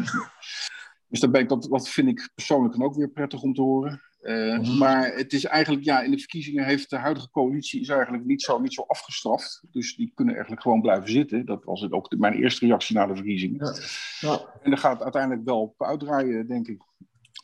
dus 1.07 1.19
dat, 1.19 1.31
ben 1.31 1.41
ik, 1.41 1.49
dat, 1.49 1.67
dat 1.69 1.89
vind 1.89 2.07
ik 2.07 2.29
persoonlijk 2.35 2.73
dan 2.73 2.83
ook 2.83 2.95
weer 2.95 3.09
prettig 3.09 3.41
om 3.41 3.53
te 3.53 3.61
horen. 3.61 4.01
Mhm. 4.21 4.77
Maar 4.77 5.13
het 5.15 5.33
is 5.33 5.45
eigenlijk, 5.45 5.85
ja, 5.85 6.01
in 6.01 6.11
de 6.11 6.17
verkiezingen 6.17 6.65
heeft 6.65 6.89
de 6.89 6.97
huidige 6.97 7.29
coalitie 7.29 7.81
is 7.81 7.89
eigenlijk 7.89 8.25
niet 8.25 8.41
zo, 8.41 8.59
niet 8.59 8.73
zo 8.73 8.83
afgestraft. 8.87 9.63
Dus 9.71 9.95
die 9.95 10.11
kunnen 10.15 10.33
eigenlijk 10.33 10.63
gewoon 10.63 10.81
blijven 10.81 11.09
zitten. 11.09 11.45
Dat 11.45 11.63
was 11.63 11.81
het 11.81 11.91
ook 11.91 12.15
mijn 12.17 12.33
eerste 12.33 12.65
reactie 12.65 12.95
na 12.95 13.05
de 13.05 13.15
verkiezingen. 13.15 13.65
Ja. 13.65 14.29
Ja. 14.29 14.59
En 14.61 14.69
daar 14.69 14.79
gaat 14.79 14.93
het 14.93 15.03
uiteindelijk 15.03 15.45
wel 15.45 15.61
op 15.61 15.83
uitdraaien, 15.83 16.47
denk 16.47 16.67
ik. 16.67 16.81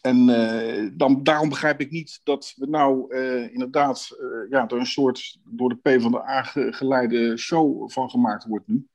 En 0.02 0.28
uh, 0.28 0.90
dan, 0.94 1.24
daarom 1.24 1.50
begrijp 1.50 1.82
ik 1.82 1.92
niet 1.92 2.20
dat 2.24 2.54
we 2.56 2.68
nou 2.68 3.16
uh, 3.16 3.54
inderdaad 3.54 4.10
ja, 4.50 4.68
er 4.68 4.78
een 4.78 4.86
soort 4.86 5.40
door 5.44 5.70
de 5.70 5.76
P 5.98 6.02
van 6.02 6.12
de 6.12 6.28
A 6.28 6.44
geleide 6.54 7.38
show 7.38 7.90
van 7.92 8.10
gemaakt 8.10 8.46
wordt 8.46 8.68
nu. 8.68 8.88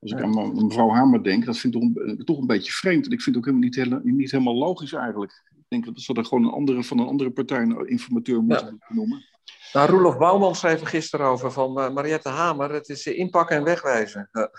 Als 0.00 0.12
ik 0.12 0.22
aan 0.22 0.64
mevrouw 0.64 0.90
Hamer 0.90 1.22
denk, 1.22 1.44
dat 1.44 1.58
vind 1.58 1.74
ik 1.74 1.80
toch 1.80 1.90
een, 1.94 2.24
toch 2.24 2.38
een 2.38 2.46
beetje 2.46 2.72
vreemd. 2.72 3.06
En 3.06 3.12
ik 3.12 3.22
vind 3.22 3.36
het 3.36 3.44
ook 3.46 3.52
helemaal 3.52 4.00
niet, 4.02 4.14
niet 4.16 4.30
helemaal 4.30 4.54
logisch 4.54 4.92
eigenlijk. 4.92 5.42
Ik 5.50 5.64
denk 5.68 5.84
dat 5.84 6.00
ze 6.00 6.14
er 6.14 6.24
gewoon 6.24 6.44
een 6.44 6.52
andere, 6.52 6.82
van 6.82 6.98
een 6.98 7.06
andere 7.06 7.30
partij 7.30 7.60
een 7.60 7.88
informateur 7.88 8.42
moeten 8.42 8.78
ja. 8.88 8.94
noemen. 8.94 9.24
Nou, 9.72 9.90
Roelof 9.90 10.18
Bouwman 10.18 10.54
schreef 10.54 10.80
er 10.80 10.86
gisteren 10.86 11.26
over 11.26 11.52
van 11.52 11.72
Mariette 11.72 12.28
Hamer. 12.28 12.72
Het 12.72 12.88
is 12.88 13.06
inpakken 13.06 13.56
en 13.56 13.64
wegwijzen. 13.64 14.28
Ja, 14.32 14.50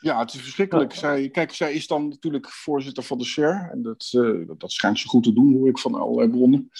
het 0.00 0.34
is 0.34 0.40
verschrikkelijk. 0.40 0.94
Zij, 0.94 1.28
kijk, 1.28 1.52
zij 1.52 1.72
is 1.72 1.86
dan 1.86 2.08
natuurlijk 2.08 2.50
voorzitter 2.50 3.02
van 3.02 3.18
de 3.18 3.24
SHARE. 3.24 3.70
En 3.70 3.82
dat, 3.82 4.12
uh, 4.16 4.48
dat, 4.58 4.72
schijnt 4.72 4.98
ze 4.98 5.08
goed 5.08 5.22
te 5.22 5.32
doen, 5.32 5.54
hoor 5.54 5.68
ik 5.68 5.78
van 5.78 5.94
allerlei 5.94 6.30
bronnen. 6.30 6.70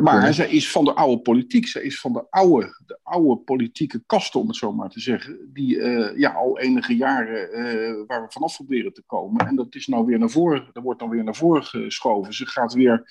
maar 0.00 0.34
zij 0.34 0.50
is 0.50 0.70
van 0.70 0.84
de 0.84 0.94
oude 0.94 1.22
politiek. 1.22 1.66
Zij 1.66 1.82
is 1.82 2.00
van 2.00 2.12
de 2.12 2.26
oude, 2.30 2.82
de 2.86 2.98
oude 3.02 3.36
politieke 3.36 4.02
kasten, 4.06 4.40
om 4.40 4.46
het 4.46 4.56
zo 4.56 4.72
maar 4.72 4.90
te 4.90 5.00
zeggen. 5.00 5.50
Die 5.52 5.76
uh, 5.76 6.18
ja, 6.18 6.30
al 6.30 6.58
enige 6.58 6.96
jaren 6.96 7.58
uh, 7.58 8.06
waar 8.06 8.22
we 8.22 8.32
vanaf 8.32 8.56
proberen 8.56 8.92
te 8.92 9.02
komen. 9.06 9.46
En 9.46 9.56
dat 9.56 9.74
is 9.74 9.86
nou 9.86 10.04
weer 10.04 10.18
naar 10.18 10.30
voren. 10.30 10.68
Dat 10.72 10.82
wordt 10.82 11.00
dan 11.00 11.08
weer 11.08 11.24
naar 11.24 11.36
voren 11.36 11.64
geschoven. 11.64 12.34
Ze 12.34 12.46
gaat 12.46 12.72
weer 12.72 13.10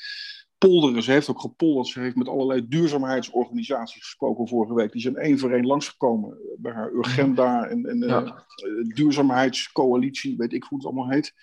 polderen. 0.67 1.03
Ze 1.03 1.11
heeft 1.11 1.29
ook 1.29 1.41
gepolderd. 1.41 1.87
Ze 1.87 1.99
heeft 1.99 2.15
met 2.15 2.27
allerlei 2.27 2.67
duurzaamheidsorganisaties 2.67 4.01
gesproken 4.01 4.47
vorige 4.47 4.73
week. 4.73 4.91
Die 4.91 5.01
zijn 5.01 5.15
één 5.15 5.39
voor 5.39 5.51
één 5.51 5.65
langsgekomen 5.65 6.37
bij 6.57 6.71
haar 6.71 6.91
Urgenda 6.91 7.65
en, 7.65 7.85
en 7.85 7.97
ja. 7.97 8.21
uh, 8.21 8.95
duurzaamheidscoalitie, 8.95 10.37
weet 10.37 10.53
ik 10.53 10.63
hoe 10.63 10.77
het 10.77 10.87
allemaal 10.87 11.09
heet. 11.09 11.33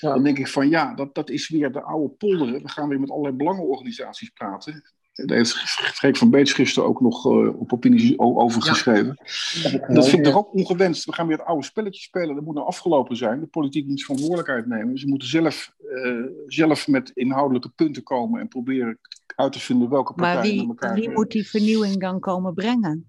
Ja. 0.00 0.12
Dan 0.12 0.22
denk 0.22 0.38
ik 0.38 0.48
van 0.48 0.68
ja, 0.68 0.94
dat, 0.94 1.14
dat 1.14 1.30
is 1.30 1.48
weer 1.48 1.72
de 1.72 1.82
oude 1.82 2.08
polderen. 2.08 2.62
We 2.62 2.68
gaan 2.68 2.88
weer 2.88 3.00
met 3.00 3.10
allerlei 3.10 3.36
belangenorganisaties 3.36 4.30
praten. 4.30 4.82
Daar 5.24 5.36
heeft 5.36 5.52
Freek 5.94 6.16
van 6.16 6.30
Beets 6.30 6.52
gisteren 6.52 6.88
ook 6.88 7.00
nog 7.00 7.26
uh, 7.26 7.60
op 7.60 7.72
opinie 7.72 8.18
over 8.18 8.62
geschreven. 8.62 9.18
Ja. 9.62 9.86
Dat 9.94 10.08
vind 10.08 10.18
ik 10.18 10.24
toch 10.24 10.36
ook 10.36 10.54
ongewenst. 10.54 11.04
We 11.04 11.12
gaan 11.12 11.26
weer 11.26 11.36
het 11.36 11.46
oude 11.46 11.64
spelletje 11.64 12.00
spelen. 12.00 12.34
Dat 12.34 12.44
moet 12.44 12.54
nou 12.54 12.66
afgelopen 12.66 13.16
zijn. 13.16 13.40
De 13.40 13.46
politiek 13.46 13.86
moet 13.86 14.02
verantwoordelijkheid 14.02 14.66
nemen. 14.66 14.98
Ze 14.98 15.06
moeten 15.08 15.28
zelf, 15.28 15.72
uh, 15.80 16.26
zelf 16.46 16.88
met 16.88 17.10
inhoudelijke 17.14 17.68
punten 17.68 18.02
komen 18.02 18.40
en 18.40 18.48
proberen 18.48 18.98
uit 19.26 19.52
te 19.52 19.60
vinden 19.60 19.88
welke 19.88 20.12
partijen 20.12 20.42
maar 20.42 20.52
wie, 20.52 20.68
elkaar... 20.68 20.94
wie 20.94 21.10
moet 21.10 21.30
die 21.30 21.48
vernieuwing 21.48 22.00
dan 22.00 22.20
komen 22.20 22.54
brengen? 22.54 23.06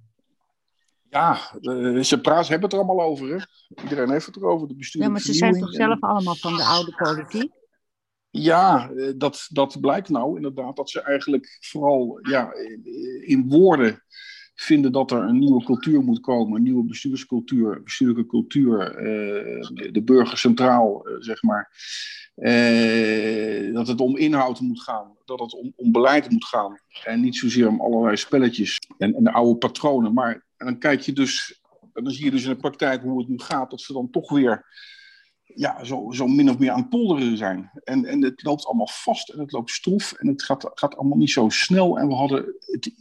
Ja, 1.10 1.39
ze 2.04 2.19
praat, 2.22 2.48
hebben 2.48 2.69
het 2.69 2.74
er 2.74 2.86
allemaal 2.86 3.06
over. 3.06 3.28
Hè? 3.28 3.43
Iedereen 3.84 4.10
heeft 4.10 4.26
het 4.26 4.36
erover. 4.36 4.67
De 4.67 4.76
ja, 4.78 5.10
maar 5.10 5.22
ze 5.22 5.34
zijn 5.34 5.60
toch 5.60 5.74
zelf 5.74 6.02
allemaal 6.02 6.36
van 6.36 6.56
de 6.56 6.63
oude 6.63 6.95
politiek? 6.95 7.52
Ja, 8.32 8.92
dat, 9.15 9.48
dat 9.50 9.80
blijkt 9.82 10.10
nou 10.10 10.36
inderdaad 10.36 10.76
dat 10.76 10.89
ze 10.89 11.02
eigenlijk 11.02 11.58
vooral 11.60 12.20
ja, 12.22 12.54
in 13.22 13.46
woorden 13.48 14.04
vinden 14.56 14.92
dat 14.92 15.12
er 15.12 15.22
een 15.22 15.39
nieuwe 15.39 15.63
cultuur 15.63 16.02
moet 16.02 16.20
komen, 16.20 16.58
een 16.58 16.63
nieuwe 16.63 16.86
bestuurscultuur, 16.86 17.84
bestuurlijke 17.84 18.26
cultuur, 18.26 18.89
uh, 18.89 19.92
de 19.92 20.02
burger 20.04 20.38
centraal, 20.38 21.08
zeg 21.20 21.44
maar. 21.44 21.72
Dat 23.74 23.88
het 23.88 24.02
om 24.02 24.18
inhoud 24.18 24.60
moet 24.60 24.82
gaan, 24.82 25.15
dat 25.26 25.39
het 25.39 25.54
om, 25.54 25.74
om 25.76 25.92
beleid 25.92 26.30
moet 26.30 26.46
gaan 26.46 26.80
en 27.04 27.22
niet 27.22 27.36
zozeer 27.36 27.68
om 27.68 27.82
allerlei 27.82 28.18
spelletjes 28.18 28.78
en, 28.98 29.15
en 29.15 29.24
de 29.24 29.32
oude 29.32 29.58
patronen. 29.58 30.13
Maar 30.13 30.46
en 30.58 30.65
dan 30.65 30.80
kijk 30.80 31.02
je 31.02 31.13
dus, 31.13 31.62
dan 31.94 32.12
zie 32.12 32.26
je 32.26 32.32
dus 32.32 32.44
in 32.44 32.50
de 32.50 32.56
praktijk 32.56 33.02
hoe 33.02 33.20
het 33.20 33.28
nu 33.28 33.39
gaat, 33.39 33.70
dat 33.70 33.82
ze 33.82 33.94
dan 33.94 34.10
toch 34.10 34.30
weer 34.32 34.65
ja, 35.56 35.84
zo, 35.84 36.12
zo 36.12 36.28
min 36.28 36.50
of 36.50 36.60
meer 36.60 36.72
aan 36.72 36.80
het 36.80 36.90
polderen 36.90 37.38
zijn. 37.38 37.72
En, 37.84 38.06
en 38.06 38.24
het 38.24 38.44
loopt 38.44 38.66
allemaal 38.66 38.90
vast 38.92 39.30
en 39.30 39.40
het 39.40 39.52
loopt 39.52 39.72
stroef 39.72 40.14
en 40.14 40.28
het 40.28 40.44
gaat, 40.44 40.70
gaat 40.74 40.98
allemaal 40.98 41.18
niet 41.18 41.32
zo 41.32 41.50
snel. 41.50 42.00
En 42.00 42.08
we 42.08 42.14
hadden 42.14 42.56
het, 42.60 42.92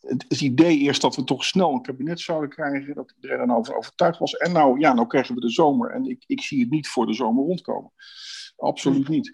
het, 0.00 0.40
idee 0.40 0.78
eerst 0.78 1.00
dat 1.00 1.16
we 1.16 1.24
toch 1.24 1.44
snel 1.44 1.72
een 1.72 1.82
kabinet 1.82 2.20
zouden 2.20 2.50
krijgen, 2.50 2.94
dat 2.94 3.12
iedereen 3.14 3.40
er 3.40 3.46
nou 3.46 3.58
over 3.58 3.76
overtuigd 3.76 4.18
was. 4.18 4.36
En 4.36 4.52
nou, 4.52 4.80
ja, 4.80 4.92
nou 4.92 5.06
krijgen 5.06 5.34
we 5.34 5.40
de 5.40 5.50
zomer 5.50 5.90
en 5.90 6.04
ik, 6.04 6.24
ik 6.26 6.40
zie 6.40 6.60
het 6.60 6.70
niet 6.70 6.88
voor 6.88 7.06
de 7.06 7.14
zomer 7.14 7.44
rondkomen. 7.44 7.92
Absoluut 8.56 9.08
niet. 9.08 9.32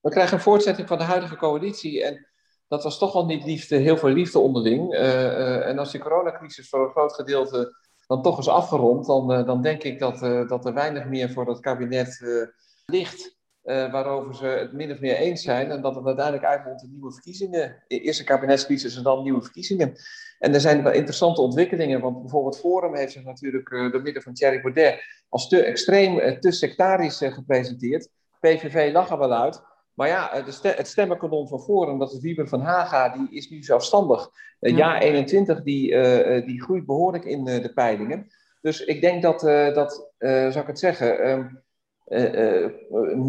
We 0.00 0.10
krijgen 0.10 0.36
een 0.36 0.42
voortzetting 0.42 0.88
van 0.88 0.98
de 0.98 1.04
huidige 1.04 1.36
coalitie 1.36 2.04
en 2.04 2.28
dat 2.68 2.82
was 2.82 2.98
toch 2.98 3.12
wel 3.12 3.26
niet 3.26 3.44
liefde, 3.44 3.76
heel 3.76 3.96
veel 3.96 4.08
liefde 4.08 4.38
onderling. 4.38 4.94
Uh, 4.94 5.00
uh, 5.00 5.66
en 5.66 5.78
als 5.78 5.90
die 5.90 6.00
coronacrisis 6.00 6.68
voor 6.68 6.84
een 6.84 6.90
groot 6.90 7.14
gedeelte 7.14 7.76
dan 8.10 8.22
toch 8.22 8.38
is 8.38 8.48
afgerond, 8.48 9.06
dan, 9.06 9.32
uh, 9.32 9.46
dan 9.46 9.62
denk 9.62 9.82
ik 9.82 9.98
dat, 9.98 10.22
uh, 10.22 10.48
dat 10.48 10.66
er 10.66 10.74
weinig 10.74 11.06
meer 11.06 11.30
voor 11.30 11.44
dat 11.44 11.60
kabinet 11.60 12.20
uh, 12.22 12.46
ligt. 12.86 13.38
waarover 13.62 14.34
ze 14.34 14.46
het 14.46 14.72
min 14.72 14.92
of 14.92 15.00
meer 15.00 15.16
eens 15.16 15.42
zijn. 15.42 15.70
En 15.70 15.82
dat 15.82 15.94
het 15.94 16.06
uiteindelijk 16.06 16.44
uitmondt 16.44 16.82
in 16.82 16.90
nieuwe 16.90 17.12
verkiezingen. 17.12 17.84
Eerst 17.86 18.20
een 18.20 18.26
kabinetscrisis 18.26 18.96
en 18.96 19.02
dan 19.02 19.22
nieuwe 19.22 19.42
verkiezingen. 19.42 19.92
En 20.38 20.54
er 20.54 20.60
zijn 20.60 20.82
wel 20.82 20.92
interessante 20.92 21.40
ontwikkelingen. 21.40 22.00
Want 22.00 22.20
bijvoorbeeld 22.20 22.58
Forum 22.58 22.96
heeft 22.96 23.12
zich 23.12 23.24
natuurlijk 23.24 23.70
door 23.70 24.02
middel 24.02 24.22
van 24.22 24.34
Thierry 24.34 24.60
Baudet 24.60 25.02
als 25.28 25.48
te 25.48 25.62
extreem, 25.62 26.40
te 26.40 26.50
sectarisch 26.50 27.18
gepresenteerd. 27.18 28.08
PVV 28.40 28.92
lag 28.92 29.10
er 29.10 29.18
wel 29.18 29.32
uit. 29.32 29.62
Maar 30.00 30.08
ja, 30.08 30.44
het 30.62 30.88
stemmenkanon 30.88 31.48
van 31.48 31.60
Forum, 31.60 31.98
dat 31.98 32.12
is 32.12 32.20
Wieber 32.20 32.48
van 32.48 32.60
Haga, 32.60 33.08
die 33.08 33.30
is 33.30 33.50
nu 33.50 33.62
zelfstandig. 33.62 34.30
Uh, 34.60 34.76
ja, 34.76 35.00
21, 35.00 35.62
die, 35.62 35.90
uh, 35.90 36.46
die 36.46 36.62
groeit 36.62 36.86
behoorlijk 36.86 37.24
in 37.24 37.48
uh, 37.48 37.62
de 37.62 37.72
peilingen. 37.72 38.26
Dus 38.60 38.84
ik 38.84 39.00
denk 39.00 39.22
dat, 39.22 39.40
dat 39.74 40.12
zou 40.18 40.58
ik 40.58 40.66
het 40.66 40.78
zeggen, 40.78 41.28
um, 41.28 41.62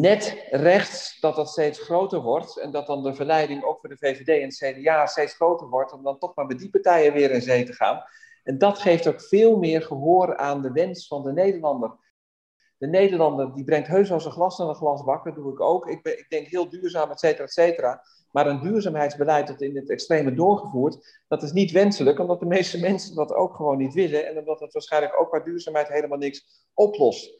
net 0.01 0.47
rechts, 0.49 1.19
dat 1.19 1.35
dat 1.35 1.49
steeds 1.49 1.79
groter 1.79 2.21
wordt. 2.21 2.57
En 2.57 2.71
dat 2.71 2.87
dan 2.87 3.03
de 3.03 3.13
verleiding 3.13 3.63
ook 3.63 3.79
voor 3.79 3.89
de 3.89 3.97
VVD 3.97 4.27
en 4.27 4.73
het 4.73 4.81
CDA 4.81 5.05
steeds 5.05 5.33
groter 5.33 5.67
wordt, 5.67 5.93
om 5.93 6.03
dan 6.03 6.19
toch 6.19 6.35
maar 6.35 6.45
met 6.45 6.59
die 6.59 6.69
partijen 6.69 7.13
weer 7.13 7.31
in 7.31 7.41
zee 7.41 7.63
te 7.63 7.73
gaan. 7.73 8.03
En 8.43 8.57
dat 8.57 8.79
geeft 8.79 9.07
ook 9.07 9.21
veel 9.21 9.57
meer 9.57 9.81
gehoor 9.81 10.37
aan 10.37 10.61
de 10.61 10.71
wens 10.71 11.07
van 11.07 11.23
de 11.23 11.31
Nederlander. 11.31 11.91
De 12.81 12.87
Nederlander 12.87 13.53
die 13.53 13.63
brengt 13.63 13.87
heus 13.87 14.09
wel 14.09 14.19
zijn 14.19 14.33
glas 14.33 14.57
naar 14.57 14.67
een 14.67 14.75
glasbak, 14.75 15.23
dat 15.23 15.35
doe 15.35 15.51
ik 15.51 15.59
ook. 15.59 15.87
Ik, 15.87 16.03
ben, 16.03 16.19
ik 16.19 16.25
denk 16.29 16.47
heel 16.47 16.69
duurzaam, 16.69 17.11
et 17.11 17.19
cetera, 17.19 17.43
et 17.43 17.51
cetera. 17.51 18.01
Maar 18.31 18.47
een 18.47 18.61
duurzaamheidsbeleid 18.61 19.47
dat 19.47 19.61
in 19.61 19.75
het 19.75 19.89
extreme 19.89 20.33
doorgevoerd, 20.33 21.21
dat 21.27 21.43
is 21.43 21.51
niet 21.51 21.71
wenselijk, 21.71 22.19
omdat 22.19 22.39
de 22.39 22.45
meeste 22.45 22.79
mensen 22.89 23.15
dat 23.15 23.33
ook 23.33 23.55
gewoon 23.55 23.77
niet 23.77 23.93
willen. 23.93 24.27
En 24.27 24.37
omdat 24.37 24.59
het 24.59 24.73
waarschijnlijk 24.73 25.21
ook 25.21 25.29
qua 25.29 25.39
duurzaamheid 25.39 25.87
helemaal 25.87 26.17
niks 26.17 26.65
oplost. 26.73 27.39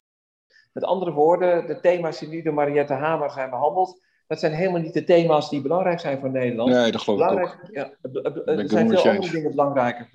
Met 0.74 0.84
andere 0.84 1.12
woorden, 1.12 1.68
de 1.68 1.80
thema's 1.80 2.20
die 2.20 2.30
nu 2.30 2.42
door 2.42 2.54
Mariette 2.54 2.94
Hamer 2.94 3.32
zijn 3.32 3.50
behandeld, 3.50 4.02
dat 4.28 4.40
zijn 4.40 4.54
helemaal 4.54 4.82
niet 4.82 4.94
de 4.94 5.04
thema's 5.04 5.50
die 5.50 5.62
belangrijk 5.62 6.00
zijn 6.00 6.20
voor 6.20 6.32
Nederland. 6.32 6.70
Nee, 6.70 6.92
dat 6.92 7.02
geloof 7.02 7.32
ik 7.32 7.40
ook. 7.40 7.58
Ja, 7.72 7.94
er 8.46 8.70
zijn 8.70 8.90
veel 8.90 9.10
andere 9.10 9.32
dingen 9.32 9.50
belangrijker. 9.50 10.10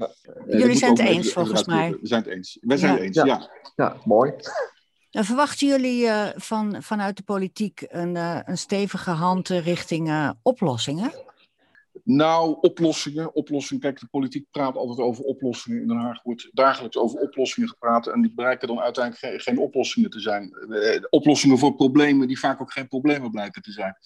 Jullie 0.46 0.76
zijn 0.76 0.90
het 0.90 1.00
eens, 1.00 1.32
volgens 1.32 1.66
mij. 1.66 1.90
We 1.90 2.06
zijn 2.06 2.22
het 2.22 2.32
eens. 2.32 2.58
We 2.60 2.76
zijn 2.76 2.92
het 2.92 3.02
eens, 3.02 3.16
ja. 3.16 3.50
Ja, 3.76 3.96
mooi. 4.04 4.32
En 5.16 5.24
verwachten 5.24 5.66
jullie 5.66 6.02
uh, 6.02 6.28
van, 6.36 6.82
vanuit 6.82 7.16
de 7.16 7.22
politiek 7.22 7.84
een, 7.88 8.14
uh, 8.14 8.40
een 8.44 8.58
stevige 8.58 9.10
hand 9.10 9.48
richting 9.48 10.08
uh, 10.08 10.30
oplossingen? 10.42 11.12
Nou, 12.04 12.56
oplossingen, 12.60 13.34
oplossingen. 13.34 13.82
Kijk, 13.82 14.00
de 14.00 14.06
politiek 14.06 14.46
praat 14.50 14.76
altijd 14.76 14.98
over 14.98 15.24
oplossingen. 15.24 15.80
In 15.80 15.88
Den 15.88 15.96
Haag 15.96 16.22
wordt 16.22 16.50
dagelijks 16.52 16.96
over 16.96 17.20
oplossingen 17.20 17.68
gepraat. 17.68 18.06
En 18.06 18.22
die 18.22 18.32
bereiken 18.34 18.68
dan 18.68 18.80
uiteindelijk 18.80 19.24
geen, 19.24 19.40
geen 19.40 19.58
oplossingen 19.58 20.10
te 20.10 20.20
zijn. 20.20 20.50
oplossingen 21.10 21.58
voor 21.58 21.74
problemen 21.74 22.28
die 22.28 22.38
vaak 22.38 22.60
ook 22.60 22.72
geen 22.72 22.88
problemen 22.88 23.30
blijken 23.30 23.62
te 23.62 23.72
zijn 23.72 23.96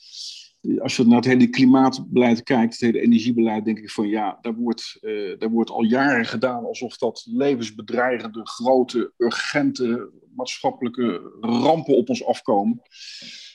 als 0.79 0.97
je 0.97 1.05
naar 1.05 1.17
het 1.17 1.25
hele 1.25 1.47
klimaatbeleid 1.47 2.43
kijkt, 2.43 2.73
het 2.73 2.81
hele 2.81 3.01
energiebeleid, 3.01 3.65
denk 3.65 3.79
ik 3.79 3.91
van 3.91 4.09
ja, 4.09 4.39
daar 4.41 4.55
wordt, 4.55 4.99
uh, 5.01 5.39
daar 5.39 5.51
wordt 5.51 5.71
al 5.71 5.83
jaren 5.83 6.27
gedaan 6.27 6.65
alsof 6.65 6.97
dat 6.97 7.27
levensbedreigende, 7.31 8.41
grote, 8.47 9.13
urgente 9.17 10.11
maatschappelijke 10.37 11.37
rampen 11.41 11.97
op 11.97 12.09
ons 12.09 12.25
afkomen. 12.25 12.83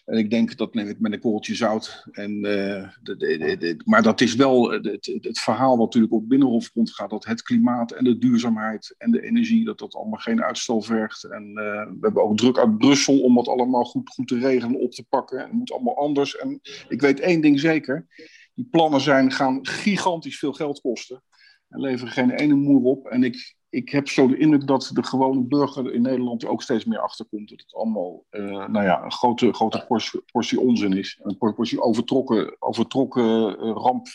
En 0.05 0.17
ik 0.17 0.29
denk, 0.29 0.57
dat 0.57 0.73
neem 0.73 0.87
ik 0.87 0.99
met 0.99 1.13
een 1.13 1.19
korreltje 1.19 1.55
zout. 1.55 2.07
En, 2.11 2.31
uh, 2.31 2.89
de, 3.01 3.17
de, 3.17 3.57
de, 3.57 3.81
maar 3.85 4.03
dat 4.03 4.21
is 4.21 4.35
wel 4.35 4.71
het, 4.71 5.39
verhaal 5.39 5.77
wat 5.77 5.85
natuurlijk 5.85 6.13
op 6.13 6.29
Binnenhof 6.29 6.71
rondgaat. 6.73 7.09
Dat 7.09 7.25
het 7.25 7.41
klimaat 7.41 7.91
en 7.91 8.03
de 8.03 8.17
duurzaamheid 8.17 8.95
en 8.97 9.11
de 9.11 9.21
energie, 9.21 9.65
dat 9.65 9.79
dat 9.79 9.95
allemaal 9.95 10.19
geen 10.19 10.43
uitstel 10.43 10.81
vergt. 10.81 11.23
En 11.23 11.47
uh, 11.47 11.55
we 11.55 11.97
hebben 12.01 12.23
ook 12.23 12.37
druk 12.37 12.57
uit 12.57 12.77
Brussel 12.77 13.21
om 13.21 13.35
dat 13.35 13.47
allemaal 13.47 13.83
goed, 13.83 14.09
goed 14.09 14.27
te 14.27 14.39
regelen, 14.39 14.79
op 14.79 14.91
te 14.91 15.05
pakken. 15.09 15.37
En 15.39 15.45
het 15.45 15.53
moet 15.53 15.71
allemaal 15.71 15.97
anders. 15.97 16.37
En 16.37 16.59
ik 16.87 17.01
weet 17.01 17.19
één 17.19 17.41
ding 17.41 17.59
zeker. 17.59 18.07
Die 18.53 18.67
plannen 18.71 19.01
zijn, 19.01 19.31
gaan 19.31 19.67
gigantisch 19.67 20.39
veel 20.39 20.53
geld 20.53 20.81
kosten. 20.81 21.23
En 21.69 21.79
leveren 21.79 22.13
geen 22.13 22.31
ene 22.31 22.53
moer 22.53 22.83
op. 22.83 23.07
En 23.07 23.23
ik, 23.23 23.55
ik 23.75 23.89
heb 23.89 24.07
zo 24.07 24.27
de 24.27 24.37
indruk 24.37 24.67
dat 24.67 24.89
de 24.93 25.03
gewone 25.03 25.41
burger 25.41 25.93
in 25.93 26.01
Nederland 26.01 26.43
er 26.43 26.49
ook 26.49 26.61
steeds 26.61 26.85
meer 26.85 26.99
achterkomt. 26.99 27.49
Dat 27.49 27.59
het 27.59 27.73
allemaal 27.73 28.25
uh, 28.31 28.67
nou 28.67 28.85
ja, 28.85 29.03
een 29.03 29.11
grote, 29.11 29.53
grote 29.53 29.85
portie, 29.87 30.21
portie 30.31 30.59
onzin 30.59 30.97
is. 30.97 31.19
Een 31.23 31.37
portie 31.37 31.81
overtrokken, 31.81 32.55
overtrokken 32.59 33.55
ramp, 33.55 34.07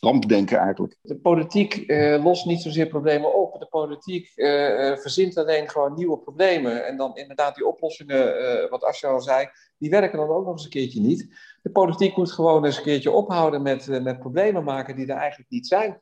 rampdenken 0.00 0.58
eigenlijk. 0.58 0.98
De 1.02 1.16
politiek 1.16 1.84
lost 2.22 2.46
niet 2.46 2.62
zozeer 2.62 2.86
problemen 2.86 3.34
op. 3.34 3.58
De 3.58 3.66
politiek 3.66 4.32
verzint 5.00 5.36
alleen 5.36 5.68
gewoon 5.68 5.94
nieuwe 5.94 6.18
problemen. 6.18 6.86
En 6.86 6.96
dan 6.96 7.16
inderdaad 7.16 7.54
die 7.54 7.66
oplossingen, 7.66 8.34
wat 8.70 8.84
Asja 8.84 9.08
al 9.08 9.20
zei, 9.20 9.48
die 9.78 9.90
werken 9.90 10.18
dan 10.18 10.28
ook 10.28 10.44
nog 10.44 10.52
eens 10.52 10.64
een 10.64 10.70
keertje 10.70 11.00
niet. 11.00 11.34
De 11.62 11.70
politiek 11.70 12.16
moet 12.16 12.32
gewoon 12.32 12.64
eens 12.64 12.76
een 12.76 12.82
keertje 12.82 13.10
ophouden 13.10 13.62
met, 13.62 14.02
met 14.02 14.18
problemen 14.18 14.64
maken 14.64 14.96
die 14.96 15.06
er 15.06 15.16
eigenlijk 15.16 15.50
niet 15.50 15.66
zijn. 15.66 16.00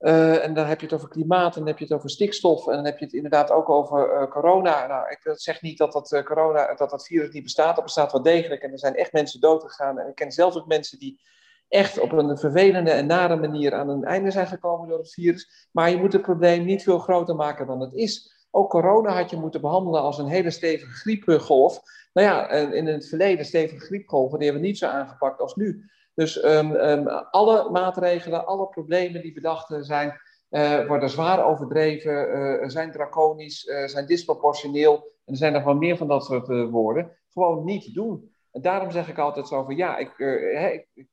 Uh, 0.00 0.44
en 0.44 0.54
dan 0.54 0.66
heb 0.66 0.80
je 0.80 0.86
het 0.86 0.94
over 0.94 1.08
klimaat, 1.08 1.52
en 1.52 1.58
dan 1.58 1.68
heb 1.68 1.78
je 1.78 1.84
het 1.84 1.92
over 1.92 2.10
stikstof, 2.10 2.66
en 2.66 2.74
dan 2.74 2.84
heb 2.84 2.98
je 2.98 3.04
het 3.04 3.14
inderdaad 3.14 3.50
ook 3.50 3.68
over 3.68 4.20
uh, 4.20 4.30
corona. 4.30 4.86
Nou, 4.86 5.10
ik 5.10 5.20
zeg 5.34 5.62
niet 5.62 5.78
dat 5.78 5.92
dat, 5.92 6.12
uh, 6.12 6.22
corona, 6.22 6.74
dat 6.74 6.90
dat 6.90 7.06
virus 7.06 7.32
niet 7.32 7.42
bestaat, 7.42 7.74
dat 7.74 7.84
bestaat 7.84 8.12
wel 8.12 8.22
degelijk. 8.22 8.62
En 8.62 8.72
er 8.72 8.78
zijn 8.78 8.94
echt 8.94 9.12
mensen 9.12 9.40
dood 9.40 9.62
gegaan. 9.62 9.98
En 9.98 10.08
ik 10.08 10.14
ken 10.14 10.32
zelfs 10.32 10.56
ook 10.56 10.66
mensen 10.66 10.98
die 10.98 11.20
echt 11.68 12.00
op 12.00 12.12
een 12.12 12.38
vervelende 12.38 12.90
en 12.90 13.06
nare 13.06 13.36
manier 13.36 13.74
aan 13.74 13.88
een 13.88 14.04
einde 14.04 14.30
zijn 14.30 14.46
gekomen 14.46 14.88
door 14.88 14.98
het 14.98 15.12
virus. 15.12 15.68
Maar 15.72 15.90
je 15.90 15.96
moet 15.96 16.12
het 16.12 16.22
probleem 16.22 16.64
niet 16.64 16.82
veel 16.82 16.98
groter 16.98 17.34
maken 17.34 17.66
dan 17.66 17.80
het 17.80 17.94
is. 17.94 18.44
Ook 18.50 18.70
corona 18.70 19.12
had 19.12 19.30
je 19.30 19.36
moeten 19.36 19.60
behandelen 19.60 20.00
als 20.00 20.18
een 20.18 20.28
hele 20.28 20.50
stevige 20.50 20.92
griepgolf. 20.92 21.80
Nou 22.12 22.26
ja, 22.26 22.48
in 22.50 22.86
het 22.86 23.08
verleden 23.08 23.44
stevige 23.44 23.84
griepgolven, 23.84 24.38
die 24.38 24.46
hebben 24.46 24.62
we 24.62 24.68
niet 24.68 24.78
zo 24.78 24.86
aangepakt 24.86 25.40
als 25.40 25.54
nu. 25.54 25.90
Dus 26.20 26.44
um, 26.44 26.74
um, 26.74 27.08
alle 27.08 27.70
maatregelen, 27.70 28.46
alle 28.46 28.68
problemen 28.68 29.22
die 29.22 29.32
bedacht 29.32 29.74
zijn, 29.80 30.20
uh, 30.50 30.86
worden 30.86 31.10
zwaar 31.10 31.44
overdreven, 31.44 32.38
uh, 32.38 32.68
zijn 32.68 32.92
draconisch, 32.92 33.66
uh, 33.66 33.86
zijn 33.86 34.06
disproportioneel. 34.06 34.94
En 34.94 35.32
er 35.32 35.36
zijn 35.36 35.52
nog 35.52 35.64
wel 35.64 35.74
meer 35.74 35.96
van 35.96 36.08
dat 36.08 36.24
soort 36.24 36.46
woorden. 36.46 37.16
Gewoon 37.28 37.64
niet 37.64 37.94
doen. 37.94 38.34
En 38.50 38.62
daarom 38.62 38.90
zeg 38.90 39.08
ik 39.08 39.18
altijd 39.18 39.48
zo 39.48 39.64
van 39.64 39.76
ja, 39.76 39.96
ik, 39.96 40.16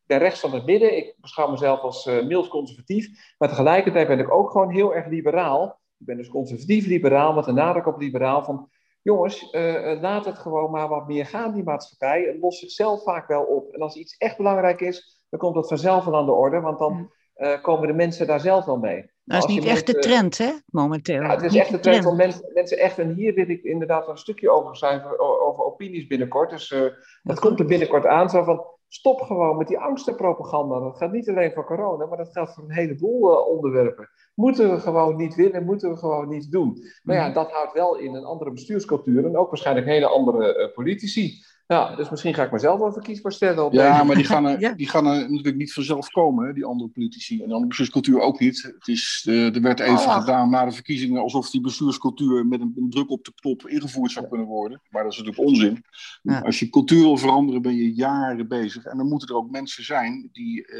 ben 0.06 0.18
rechts 0.18 0.40
van 0.40 0.54
het 0.54 0.66
midden. 0.66 0.98
Ik 0.98 1.16
beschouw 1.18 1.52
mezelf 1.52 1.80
als 1.80 2.06
mild 2.06 2.48
conservatief. 2.48 3.36
Maar 3.38 3.50
tegelijkertijd 3.50 4.08
ben 4.08 4.20
ik 4.20 4.32
ook 4.32 4.52
gewoon 4.52 4.72
heel 4.72 4.96
erg 4.96 5.08
liberaal. 5.08 5.80
Ik 5.98 6.06
ben 6.06 6.18
dus 6.18 6.30
conservatief-liberaal 6.30 7.34
met 7.34 7.48
een 7.48 7.56
nadruk 7.56 7.88
op 7.88 8.00
liberaal. 8.00 8.44
Van 8.44 8.70
jongens, 9.08 9.54
uh, 9.54 10.02
laat 10.02 10.26
het 10.26 10.38
gewoon 10.38 10.72
maar 10.72 10.88
wat 10.88 11.08
meer 11.08 11.26
gaan, 11.26 11.54
die 11.54 11.64
maatschappij. 11.64 12.22
Het 12.22 12.42
lost 12.42 12.60
zichzelf 12.60 13.04
vaak 13.04 13.28
wel 13.28 13.44
op. 13.44 13.74
En 13.74 13.82
als 13.82 13.96
iets 13.96 14.18
echt 14.18 14.38
belangrijk 14.38 14.82
is, 14.82 15.26
dan 15.30 15.40
komt 15.40 15.56
dat 15.56 15.68
vanzelf 15.68 16.06
wel 16.06 16.16
aan 16.16 16.26
de 16.26 16.32
orde, 16.32 16.60
want 16.60 16.80
dan 16.80 17.12
uh, 17.38 17.62
komen 17.62 17.88
de 17.88 17.94
mensen 17.94 18.28
daar 18.28 18.40
zelf 18.40 18.66
wel 18.66 18.78
mee. 18.78 19.10
Dat 19.24 19.38
is 19.38 19.56
niet 19.56 19.66
echt 19.66 19.88
de 19.88 20.00
trend, 20.00 20.38
hè, 20.38 20.52
momenteel. 20.66 21.22
Ja, 21.22 21.30
het 21.30 21.44
is 21.44 21.56
echt 21.56 21.72
de 21.72 21.80
trend, 21.80 22.04
want 22.04 22.18
mensen, 22.18 22.52
mensen 22.54 22.78
echt, 22.78 23.00
en 23.00 23.14
hier 23.14 23.34
wil 23.34 23.50
ik 23.50 23.64
inderdaad 23.64 24.08
een 24.08 24.18
stukje 24.18 24.52
over 24.52 24.78
zijn, 24.78 25.20
over 25.20 25.64
opinies 25.64 26.08
binnenkort. 26.08 26.50
Dus 26.50 26.72
uh, 26.72 26.82
dat 27.24 27.40
komt 27.40 27.60
er 27.60 27.66
binnenkort 27.66 28.06
aan, 28.06 28.30
zo 28.30 28.44
van, 28.44 28.66
stop 28.88 29.22
gewoon 29.22 29.58
met 29.58 29.68
die 29.68 29.80
angstenpropaganda. 29.80 30.80
Dat 30.80 30.98
gaat 30.98 31.12
niet 31.12 31.30
alleen 31.30 31.52
voor 31.52 31.66
corona, 31.66 32.06
maar 32.06 32.18
dat 32.18 32.32
geldt 32.32 32.54
voor 32.54 32.64
een 32.64 32.72
heleboel 32.72 33.32
uh, 33.32 33.48
onderwerpen. 33.48 34.10
Moeten 34.36 34.72
we 34.72 34.80
gewoon 34.80 35.16
niet 35.16 35.36
willen, 35.36 35.66
moeten 35.66 35.90
we 35.90 35.98
gewoon 35.98 36.30
niet 36.30 36.52
doen. 36.52 36.78
Maar 37.04 37.16
ja, 37.16 37.30
dat 37.30 37.52
houdt 37.52 37.74
wel 37.74 37.98
in 37.98 38.16
een 38.16 38.26
andere 38.26 38.52
bestuurscultuur 38.52 39.26
en 39.26 39.38
ook 39.38 39.50
waarschijnlijk 39.50 39.88
hele 39.88 40.08
andere 40.08 40.58
uh, 40.58 40.74
politici. 40.74 41.44
Ja, 41.68 41.96
dus 41.96 42.10
misschien 42.10 42.34
ga 42.34 42.44
ik 42.44 42.52
mezelf 42.52 42.80
wel 42.80 42.94
verkiesbaar 42.94 43.32
stellen. 43.32 43.66
Op 43.66 43.74
ja, 43.74 43.92
deze. 43.92 44.06
maar 44.06 44.16
die 44.16 44.26
gaan, 44.26 44.46
er, 44.46 44.60
ja. 44.68 44.74
die 44.74 44.90
gaan 44.90 45.06
er 45.06 45.20
natuurlijk 45.20 45.56
niet 45.56 45.74
vanzelf 45.74 46.10
komen, 46.10 46.48
hè, 46.48 46.54
die 46.54 46.66
andere 46.66 46.90
politici. 46.90 47.34
En 47.34 47.48
de 47.48 47.54
andere 47.54 47.68
bestuurscultuur 47.68 48.20
ook 48.20 48.40
niet. 48.40 48.62
Het 48.62 48.88
is, 48.88 49.26
uh, 49.30 49.56
er 49.56 49.62
werd 49.62 49.80
even 49.80 49.94
oh, 49.94 50.20
gedaan 50.20 50.50
na 50.50 50.66
de 50.66 50.72
verkiezingen 50.72 51.22
alsof 51.22 51.50
die 51.50 51.62
bestuurscultuur 51.62 52.46
met 52.46 52.62
een, 52.62 52.74
een, 52.76 52.90
druk 52.90 53.10
op 53.10 53.26
de 53.26 53.34
knop 53.36 53.68
ingevoerd 53.68 54.12
zou 54.12 54.28
kunnen 54.28 54.48
worden. 54.48 54.82
Maar 54.90 55.04
dat 55.04 55.12
is 55.12 55.18
natuurlijk 55.18 55.48
onzin. 55.48 55.84
Ja. 56.22 56.40
Als 56.40 56.60
je 56.60 56.70
cultuur 56.70 57.02
wil 57.02 57.18
veranderen, 57.18 57.62
ben 57.62 57.76
je 57.76 57.94
jaren 57.94 58.48
bezig. 58.48 58.86
En 58.86 58.98
dan 58.98 59.08
moeten 59.08 59.28
er 59.28 59.36
ook 59.36 59.52
mensen 59.52 59.84
zijn 59.84 60.30
die 60.32 60.68
uh, 60.68 60.80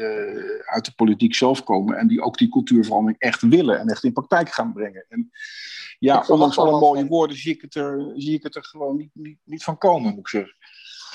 uit 0.64 0.84
de 0.84 0.92
politiek 0.96 1.34
zelf 1.34 1.64
komen 1.64 1.96
en 1.96 2.06
die 2.06 2.22
ook 2.22 2.38
die 2.38 2.48
cultuurverandering 2.48 3.20
echt 3.20 3.42
willen 3.42 3.80
en 3.80 3.88
echt 3.88 4.04
in 4.04 4.12
praktijk 4.12 4.48
gaan 4.48 4.72
brengen. 4.72 5.06
En 5.08 5.30
ja, 5.98 6.24
ondanks 6.28 6.58
alle 6.58 6.80
mooie 6.80 7.06
woorden 7.06 7.36
zie 7.36 7.54
ik 7.54 7.60
het 7.60 7.74
er, 7.74 8.12
zie 8.14 8.34
ik 8.34 8.42
het 8.42 8.56
er 8.56 8.64
gewoon 8.64 8.96
niet, 8.96 9.10
niet, 9.12 9.38
niet 9.44 9.64
van 9.64 9.78
komen, 9.78 10.10
moet 10.10 10.18
ik 10.18 10.28
zeggen. 10.28 10.56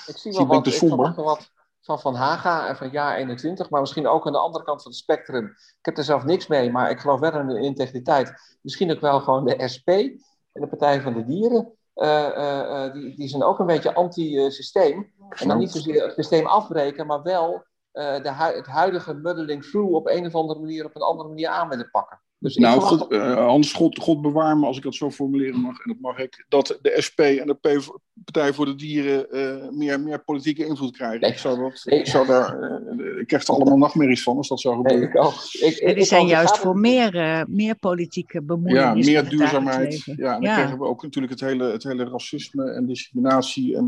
Ik 0.07 0.17
zie 0.17 0.31
wel 0.31 0.45
wat, 0.45 0.67
ik 0.67 0.89
wat, 0.89 1.15
wat 1.15 1.51
van 1.83 1.99
Van 1.99 2.15
Haga 2.15 2.67
en 2.67 2.75
van 2.75 2.89
jaar 2.89 3.15
21, 3.15 3.69
maar 3.69 3.81
misschien 3.81 4.07
ook 4.07 4.25
aan 4.25 4.31
de 4.31 4.37
andere 4.39 4.63
kant 4.63 4.81
van 4.81 4.91
het 4.91 4.99
spectrum. 4.99 5.45
Ik 5.47 5.85
heb 5.85 5.97
er 5.97 6.03
zelf 6.03 6.23
niks 6.23 6.47
mee, 6.47 6.71
maar 6.71 6.89
ik 6.89 6.99
geloof 6.99 7.19
wel 7.19 7.39
in 7.39 7.47
de 7.47 7.59
integriteit. 7.59 8.57
Misschien 8.61 8.91
ook 8.91 8.99
wel 8.99 9.19
gewoon 9.19 9.45
de 9.45 9.67
SP 9.73 9.87
en 9.87 10.61
de 10.61 10.67
Partij 10.67 11.01
van 11.01 11.13
de 11.13 11.25
Dieren. 11.25 11.73
Uh, 11.95 12.29
uh, 12.37 12.59
uh, 12.59 12.93
die, 12.93 13.15
die 13.15 13.27
zijn 13.27 13.43
ook 13.43 13.59
een 13.59 13.65
beetje 13.65 13.93
anti-systeem. 13.93 15.13
En 15.29 15.47
dan 15.47 15.57
niet 15.57 15.71
zozeer 15.71 16.03
het 16.03 16.13
systeem 16.13 16.45
afbreken, 16.45 17.07
maar 17.07 17.21
wel 17.21 17.65
de 17.91 18.33
hu 18.37 18.55
het 18.55 18.67
huidige 18.67 19.13
muddling 19.13 19.63
through 19.63 19.93
op 19.93 20.07
een 20.07 20.25
of 20.25 20.35
andere 20.35 20.59
manier 20.59 20.85
op 20.85 20.95
een 20.95 21.01
andere 21.01 21.29
manier 21.29 21.47
aan 21.47 21.69
willen 21.69 21.89
pakken. 21.91 22.22
Dus 22.43 22.55
nou, 22.55 22.81
God, 22.81 23.11
uh, 23.11 23.35
Hans, 23.35 23.73
God, 23.73 23.99
God 23.99 24.21
bewaar 24.21 24.57
me 24.57 24.65
als 24.65 24.77
ik 24.77 24.83
dat 24.83 24.95
zo 24.95 25.11
formuleren 25.11 25.59
mag, 25.59 25.79
en 25.79 25.91
dat 25.91 26.01
mag 26.01 26.17
ik, 26.17 26.45
dat 26.49 26.79
de 26.81 26.97
SP 27.07 27.19
en 27.19 27.47
de 27.47 27.53
P 27.53 27.91
Partij 28.23 28.53
voor 28.53 28.65
de 28.65 28.75
Dieren 28.75 29.27
uh, 29.31 29.69
meer, 29.69 29.99
meer 29.99 30.23
politieke 30.23 30.65
invloed 30.65 30.91
krijgen. 30.91 31.19
Nee. 31.19 31.31
Ik, 31.31 31.37
zou 31.37 31.59
dat, 31.59 31.81
ik, 31.85 32.07
zou 32.07 32.27
daar, 32.27 32.59
uh, 32.59 33.19
ik 33.19 33.27
krijg 33.27 33.47
er 33.47 33.53
allemaal 33.53 33.77
nachtmerries 33.77 34.23
van 34.23 34.37
als 34.37 34.47
dat 34.47 34.59
zou 34.59 34.75
gebeuren. 34.75 35.09
Nee, 35.13 35.71
ik, 35.71 35.77
ik, 35.77 35.95
die 35.95 36.05
zijn 36.05 36.27
juist 36.27 36.57
voor 36.57 36.77
meer, 36.77 37.45
meer 37.49 37.75
politieke 37.75 38.41
bemoeienis. 38.41 39.05
Ja, 39.07 39.21
meer 39.21 39.29
duurzaamheid. 39.29 40.03
Ja, 40.05 40.13
en 40.13 40.15
dan 40.15 40.41
ja. 40.41 40.53
krijgen 40.53 40.77
we 40.77 40.85
ook 40.85 41.03
natuurlijk 41.03 41.33
het 41.33 41.41
hele, 41.41 41.71
het 41.71 41.83
hele 41.83 42.03
racisme 42.03 42.71
en 42.71 42.85
discriminatie 42.85 43.75
en 43.75 43.85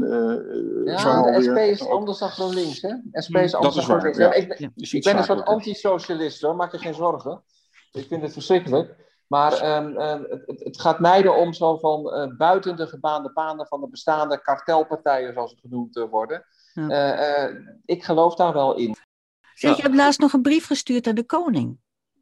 ja, 0.86 1.22
de 1.22 1.42
SP 1.46 1.58
is 1.58 1.88
anders 1.88 2.20
dan 2.20 2.30
GroenLinks, 2.30 2.82
hè? 2.82 2.94
SP 3.26 3.36
is 3.36 3.56
anders 3.56 3.76
dan 3.76 3.84
GroenLinks. 3.84 4.18
Ja. 4.18 4.34
Ik, 4.34 4.48
ben, 4.48 4.72
ik 4.76 5.04
ben 5.04 5.18
een 5.18 5.24
soort 5.24 5.46
antisocialist, 5.46 6.42
hoor, 6.42 6.56
maak 6.56 6.72
je 6.72 6.78
geen 6.78 6.94
zorgen. 6.94 7.42
Ik 7.96 8.08
vind 8.08 8.22
het 8.22 8.34
verschrikkelijk. 8.34 8.96
Maar 9.28 9.78
um, 9.78 10.02
um, 10.02 10.26
het, 10.46 10.64
het, 10.64 10.82
gaat 10.82 11.00
mij 11.00 11.22
erom 11.22 11.54
zo 11.54 11.78
van 11.78 12.14
uh, 12.14 12.38
buiten 12.38 12.76
de 12.76 12.88
gebaande 12.88 13.32
paden 13.32 13.68
van 13.68 13.82
de 13.82 13.88
bestaande 13.88 14.42
kartelpartijen, 14.42 15.34
zoals 15.34 15.52
het 15.52 15.60
genoemd 15.60 15.96
uh, 15.96 16.10
worden. 16.10 16.46
Ja. 16.74 17.50
Uh, 17.50 17.56
ik 17.86 18.04
geloof 18.04 18.36
daar 18.36 18.54
wel 18.54 18.76
in. 18.76 18.96
Zeg, 19.54 19.70
ja. 19.72 19.76
je 19.76 19.82
hebt 19.82 19.96
laatst 19.96 20.20
nog 20.20 20.34
een 20.34 20.42
brief 20.42 20.66
gestuurd 20.66 21.08
aan 21.08 21.16
de 21.16 21.26
koning. 21.26 21.78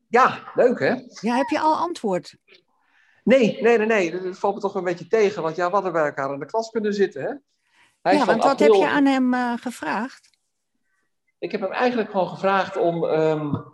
Ja, 0.09 0.51
leuk 0.55 0.79
hè? 0.79 0.93
Ja, 1.19 1.35
heb 1.35 1.49
je 1.49 1.59
al 1.59 1.75
antwoord? 1.75 2.35
Nee, 3.23 3.61
nee, 3.61 3.77
nee, 3.77 3.87
nee. 3.87 4.21
Dat 4.21 4.37
valt 4.37 4.55
me 4.55 4.61
toch 4.61 4.75
een 4.75 4.83
beetje 4.83 5.07
tegen. 5.07 5.41
Want 5.41 5.55
ja, 5.55 5.63
wat 5.63 5.73
hadden 5.73 5.91
bij 5.91 6.05
elkaar 6.05 6.33
in 6.33 6.39
de 6.39 6.45
klas 6.45 6.69
kunnen 6.69 6.93
zitten 6.93 7.21
hè? 7.21 7.33
Hij 8.01 8.17
ja, 8.17 8.25
want 8.25 8.43
wat 8.43 8.51
april... 8.51 8.73
heb 8.73 8.81
je 8.81 8.95
aan 8.95 9.05
hem 9.05 9.57
gevraagd? 9.57 10.29
Ik 11.39 11.51
heb 11.51 11.61
hem 11.61 11.71
eigenlijk 11.71 12.11
gewoon 12.11 12.29
gevraagd 12.29 12.77
om... 12.77 13.03
Um, 13.03 13.72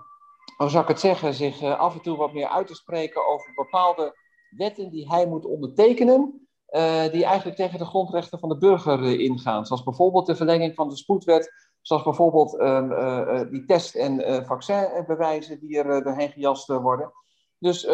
hoe 0.63 0.69
zou 0.69 0.83
ik 0.83 0.89
het 0.89 0.99
zeggen, 0.99 1.33
zich 1.33 1.61
uh, 1.61 1.79
af 1.79 1.93
en 1.93 2.01
toe 2.01 2.17
wat 2.17 2.33
meer 2.33 2.47
uit 2.47 2.67
te 2.67 2.75
spreken 2.75 3.27
over 3.27 3.53
bepaalde 3.55 4.15
wetten 4.49 4.89
die 4.89 5.07
hij 5.07 5.27
moet 5.27 5.45
ondertekenen, 5.45 6.47
uh, 6.69 7.11
die 7.11 7.25
eigenlijk 7.25 7.57
tegen 7.57 7.79
de 7.79 7.85
grondrechten 7.85 8.39
van 8.39 8.49
de 8.49 8.57
burger 8.57 8.99
uh, 8.99 9.19
ingaan. 9.19 9.65
Zoals 9.65 9.83
bijvoorbeeld 9.83 10.25
de 10.25 10.35
verlenging 10.35 10.75
van 10.75 10.89
de 10.89 10.95
spoedwet, 10.95 11.53
zoals 11.81 12.03
bijvoorbeeld 12.03 12.59
ehm, 12.59 13.49
die 13.49 13.65
test- 13.65 13.95
en 13.95 14.45
vaccinbewijzen 14.45 15.59
die 15.59 15.77
er 15.77 16.03
doorheen 16.03 16.31
gejast 16.31 16.67
worden. 16.67 17.11
Dus 17.59 17.85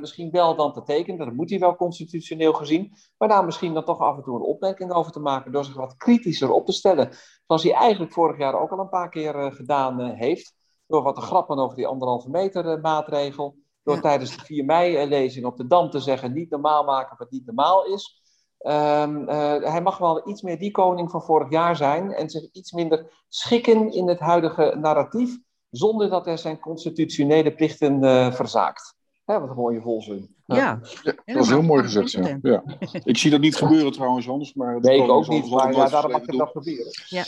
misschien 0.00 0.30
wel 0.30 0.56
dan 0.56 0.72
te 0.72 0.82
tekenen, 0.82 1.26
dat 1.26 1.34
moet 1.34 1.50
hij 1.50 1.58
wel 1.58 1.76
constitutioneel 1.76 2.52
gezien, 2.52 2.92
maar 3.18 3.28
daar 3.28 3.44
misschien 3.44 3.74
dan 3.74 3.84
toch 3.84 3.98
af 3.98 4.16
en 4.16 4.22
toe 4.22 4.36
een 4.36 4.42
opmerking 4.42 4.92
over 4.92 5.12
te 5.12 5.20
maken 5.20 5.52
door 5.52 5.64
zich 5.64 5.74
wat 5.74 5.96
kritischer 5.96 6.50
op 6.50 6.66
te 6.66 6.72
stellen. 6.72 7.12
Zoals 7.46 7.62
hij 7.62 7.72
eigenlijk 7.72 8.12
vorig 8.12 8.38
jaar 8.38 8.60
ook 8.60 8.70
al 8.70 8.78
een 8.78 8.88
paar 8.88 9.08
keer 9.08 9.52
gedaan 9.52 10.00
heeft. 10.00 10.58
Door 10.90 11.02
wat 11.02 11.14
te 11.14 11.20
grappen 11.20 11.58
over 11.58 11.76
die 11.76 11.86
anderhalve 11.86 12.30
meter 12.30 12.76
uh, 12.76 12.82
maatregel. 12.82 13.56
Door 13.82 13.94
ja. 13.94 14.00
tijdens 14.00 14.36
de 14.36 14.44
4 14.44 14.64
mei-lezing 14.64 15.46
op 15.46 15.56
de 15.56 15.66
Dam 15.66 15.90
te 15.90 16.00
zeggen: 16.00 16.32
niet 16.32 16.50
normaal 16.50 16.84
maken 16.84 17.16
wat 17.18 17.30
niet 17.30 17.46
normaal 17.46 17.84
is. 17.84 18.22
Um, 18.58 19.28
uh, 19.28 19.62
hij 19.62 19.82
mag 19.82 19.98
wel 19.98 20.28
iets 20.28 20.42
meer 20.42 20.58
die 20.58 20.70
koning 20.70 21.10
van 21.10 21.22
vorig 21.22 21.50
jaar 21.50 21.76
zijn 21.76 22.12
en 22.12 22.30
zich 22.30 22.52
iets 22.52 22.72
minder 22.72 23.24
schikken 23.28 23.92
in 23.92 24.08
het 24.08 24.18
huidige 24.18 24.76
narratief, 24.80 25.38
zonder 25.70 26.10
dat 26.10 26.24
hij 26.24 26.36
zijn 26.36 26.58
constitutionele 26.58 27.54
plichten 27.54 28.02
uh, 28.02 28.32
verzaakt. 28.32 28.94
Hè, 29.30 29.40
wat 29.40 29.50
een 29.50 29.56
mooie 29.56 29.80
volzin. 29.80 30.34
Ja, 30.46 30.56
ja 30.56 30.80
dat 31.24 31.36
was 31.36 31.48
heel 31.48 31.62
mooi 31.62 31.82
gezegd. 31.82 32.10
Ja. 32.10 32.38
ja. 32.42 32.62
Ik 33.04 33.18
zie 33.18 33.30
dat 33.30 33.40
niet 33.40 33.56
gebeuren 33.56 33.92
trouwens, 33.92 34.26
Hans. 34.26 34.54
Maar 34.54 34.80
nee, 34.80 35.02
ik 35.02 35.10
ook 35.10 35.28
niet, 35.28 35.50
maar 35.50 35.72
ja, 35.72 35.88
daarom 35.88 36.10
mag 36.10 36.22
ik 36.22 36.32
het 36.32 36.52
proberen. 36.52 36.86
Ja, 37.06 37.24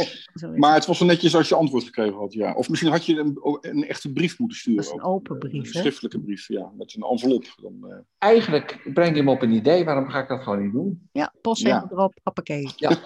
maar 0.57 0.75
het 0.75 0.87
was 0.87 0.99
wel 0.99 1.09
netjes 1.09 1.37
als 1.37 1.49
je 1.49 1.55
antwoord 1.55 1.85
gekregen 1.85 2.19
had, 2.19 2.33
ja. 2.33 2.55
Of 2.55 2.69
misschien 2.69 2.91
had 2.91 3.07
je 3.07 3.19
een, 3.19 3.39
een 3.61 3.89
echte 3.89 4.13
brief 4.13 4.39
moeten 4.39 4.59
sturen. 4.59 4.83
Dat 4.83 4.93
is 4.93 4.99
een 4.99 5.05
open 5.05 5.39
brief, 5.39 5.75
Een 5.75 5.81
schriftelijke 5.81 6.21
brief, 6.21 6.49
ja, 6.49 6.71
met 6.77 6.95
een 6.95 7.03
envelop. 7.03 7.45
Dan, 7.63 7.79
uh... 7.83 7.97
Eigenlijk 8.19 8.91
breng 8.95 9.11
je 9.11 9.17
hem 9.17 9.29
op 9.29 9.43
een 9.43 9.53
idee, 9.53 9.85
waarom 9.85 10.09
ga 10.09 10.23
ik 10.23 10.29
dat 10.29 10.43
gewoon 10.43 10.63
niet 10.63 10.73
doen? 10.73 11.09
Ja, 11.13 11.33
ja. 11.43 11.87
erop, 11.91 12.15
hoppakee. 12.23 12.71
Ja, 12.77 12.97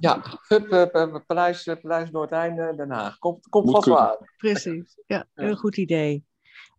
ja. 0.00 0.22
Hup, 0.48 0.72
uh, 0.72 1.16
Paleis, 1.26 1.68
Paleis 1.82 2.10
Noordeinde, 2.10 2.72
Den 2.76 2.90
Haag. 2.90 3.18
Komt, 3.18 3.48
komt 3.48 3.70
vast 3.70 3.86
wel 3.86 4.00
aan. 4.00 4.16
Precies, 4.36 5.02
ja, 5.06 5.26
heel 5.34 5.56
goed 5.56 5.76
idee. 5.76 6.28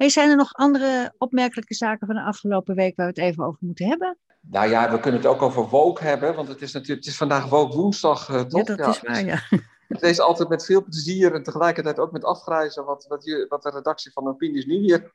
Hey, 0.02 0.10
zijn 0.10 0.30
er 0.30 0.36
nog 0.36 0.54
andere 0.54 1.14
opmerkelijke 1.18 1.74
zaken 1.74 2.08
van 2.08 2.16
de 2.16 2.22
afgelopen 2.22 2.76
week 2.76 2.96
waar 2.96 3.06
we 3.06 3.22
het 3.22 3.30
even 3.30 3.46
over 3.46 3.60
moeten 3.62 3.88
hebben? 3.88 4.18
Nou 4.42 4.70
ja, 4.70 4.92
we 4.92 5.00
kunnen 5.00 5.22
het 5.22 5.30
ook 5.30 5.42
over 5.42 5.70
woke 5.70 6.04
hebben, 6.04 6.36
want 6.36 6.48
het 6.48 6.62
is 6.62 6.72
natuurlijk 6.72 7.00
het 7.00 7.10
is 7.10 7.18
vandaag 7.18 7.50
woke 7.50 7.76
woensdag, 7.76 8.30
uh, 8.30 8.42
toch? 8.42 8.68
Ja, 8.68 8.76
dat 8.76 8.96
is 8.96 9.02
waar, 9.02 9.26
ja. 9.26 9.42
Ik 9.88 10.02
lees 10.02 10.20
altijd 10.20 10.50
met 10.50 10.66
veel 10.66 10.84
plezier 10.84 11.34
en 11.34 11.44
tegelijkertijd 11.44 12.00
ook 12.00 12.12
met 12.12 12.24
afgrijzen 12.24 12.86
wat, 12.86 13.06
wat, 13.08 13.26
je, 13.26 13.46
wat 13.50 13.64
de 13.64 13.70
redactie 13.70 14.12
van 14.12 14.28
Opinies 14.28 14.66
nu 14.66 14.82
weer 14.86 15.14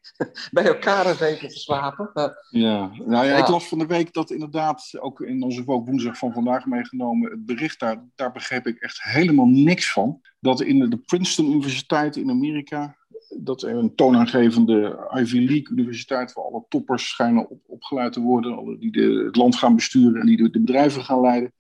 bij 0.51 0.65
elkaar 0.65 1.17
weten 1.17 1.49
te 1.49 1.59
slapen. 1.59 2.11
Ja, 2.51 2.91
nou 3.05 3.27
ja, 3.27 3.37
ik 3.37 3.49
las 3.49 3.69
van 3.69 3.79
de 3.79 3.87
week 3.87 4.13
dat 4.13 4.31
inderdaad, 4.31 4.91
ook 4.99 5.21
in 5.21 5.43
onze 5.43 5.65
Woke 5.65 5.91
Woensdag 5.91 6.19
van 6.19 6.33
vandaag 6.33 6.67
meegenomen, 6.67 7.31
het 7.31 7.47
bericht 7.47 7.81
daar, 7.81 8.05
daar 8.15 8.33
begreep 8.33 8.67
ik 8.67 8.79
echt 8.79 9.03
helemaal 9.03 9.47
niks 9.47 9.93
van. 9.93 10.21
Dat 10.41 10.61
in 10.61 10.91
de 10.91 10.99
Princeton 10.99 11.53
Universiteit 11.53 12.17
in 12.17 12.31
Amerika, 12.31 12.97
dat 13.39 13.63
een 13.63 13.95
toonaangevende 13.95 15.09
Ivy 15.15 15.39
League 15.39 15.69
universiteit 15.71 16.33
waar 16.33 16.45
alle 16.45 16.65
toppers 16.69 17.09
schijnen 17.09 17.51
op, 17.51 17.61
opgeleid 17.67 18.13
te 18.13 18.21
worden, 18.21 18.57
alle 18.57 18.79
die 18.79 19.03
het 19.03 19.37
land 19.37 19.57
gaan 19.57 19.75
besturen 19.75 20.21
en 20.21 20.27
die 20.27 20.37
de, 20.37 20.51
de 20.51 20.61
bedrijven 20.61 21.05
gaan 21.05 21.21
leiden 21.21 21.53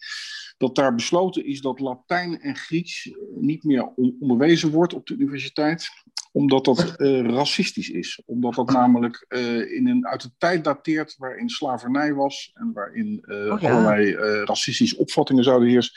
dat 0.58 0.74
daar 0.74 0.94
besloten 0.94 1.46
is 1.46 1.60
dat 1.60 1.80
Latijn 1.80 2.40
en 2.40 2.56
Grieks 2.56 3.10
niet 3.34 3.64
meer 3.64 3.92
onderwezen 4.20 4.70
wordt 4.70 4.94
op 4.94 5.06
de 5.06 5.14
universiteit, 5.14 5.88
omdat 6.36 6.64
dat 6.64 6.94
uh, 6.96 7.20
racistisch 7.20 7.88
is. 7.88 8.22
Omdat 8.26 8.54
dat 8.54 8.70
namelijk 8.70 9.24
uh, 9.28 9.72
in 9.76 9.88
een, 9.88 10.06
uit 10.06 10.24
een 10.24 10.34
tijd 10.38 10.64
dateert 10.64 11.16
waarin 11.16 11.48
slavernij 11.48 12.14
was 12.14 12.50
en 12.54 12.72
waarin 12.72 13.24
uh, 13.26 13.52
oh, 13.52 13.60
ja. 13.60 13.70
allerlei 13.70 14.14
racistische 14.44 14.98
opvattingen 14.98 15.44
zouden 15.44 15.68
heersen. 15.68 15.92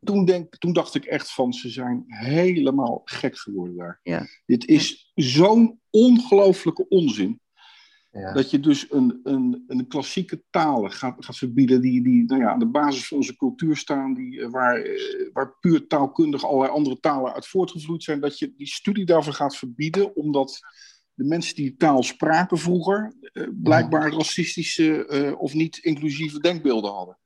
Toen, 0.00 0.24
denk, 0.24 0.56
toen 0.56 0.72
dacht 0.72 0.94
ik 0.94 1.04
echt 1.04 1.32
van, 1.32 1.52
ze 1.52 1.68
zijn 1.68 2.04
helemaal 2.06 3.00
gek 3.04 3.38
geworden 3.38 3.76
daar. 3.76 4.00
Ja. 4.02 4.26
Dit 4.46 4.66
is 4.66 5.10
zo'n 5.14 5.80
ongelooflijke 5.90 6.88
onzin. 6.88 7.40
Ja. 8.12 8.32
Dat 8.32 8.50
je 8.50 8.60
dus 8.60 8.92
een, 8.92 9.20
een, 9.22 9.64
een 9.66 9.86
klassieke 9.86 10.42
talen 10.50 10.92
gaat, 10.92 11.24
gaat 11.24 11.36
verbieden 11.36 11.80
die, 11.80 12.02
die 12.02 12.24
nou 12.24 12.40
ja, 12.40 12.50
aan 12.50 12.58
de 12.58 12.66
basis 12.66 13.08
van 13.08 13.16
onze 13.16 13.36
cultuur 13.36 13.76
staan, 13.76 14.14
die, 14.14 14.48
waar, 14.48 14.86
waar 15.32 15.56
puur 15.60 15.86
taalkundig 15.86 16.44
allerlei 16.44 16.72
andere 16.72 17.00
talen 17.00 17.32
uit 17.32 17.46
voortgevloeid 17.46 18.02
zijn, 18.02 18.20
dat 18.20 18.38
je 18.38 18.54
die 18.56 18.66
studie 18.66 19.04
daarvoor 19.04 19.32
gaat 19.32 19.56
verbieden, 19.56 20.16
omdat 20.16 20.60
de 21.14 21.24
mensen 21.24 21.54
die 21.54 21.76
taal 21.76 22.02
spraken 22.02 22.58
vroeger 22.58 23.14
eh, 23.20 23.46
blijkbaar 23.52 24.12
racistische 24.12 25.08
uh, 25.08 25.40
of 25.40 25.54
niet 25.54 25.76
inclusieve 25.76 26.40
denkbeelden 26.40 26.92
hadden. 26.92 27.18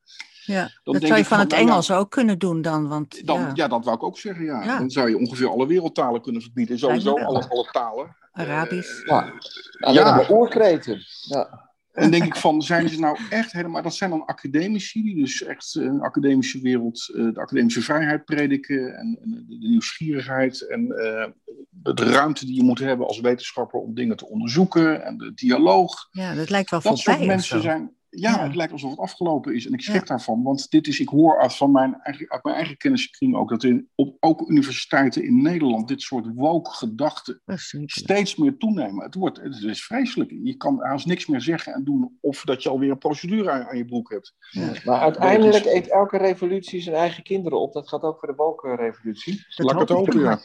Ja, 0.47 0.71
dan 0.83 0.95
dat 0.95 1.03
zou 1.03 1.19
je 1.19 1.25
van, 1.25 1.37
van 1.37 1.39
het 1.39 1.49
nou, 1.49 1.63
Engels 1.63 1.91
ook 1.91 2.11
kunnen 2.11 2.39
doen 2.39 2.63
dan. 2.63 2.89
Want, 2.89 3.27
dan 3.27 3.41
ja. 3.41 3.51
ja. 3.55 3.69
dat 3.69 3.85
wou 3.85 3.97
ik 3.97 4.03
ook 4.03 4.19
zeggen, 4.19 4.45
ja. 4.45 4.65
ja. 4.65 4.79
Dan 4.79 4.91
zou 4.91 5.09
je 5.09 5.19
ongeveer 5.19 5.49
alle 5.49 5.67
wereldtalen 5.67 6.23
kunnen 6.23 6.43
verbieden. 6.43 6.79
Sowieso 6.79 7.19
alle, 7.19 7.49
alle 7.49 7.69
talen. 7.73 8.17
Arabisch. 8.33 9.01
Uh, 9.01 9.07
ja, 9.07 9.33
alleen 9.79 10.05
ja. 10.05 10.27
oorkreten. 10.29 11.03
Ja. 11.21 11.73
En 11.93 12.11
denk 12.11 12.25
ik 12.25 12.37
van, 12.37 12.63
zijn 12.63 12.89
ze 12.89 12.99
nou 12.99 13.19
echt 13.31 13.53
helemaal... 13.53 13.83
Dat 13.83 13.95
zijn 13.95 14.11
dan 14.11 14.25
academici 14.25 15.03
die 15.03 15.17
dus 15.17 15.43
echt 15.43 15.75
een 15.75 16.01
academische 16.01 16.61
wereld... 16.61 17.07
de 17.07 17.41
academische 17.41 17.83
vrijheid 17.83 18.25
prediken 18.25 18.97
en, 18.97 19.19
en 19.23 19.31
de, 19.31 19.59
de, 19.59 19.69
nieuwsgierigheid... 19.69 20.69
en 20.69 20.81
uh, 20.81 21.27
de 21.71 22.05
ruimte 22.05 22.47
die 22.47 22.55
je 22.55 22.63
moet 22.63 22.79
hebben 22.79 23.07
als 23.07 23.21
wetenschapper 23.21 23.81
om 23.81 23.95
dingen 23.95 24.17
te 24.17 24.29
onderzoeken... 24.29 25.05
en 25.05 25.17
de 25.17 25.35
dialoog. 25.35 26.09
Ja, 26.11 26.35
dat 26.35 26.51
lijkt 26.51 26.71
wel 26.71 26.81
dat 26.81 27.03
voorbij. 27.03 27.15
soort 27.15 27.27
mensen 27.27 27.63
zijn... 27.63 27.91
Ja, 28.15 28.31
ja, 28.31 28.43
het 28.43 28.55
lijkt 28.55 28.73
alsof 28.73 28.91
het 28.91 28.99
afgelopen 28.99 29.55
is. 29.55 29.67
En 29.67 29.73
ik 29.73 29.81
schrik 29.81 30.01
ja. 30.01 30.07
daarvan. 30.07 30.43
Want 30.43 30.71
dit 30.71 30.87
is, 30.87 31.01
ik 31.01 31.09
hoor 31.09 31.41
uit, 31.41 31.57
van 31.57 31.73
mijn, 31.73 32.01
eigen, 32.01 32.31
uit 32.31 32.45
mijn 32.45 32.57
eigen 32.57 32.77
kenniskring 32.77 33.37
ook, 33.37 33.49
dat 33.49 33.63
in, 33.63 33.89
op 33.95 34.17
ook 34.21 34.49
universiteiten 34.49 35.25
in 35.25 35.43
Nederland 35.43 35.89
dit 35.89 36.03
soort 36.03 36.27
woke 36.35 36.71
gedachten 36.71 37.43
steeds 37.85 38.37
meer 38.37 38.57
toenemen. 38.57 39.05
Het, 39.05 39.15
wordt, 39.15 39.41
het 39.41 39.63
is 39.63 39.85
vreselijk. 39.85 40.31
Je 40.43 40.57
kan 40.57 40.81
haast 40.83 41.07
niks 41.07 41.27
meer 41.27 41.41
zeggen 41.41 41.75
en 41.75 41.85
doen 41.85 42.19
of 42.21 42.45
dat 42.45 42.63
je 42.63 42.69
alweer 42.69 42.91
een 42.91 42.99
procedure 42.99 43.51
aan, 43.51 43.67
aan 43.67 43.77
je 43.77 43.85
broek 43.85 44.11
hebt. 44.11 44.35
Ja. 44.51 44.73
Maar 44.85 45.01
uiteindelijk 45.01 45.65
eet 45.65 45.89
elke 45.89 46.17
revolutie 46.19 46.81
zijn 46.81 46.97
eigen 46.97 47.23
kinderen 47.23 47.61
op. 47.61 47.73
Dat 47.73 47.89
gaat 47.89 48.03
ook 48.03 48.19
voor 48.19 48.29
de 48.29 48.35
woke 48.35 48.75
revolutie. 48.75 49.45
Laat 49.57 49.73
ik 49.73 49.81
het 49.81 49.89
hopen, 49.89 50.21
ja. 50.21 50.41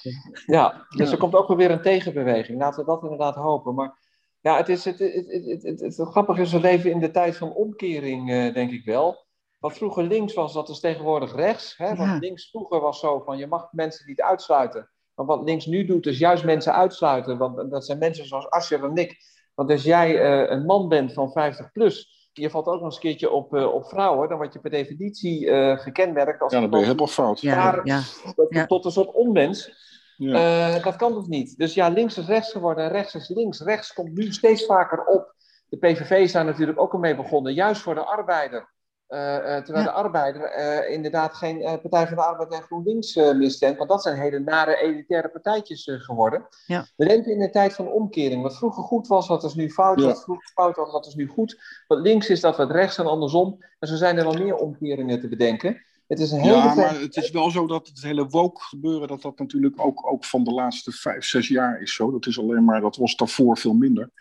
Ja, 0.46 0.86
dus 0.90 1.12
er 1.12 1.18
komt 1.18 1.36
ook 1.36 1.48
wel 1.48 1.58
weer 1.58 1.72
een 1.72 1.82
tegenbeweging. 1.82 2.60
Laten 2.60 2.80
we 2.80 2.86
dat 2.86 3.04
inderdaad 3.04 3.36
hopen. 3.36 3.76
Maar 3.76 3.98
ja, 4.42 4.58
het, 4.58 4.70
is, 4.70 4.86
het, 4.86 5.00
het, 5.00 5.28
het, 5.28 5.64
het, 5.64 5.80
het, 5.80 6.08
grappige 6.08 6.42
is, 6.42 6.52
we 6.52 6.60
leven 6.60 6.92
in 6.92 7.00
de 7.00 7.12
tijd 7.12 7.38
van 7.38 7.54
omkering, 7.54 8.30
uh, 8.30 8.54
denk 8.54 8.72
ik 8.72 8.86
wel. 8.86 9.28
Wat 9.60 9.74
vroeger 9.74 10.04
links 10.04 10.34
was, 10.34 10.54
dat 10.54 10.70
is 10.70 10.80
tegenwoordig 10.80 11.36
rechts. 11.36 11.78
Hè? 11.78 11.96
Want 11.96 12.10
ja. 12.10 12.18
links 12.18 12.50
vroeger 12.50 12.80
was 12.80 13.00
zo 13.00 13.20
van, 13.20 13.38
je 13.38 13.48
mag 13.48 13.68
mensen 13.72 14.08
niet 14.08 14.22
uitsluiten. 14.22 14.90
Maar 15.16 15.26
wat 15.26 15.44
links 15.44 15.66
nu 15.66 15.86
doet, 15.86 16.06
is 16.06 16.18
juist 16.18 16.44
mensen 16.44 16.74
uitsluiten. 16.74 17.38
Want 17.38 17.72
dat 17.72 17.86
zijn 17.86 17.98
mensen 17.98 18.26
zoals 18.26 18.50
Ascher 18.50 18.84
en 18.84 18.96
ik. 18.96 19.18
Want 19.56 19.72
als 19.72 19.84
jij 19.84 20.14
uh, 20.14 20.50
een 20.50 20.66
man 20.66 20.88
bent 20.90 21.14
van 21.14 21.32
50 21.32 21.72
plus, 21.72 22.30
je 22.34 22.50
valt 22.50 22.66
ook 22.66 22.74
nog 22.74 22.84
eens 22.84 22.96
een 22.96 23.02
keertje 23.02 23.32
op, 23.32 23.54
uh, 23.54 23.74
op 23.74 23.86
vrouwen, 23.86 24.30
dan 24.30 24.38
word 24.38 24.54
je 24.54 24.60
per 24.60 24.72
definitie 24.72 25.48
gekenmerkt 25.78 26.42
als... 26.42 26.54
Ja, 26.54 26.60
dan 26.60 26.70
ben 26.70 26.80
je 26.80 26.86
helemaal 26.86 27.08
fout. 27.08 27.42
Ja, 27.42 27.82
ja, 27.84 28.02
ja. 28.50 28.66
Tot 28.66 28.86
een 28.86 28.92
soort 28.92 29.12
onmens. 29.12 29.88
Ja. 30.20 30.76
Uh, 30.76 30.84
dat 30.84 30.96
kan 30.96 31.14
dus 31.14 31.28
niet. 31.28 31.58
Dus 31.58 31.74
ja, 31.74 31.88
links 31.88 32.18
is 32.18 32.28
rechts 32.28 32.52
geworden 32.52 32.84
en 32.84 32.92
rechts 32.92 33.16
is 33.16 33.30
links. 33.30 33.62
Rechts 33.62 33.94
komt 33.94 34.14
nu 34.14 34.32
steeds 34.32 34.66
vaker 34.66 35.06
op. 35.06 35.36
De 35.70 35.78
PVV 35.78 36.12
is 36.12 36.32
daar 36.32 36.46
natuurlijk 36.46 36.80
ook 36.80 36.94
al 36.94 37.00
mee 37.00 37.16
begonnen, 37.16 37.54
juist 37.54 37.82
voor 37.82 37.96
de 37.96 38.04
arbeider. 38.04 38.78
Uh, 39.10 39.20
uh, 39.20 39.42
terwijl 39.42 39.86
ja. 39.86 39.92
de 39.92 39.92
arbeider 39.92 40.88
inderdaad 40.90 41.34
geen 41.34 41.80
Partij 41.82 42.08
van 42.08 42.16
de 42.16 42.24
Arbeid 42.24 42.52
en 42.52 42.62
GroenLinks 42.62 43.16
meer 43.16 43.52
stemt, 43.52 43.78
want 43.78 43.90
dat 43.90 44.02
zijn 44.02 44.18
hele 44.18 44.40
nare 44.40 44.82
elitaire 44.82 45.30
partijtjes 45.30 45.90
geworden. 45.92 46.48
Ja. 46.66 46.86
We 46.96 47.06
leven 47.06 47.32
in 47.32 47.42
een 47.42 47.52
tijd 47.52 47.74
van 47.74 47.92
omkering. 47.92 48.42
Wat 48.42 48.58
vroeger 48.58 48.84
goed 48.84 49.08
was, 49.08 49.28
wat 49.28 49.44
is 49.44 49.54
nu 49.54 49.72
fout. 49.72 50.02
Wat 50.02 50.24
vroeger 50.24 50.52
fout 50.54 50.76
was, 50.76 50.92
wat 50.92 51.06
is 51.06 51.16
nu 51.16 51.28
goed. 51.28 51.84
Wat 51.88 52.00
links 52.00 52.30
is, 52.30 52.42
dat 52.42 52.58
wat 52.58 52.72
rechts 52.72 52.98
en 52.98 53.06
andersom. 53.06 53.58
En 53.80 53.88
zo 53.88 53.96
zijn 53.96 54.18
er 54.18 54.24
wel 54.24 54.44
meer 54.44 54.56
omkeringen 54.56 55.20
te 55.20 55.28
bedenken. 55.28 55.82
Het 56.10 56.20
is 56.20 56.32
een 56.32 56.40
hele 56.40 56.56
ja, 56.56 56.76
maar 56.76 57.00
het 57.00 57.16
is 57.16 57.32
wel 57.32 57.52
zo 57.52 57.68
dat 57.68 57.88
het 57.88 58.02
hele 58.02 58.28
woke 58.28 58.62
gebeuren, 58.62 59.08
dat 59.08 59.22
dat 59.22 59.40
natuurlijk 59.40 59.86
ook, 59.86 60.12
ook 60.12 60.26
van 60.26 60.44
de 60.44 60.52
laatste 60.52 60.92
vijf, 60.92 61.26
zes 61.26 61.48
jaar 61.48 61.82
is 61.82 61.94
zo. 61.94 62.12
Dat 62.12 62.26
is 62.26 62.40
alleen 62.40 62.66
maar, 62.66 62.82
dat 62.82 62.96
was 62.96 63.16
daarvoor 63.16 63.58
veel 63.58 63.74
minder. 63.74 64.12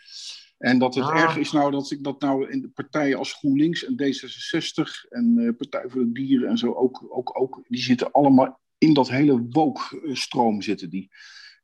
En 0.59 0.79
dat 0.79 0.94
het 0.94 1.05
ah. 1.05 1.20
erg 1.20 1.37
is 1.37 1.53
nou 1.53 1.70
dat 1.70 1.90
ik 1.90 2.05
dat 2.05 2.20
nou 2.20 2.51
in 2.51 2.61
de 2.61 2.68
partijen 2.68 3.18
als 3.18 3.33
GroenLinks 3.33 3.85
en 3.85 3.92
D66 3.92 5.09
en 5.09 5.35
uh, 5.38 5.57
Partij 5.57 5.85
voor 5.88 6.01
de 6.01 6.12
Dieren 6.12 6.48
en 6.48 6.59
zo 6.59 6.72
ook, 6.72 7.07
ook, 7.09 7.40
ook, 7.40 7.62
die 7.68 7.83
zitten 7.83 8.12
allemaal 8.12 8.61
in 8.79 8.94
dat 8.94 9.09
hele 9.09 9.46
woke-stroom 9.51 10.62
zitten 10.62 10.90
die. 10.90 11.11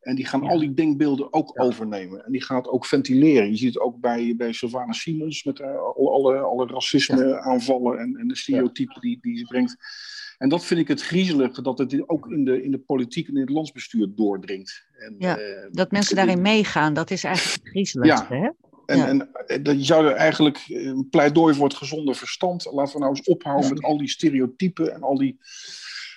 En 0.05 0.15
die 0.15 0.27
gaan 0.27 0.43
ja. 0.43 0.49
al 0.49 0.59
die 0.59 0.75
denkbeelden 0.75 1.33
ook 1.33 1.51
ja. 1.55 1.65
overnemen. 1.65 2.25
En 2.25 2.33
die 2.33 2.43
gaan 2.43 2.57
het 2.57 2.69
ook 2.69 2.87
ventileren. 2.87 3.51
Je 3.51 3.57
ziet 3.57 3.75
het 3.75 3.83
ook 3.83 4.01
bij, 4.01 4.35
bij 4.37 4.53
Sylvana 4.53 4.93
Simons 4.93 5.45
met 5.45 5.59
uh, 5.59 5.67
alle, 5.67 6.11
alle, 6.11 6.39
alle 6.39 6.67
racisme-aanvallen 6.67 7.99
en, 7.99 8.17
en 8.17 8.29
de 8.29 8.37
stereotypen 8.37 9.01
die, 9.01 9.19
die 9.21 9.39
ze 9.39 9.45
brengt. 9.45 9.77
En 10.39 10.49
dat 10.49 10.65
vind 10.65 10.81
ik 10.81 10.89
het 10.89 11.03
griezelige, 11.03 11.63
dat 11.63 11.79
het 11.79 12.09
ook 12.09 12.31
in 12.31 12.45
de, 12.45 12.63
in 12.63 12.71
de 12.71 12.79
politiek 12.79 13.29
en 13.29 13.35
in 13.35 13.41
het 13.41 13.51
landsbestuur 13.51 14.09
doordringt. 14.15 14.87
En, 14.99 15.15
ja, 15.19 15.39
uh, 15.39 15.45
dat 15.71 15.91
mensen 15.91 16.17
daarin 16.17 16.43
meegaan, 16.43 16.95
dat 16.95 17.11
is 17.11 17.25
eigenlijk 17.25 17.69
griezelig. 17.69 18.07
Ja. 18.07 18.27
Hè? 18.29 18.49
En, 18.87 18.99
ja. 18.99 19.07
en 19.07 19.63
dat 19.63 19.79
je 19.79 19.85
zou 19.85 20.07
er 20.07 20.13
eigenlijk 20.13 20.65
een 20.69 21.09
pleidooi 21.11 21.55
voor 21.55 21.69
het 21.69 21.77
gezonde 21.77 22.15
verstand. 22.15 22.69
Laten 22.73 22.93
we 22.93 22.99
nou 22.99 23.11
eens 23.11 23.29
ophouden 23.29 23.69
met 23.69 23.83
al 23.83 23.99
die 23.99 24.09
stereotypen 24.09 24.95
en 24.95 25.03
al 25.03 25.19
die, 25.19 25.39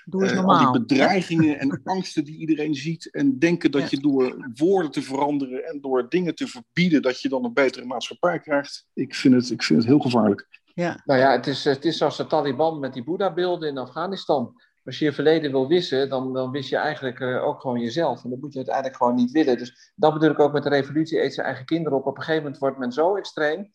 uh, 0.10 0.46
al 0.46 0.72
die 0.72 0.82
bedreigingen 0.82 1.60
en 1.60 1.82
angsten 1.84 2.24
die 2.24 2.38
iedereen 2.38 2.76
ziet. 2.76 3.12
En 3.12 3.40
denken 3.40 3.72
dat 3.72 3.82
ja. 3.82 3.88
je 3.92 4.00
door 4.00 4.52
woorden 4.56 4.92
te 4.92 5.02
veranderen 5.02 5.66
en 5.66 5.82
door 5.82 6.10
dingen 6.10 6.36
te 6.36 6.48
verbieden, 6.48 7.02
dat 7.02 7.22
je 7.22 7.30
dan 7.30 7.46
een 7.46 7.54
betere 7.54 7.86
maatschappij 7.86 8.40
krijgt. 8.40 8.88
Ik 8.94 9.16
vind 9.16 9.34
het, 9.34 9.50
ik 9.50 9.64
vind 9.64 9.80
het 9.80 9.88
heel 9.88 10.00
gevaarlijk. 10.00 10.48
Ja. 10.74 11.02
Nou 11.06 11.20
ja, 11.20 11.32
het 11.32 11.48
is, 11.48 11.64
het 11.64 11.86
is 11.86 11.98
zoals 11.98 12.18
de 12.18 12.28
Taliban 12.28 12.80
met 12.80 12.94
die 12.94 13.04
Boeddha-beelden 13.04 13.70
in 13.70 13.78
Afghanistan. 13.78 14.54
Als 14.86 15.00
je 15.00 15.06
je 15.06 15.14
verleden 15.14 15.52
wil 15.52 15.68
wissen, 15.68 16.10
dan, 16.10 16.34
dan 16.34 16.52
wist 16.52 16.70
je 16.70 16.78
eigenlijk 16.78 17.20
uh, 17.20 17.44
ook 17.44 17.62
gewoon 17.62 17.80
jezelf. 17.80 18.24
En 18.24 18.30
dat 18.30 18.40
moet 18.40 18.52
je 18.52 18.58
uiteindelijk 18.58 18.96
gewoon 18.96 19.16
niet 19.16 19.32
willen. 19.32 19.58
Dus 19.58 19.92
dat 19.96 20.14
bedoel 20.14 20.30
ik 20.30 20.40
ook 20.40 20.54
met 20.54 20.64
de 20.64 20.70
revolutie, 20.70 21.24
eet 21.24 21.34
zijn 21.34 21.48
eigen 21.48 21.66
kinderen 21.66 21.98
op. 21.98 22.06
Op 22.06 22.18
een 22.18 22.24
gegeven 22.24 22.44
moment 22.44 22.62
wordt 22.62 22.78
men 22.78 22.92
zo 22.92 23.16
extreem, 23.16 23.72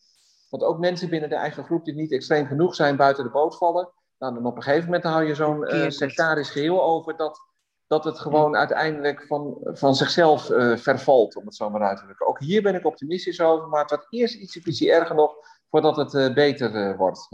dat 0.49 0.63
ook 0.63 0.79
mensen 0.79 1.09
binnen 1.09 1.29
de 1.29 1.35
eigen 1.35 1.63
groep 1.63 1.85
die 1.85 1.93
niet 1.93 2.11
extreem 2.11 2.47
genoeg 2.47 2.75
zijn, 2.75 2.95
buiten 2.95 3.23
de 3.23 3.29
boot 3.29 3.57
vallen. 3.57 3.91
Nou, 4.23 4.35
dan 4.35 4.45
op 4.45 4.55
een 4.55 4.63
gegeven 4.63 4.85
moment 4.85 5.03
hou 5.03 5.23
je 5.23 5.35
zo'n 5.35 5.75
uh, 5.75 5.89
sectarisch 5.89 6.49
geheel 6.49 6.83
over 6.83 7.17
dat, 7.17 7.39
dat 7.87 8.03
het 8.03 8.19
gewoon 8.19 8.51
ja. 8.51 8.57
uiteindelijk 8.57 9.25
van, 9.27 9.57
van 9.63 9.95
zichzelf 9.95 10.49
uh, 10.49 10.77
vervalt, 10.77 11.35
om 11.35 11.45
het 11.45 11.55
zo 11.55 11.69
maar 11.69 11.81
uit 11.81 11.97
te 11.97 12.03
drukken. 12.03 12.27
Ook 12.27 12.39
hier 12.39 12.61
ben 12.61 12.75
ik 12.75 12.85
optimistisch 12.85 13.41
over, 13.41 13.67
maar 13.67 13.81
het 13.81 13.89
wordt 13.89 14.07
eerst 14.09 14.35
iets, 14.35 14.55
ietsje 14.55 14.91
erger 14.91 15.15
nog 15.15 15.35
voordat 15.69 15.95
het 15.95 16.13
uh, 16.13 16.33
beter 16.33 16.97
wordt. 16.97 17.27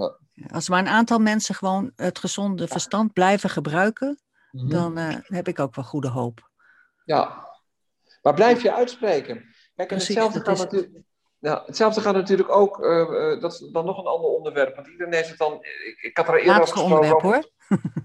Als 0.52 0.69
maar 0.69 0.80
een 0.80 0.88
aantal 0.88 1.19
mensen 1.19 1.56
gewoon 1.56 1.91
het 1.95 2.19
gezonde 2.19 2.67
verstand 2.67 3.13
blijven 3.13 3.49
gebruiken, 3.49 4.19
mm 4.52 4.60
-hmm. 4.60 4.69
dan 4.69 4.97
heb 5.23 5.47
ik 5.47 5.60
ook 5.60 5.75
wel 5.75 5.86
goede 5.86 6.10
hoop. 6.10 6.49
Ja, 7.06 7.47
maar 8.21 8.34
blijf 8.34 8.62
je 8.62 8.73
uitspreken. 8.73 9.45
Kijk, 9.75 9.88
Precies, 9.88 10.08
hetzelfde, 10.08 10.39
gaat 10.39 10.58
natuurlijk, 10.58 11.04
ja, 11.39 11.63
hetzelfde 11.65 12.02
gaat 12.02 12.13
natuurlijk 12.13 12.52
ook, 12.52 12.82
dat 13.41 13.54
is 13.54 13.60
dan 13.71 13.86
nog 13.86 13.97
een 13.97 14.06
ander 14.06 14.30
onderwerp, 14.30 14.75
want 14.75 14.88
iedereen 14.88 15.13
heeft 15.13 15.30
het 15.30 15.38
dan, 15.38 15.54
ik, 15.54 15.97
ik 16.02 16.17
had 16.17 16.28
er 16.28 16.38
eerder 16.38 16.54
Laatste 16.54 16.80
over 16.80 16.93
onderwerp 16.93 17.21
hoor. 17.21 17.49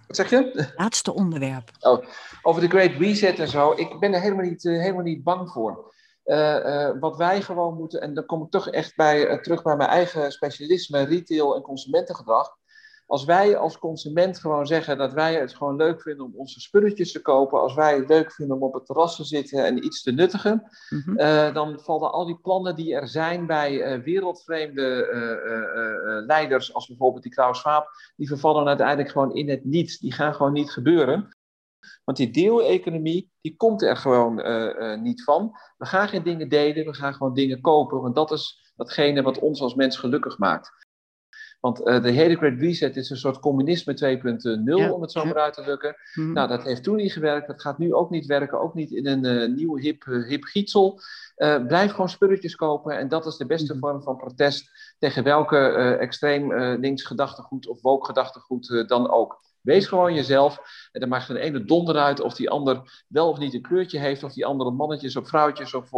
Wat 0.06 0.16
zeg 0.16 0.30
je? 0.30 0.66
Laatste 0.76 1.14
onderwerp. 1.14 1.70
Oh, 1.80 2.04
over 2.42 2.60
de 2.60 2.68
Great 2.68 2.92
Reset 2.98 3.38
en 3.38 3.48
zo. 3.48 3.72
Ik 3.76 3.98
ben 3.98 4.14
er 4.14 4.20
helemaal 4.20 4.44
niet, 4.44 4.62
helemaal 4.62 5.02
niet 5.02 5.22
bang 5.22 5.50
voor. 5.50 5.94
wat 7.00 7.16
wij 7.16 7.42
gewoon 7.42 7.76
moeten, 7.76 8.00
en 8.00 8.14
dan 8.14 8.26
kom 8.26 8.42
ik 8.42 8.50
toch 8.50 8.68
echt 8.70 8.96
bij, 8.96 9.38
terug 9.38 9.62
bij 9.62 9.76
mijn 9.76 9.90
eigen 9.90 10.32
specialisme, 10.32 11.02
retail 11.02 11.54
en 11.54 11.62
consumentengedrag. 11.62 12.56
Als 13.06 13.24
wij 13.24 13.56
als 13.56 13.78
consument 13.78 14.38
gewoon 14.38 14.66
zeggen 14.66 14.98
dat 14.98 15.12
wij 15.12 15.34
het 15.34 15.54
gewoon 15.54 15.76
leuk 15.76 16.02
vinden 16.02 16.24
om 16.24 16.32
onze 16.36 16.60
spulletjes 16.60 17.12
te 17.12 17.22
kopen, 17.22 17.60
als 17.60 17.74
wij 17.74 17.96
het 17.96 18.08
leuk 18.08 18.32
vinden 18.32 18.56
om 18.56 18.62
op 18.62 18.74
het 18.74 18.86
terras 18.86 19.16
te 19.16 19.24
zitten 19.24 19.64
en 19.64 19.84
iets 19.84 20.02
te 20.02 20.12
nuttigen, 20.12 20.62
mhm. 20.88 21.20
uh, 21.20 21.54
dan 21.54 21.80
vallen 21.80 22.12
al 22.12 22.26
die 22.26 22.38
plannen 22.38 22.76
die 22.76 22.94
er 22.94 23.08
zijn 23.08 23.46
bij 23.46 23.96
uh, 23.96 24.04
wereldvreemde 24.04 25.08
uh, 25.12 26.26
leiders, 26.26 26.74
als 26.74 26.86
bijvoorbeeld 26.86 27.22
die 27.22 27.32
Klaus 27.32 27.58
Schwab, 27.58 27.88
die 28.16 28.28
vervallen 28.28 28.66
uiteindelijk 28.66 29.10
gewoon 29.10 29.34
in 29.34 29.48
het 29.48 29.64
niets. 29.64 29.98
Die 29.98 30.12
gaan 30.12 30.34
gewoon 30.34 30.52
niet 30.52 30.70
gebeuren. 30.70 31.28
Want 32.04 32.18
die 32.18 32.30
deeleconomie, 32.30 33.30
die 33.40 33.56
komt 33.56 33.82
er 33.82 33.96
gewoon 33.96 34.34
niet 35.02 35.24
van. 35.24 35.52
We 35.76 35.86
gaan 35.86 36.08
geen 36.08 36.22
dingen 36.22 36.48
delen, 36.48 36.84
we 36.84 36.94
gaan 36.94 37.14
gewoon 37.14 37.34
dingen 37.34 37.60
kopen, 37.60 38.00
want 38.00 38.14
dat 38.14 38.30
is 38.30 38.72
datgene 38.76 39.22
wat 39.22 39.38
ons 39.38 39.60
als 39.60 39.74
mens 39.74 39.96
gelukkig 39.96 40.38
maakt. 40.38 40.72
Want 41.64 41.80
uh, 41.80 42.02
de 42.02 42.10
hele 42.10 42.36
Great 42.36 42.60
Reset 42.60 42.96
is 42.96 43.10
een 43.10 43.16
soort 43.16 43.38
communisme 43.38 44.20
2.0, 44.86 44.92
om 44.92 45.02
het 45.02 45.12
zo 45.12 45.24
maar 45.24 45.38
uit 45.38 45.54
te 45.54 45.62
drukken. 45.62 45.96
Mhm. 46.14 46.32
Nou, 46.32 46.48
dat 46.48 46.62
heeft 46.62 46.82
toen 46.82 46.96
niet 46.96 47.12
gewerkt. 47.12 47.46
Dat 47.46 47.60
gaat 47.60 47.78
nu 47.78 47.94
ook 47.94 48.10
niet 48.10 48.26
werken. 48.26 48.60
Ook 48.60 48.74
niet 48.74 48.90
in 48.90 49.06
een 49.06 49.24
uh, 49.24 49.56
nieuw 49.56 49.76
hip, 49.76 50.04
uh, 50.04 50.28
hip 50.28 50.44
gietsel. 50.44 51.00
blijf 51.66 51.90
gewoon 51.90 52.08
spulletjes 52.08 52.56
kopen. 52.56 52.98
En 52.98 53.08
dat 53.08 53.26
is 53.26 53.36
de 53.36 53.46
beste 53.46 53.72
mhm. 53.72 53.80
vorm 53.80 54.02
van 54.02 54.16
protest 54.16 54.94
tegen 54.98 55.24
welke 55.24 55.56
extreem 56.00 56.54
links 56.80 57.02
gedachtegoed 57.02 57.68
of 57.68 57.82
woke 57.82 58.06
gedachtegoed 58.06 58.84
dan 58.86 59.10
ook. 59.10 59.40
Wees 59.60 59.86
gewoon 59.86 60.14
jezelf. 60.14 60.58
En 60.92 61.00
dan 61.00 61.08
maakt 61.08 61.26
de 61.26 61.38
ene 61.38 61.64
donder 61.64 61.96
uit 61.96 62.20
of 62.20 62.34
die 62.34 62.50
ander 62.50 63.04
wel 63.08 63.28
of 63.28 63.38
niet 63.38 63.54
een 63.54 63.62
kleurtje 63.62 63.98
heeft. 63.98 64.22
Of 64.22 64.32
die 64.32 64.46
andere 64.46 64.70
mannetjes 64.70 65.16
of 65.16 65.28
vrouwtjes 65.28 65.74
of 65.74 65.90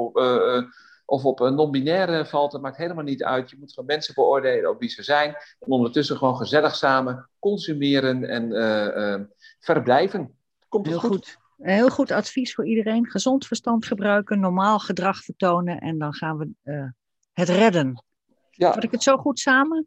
of 1.07 1.25
op 1.25 1.41
een 1.41 1.55
non-binaire 1.55 2.27
valt, 2.27 2.53
dat 2.53 2.61
maakt 2.61 2.77
helemaal 2.77 3.05
niet 3.05 3.25
uit. 3.25 3.51
Je 3.51 3.57
moet 3.59 3.73
gewoon 3.73 3.89
mensen 3.89 4.15
beoordelen 4.15 4.71
op 4.71 4.81
wie 4.81 4.89
ze 4.89 5.03
zijn. 5.03 5.29
En 5.35 5.71
ondertussen 5.71 6.17
gewoon 6.17 6.37
gezellig 6.37 6.77
samen 6.77 7.31
consumeren 7.39 8.25
en 8.25 8.51
uh, 8.51 9.21
verblijven. 9.59 10.39
Komt 10.69 10.87
Heel 10.87 10.99
goed. 10.99 11.39
Heel 11.57 11.89
goed 11.89 12.11
advies 12.11 12.55
voor 12.55 12.67
iedereen. 12.67 13.07
Gezond 13.07 13.47
verstand 13.47 13.87
gebruiken, 13.87 14.41
normaal 14.41 14.79
gedrag 14.79 15.25
vertonen 15.25 15.79
en 15.79 15.99
dan 15.99 16.15
gaan 16.15 16.39
we 16.39 16.51
uh, 16.65 16.89
het 17.33 17.49
redden. 17.49 18.05
Ja. 18.51 18.73
Vat 18.73 18.85
ik 18.85 18.91
het 18.91 19.03
zo 19.03 19.17
goed 19.17 19.39
samen? 19.39 19.87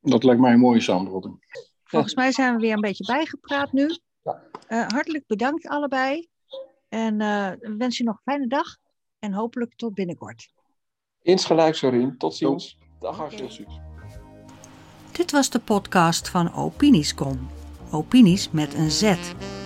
Dat 0.00 0.24
lijkt 0.24 0.40
mij 0.40 0.52
een 0.52 0.58
mooie 0.58 0.80
samenvatting. 0.80 1.64
Volgens 1.84 2.14
mij 2.14 2.32
zijn 2.32 2.54
we 2.54 2.60
weer 2.60 2.72
een 2.72 2.80
beetje 2.80 3.04
bijgepraat 3.06 3.72
nu. 3.72 3.98
Ja. 4.22 4.86
hartelijk 4.88 5.26
bedankt 5.26 5.68
allebei. 5.68 6.28
En 6.88 7.16
wens 7.78 7.96
je 7.96 8.04
nog 8.04 8.14
een 8.14 8.32
fijne 8.32 8.46
dag. 8.46 8.76
En 9.18 9.32
hopelijk 9.32 9.74
tot 9.76 9.94
binnenkort. 9.94 10.48
Insgelijks, 11.22 11.78
Sorien. 11.78 12.18
Tot 12.18 12.34
ziens. 12.34 12.78
Dag 13.00 13.16
Hartje. 13.16 13.66
Dit 15.12 15.30
was 15.30 15.50
de 15.50 15.58
podcast 15.58 16.28
van 16.28 16.54
Opiniescom. 16.54 17.48
Opinies 17.90 18.50
met 18.50 18.74
een 18.74 18.90
Z. 18.90 19.14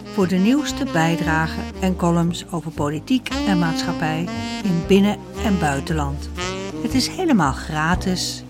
Voor 0.05 0.29
de 0.29 0.37
nieuwste 0.37 0.85
bijdragen 0.85 1.83
en 1.83 1.97
columns 1.97 2.53
over 2.53 2.73
politiek 2.73 3.29
en 3.29 3.59
maatschappij 3.59 4.29
in 4.65 4.87
binnen- 4.87 5.19
en 5.45 5.59
buitenland. 5.59 6.31
Het 6.83 6.95
is 6.95 7.09
helemaal 7.09 7.53
gratis 7.53 8.45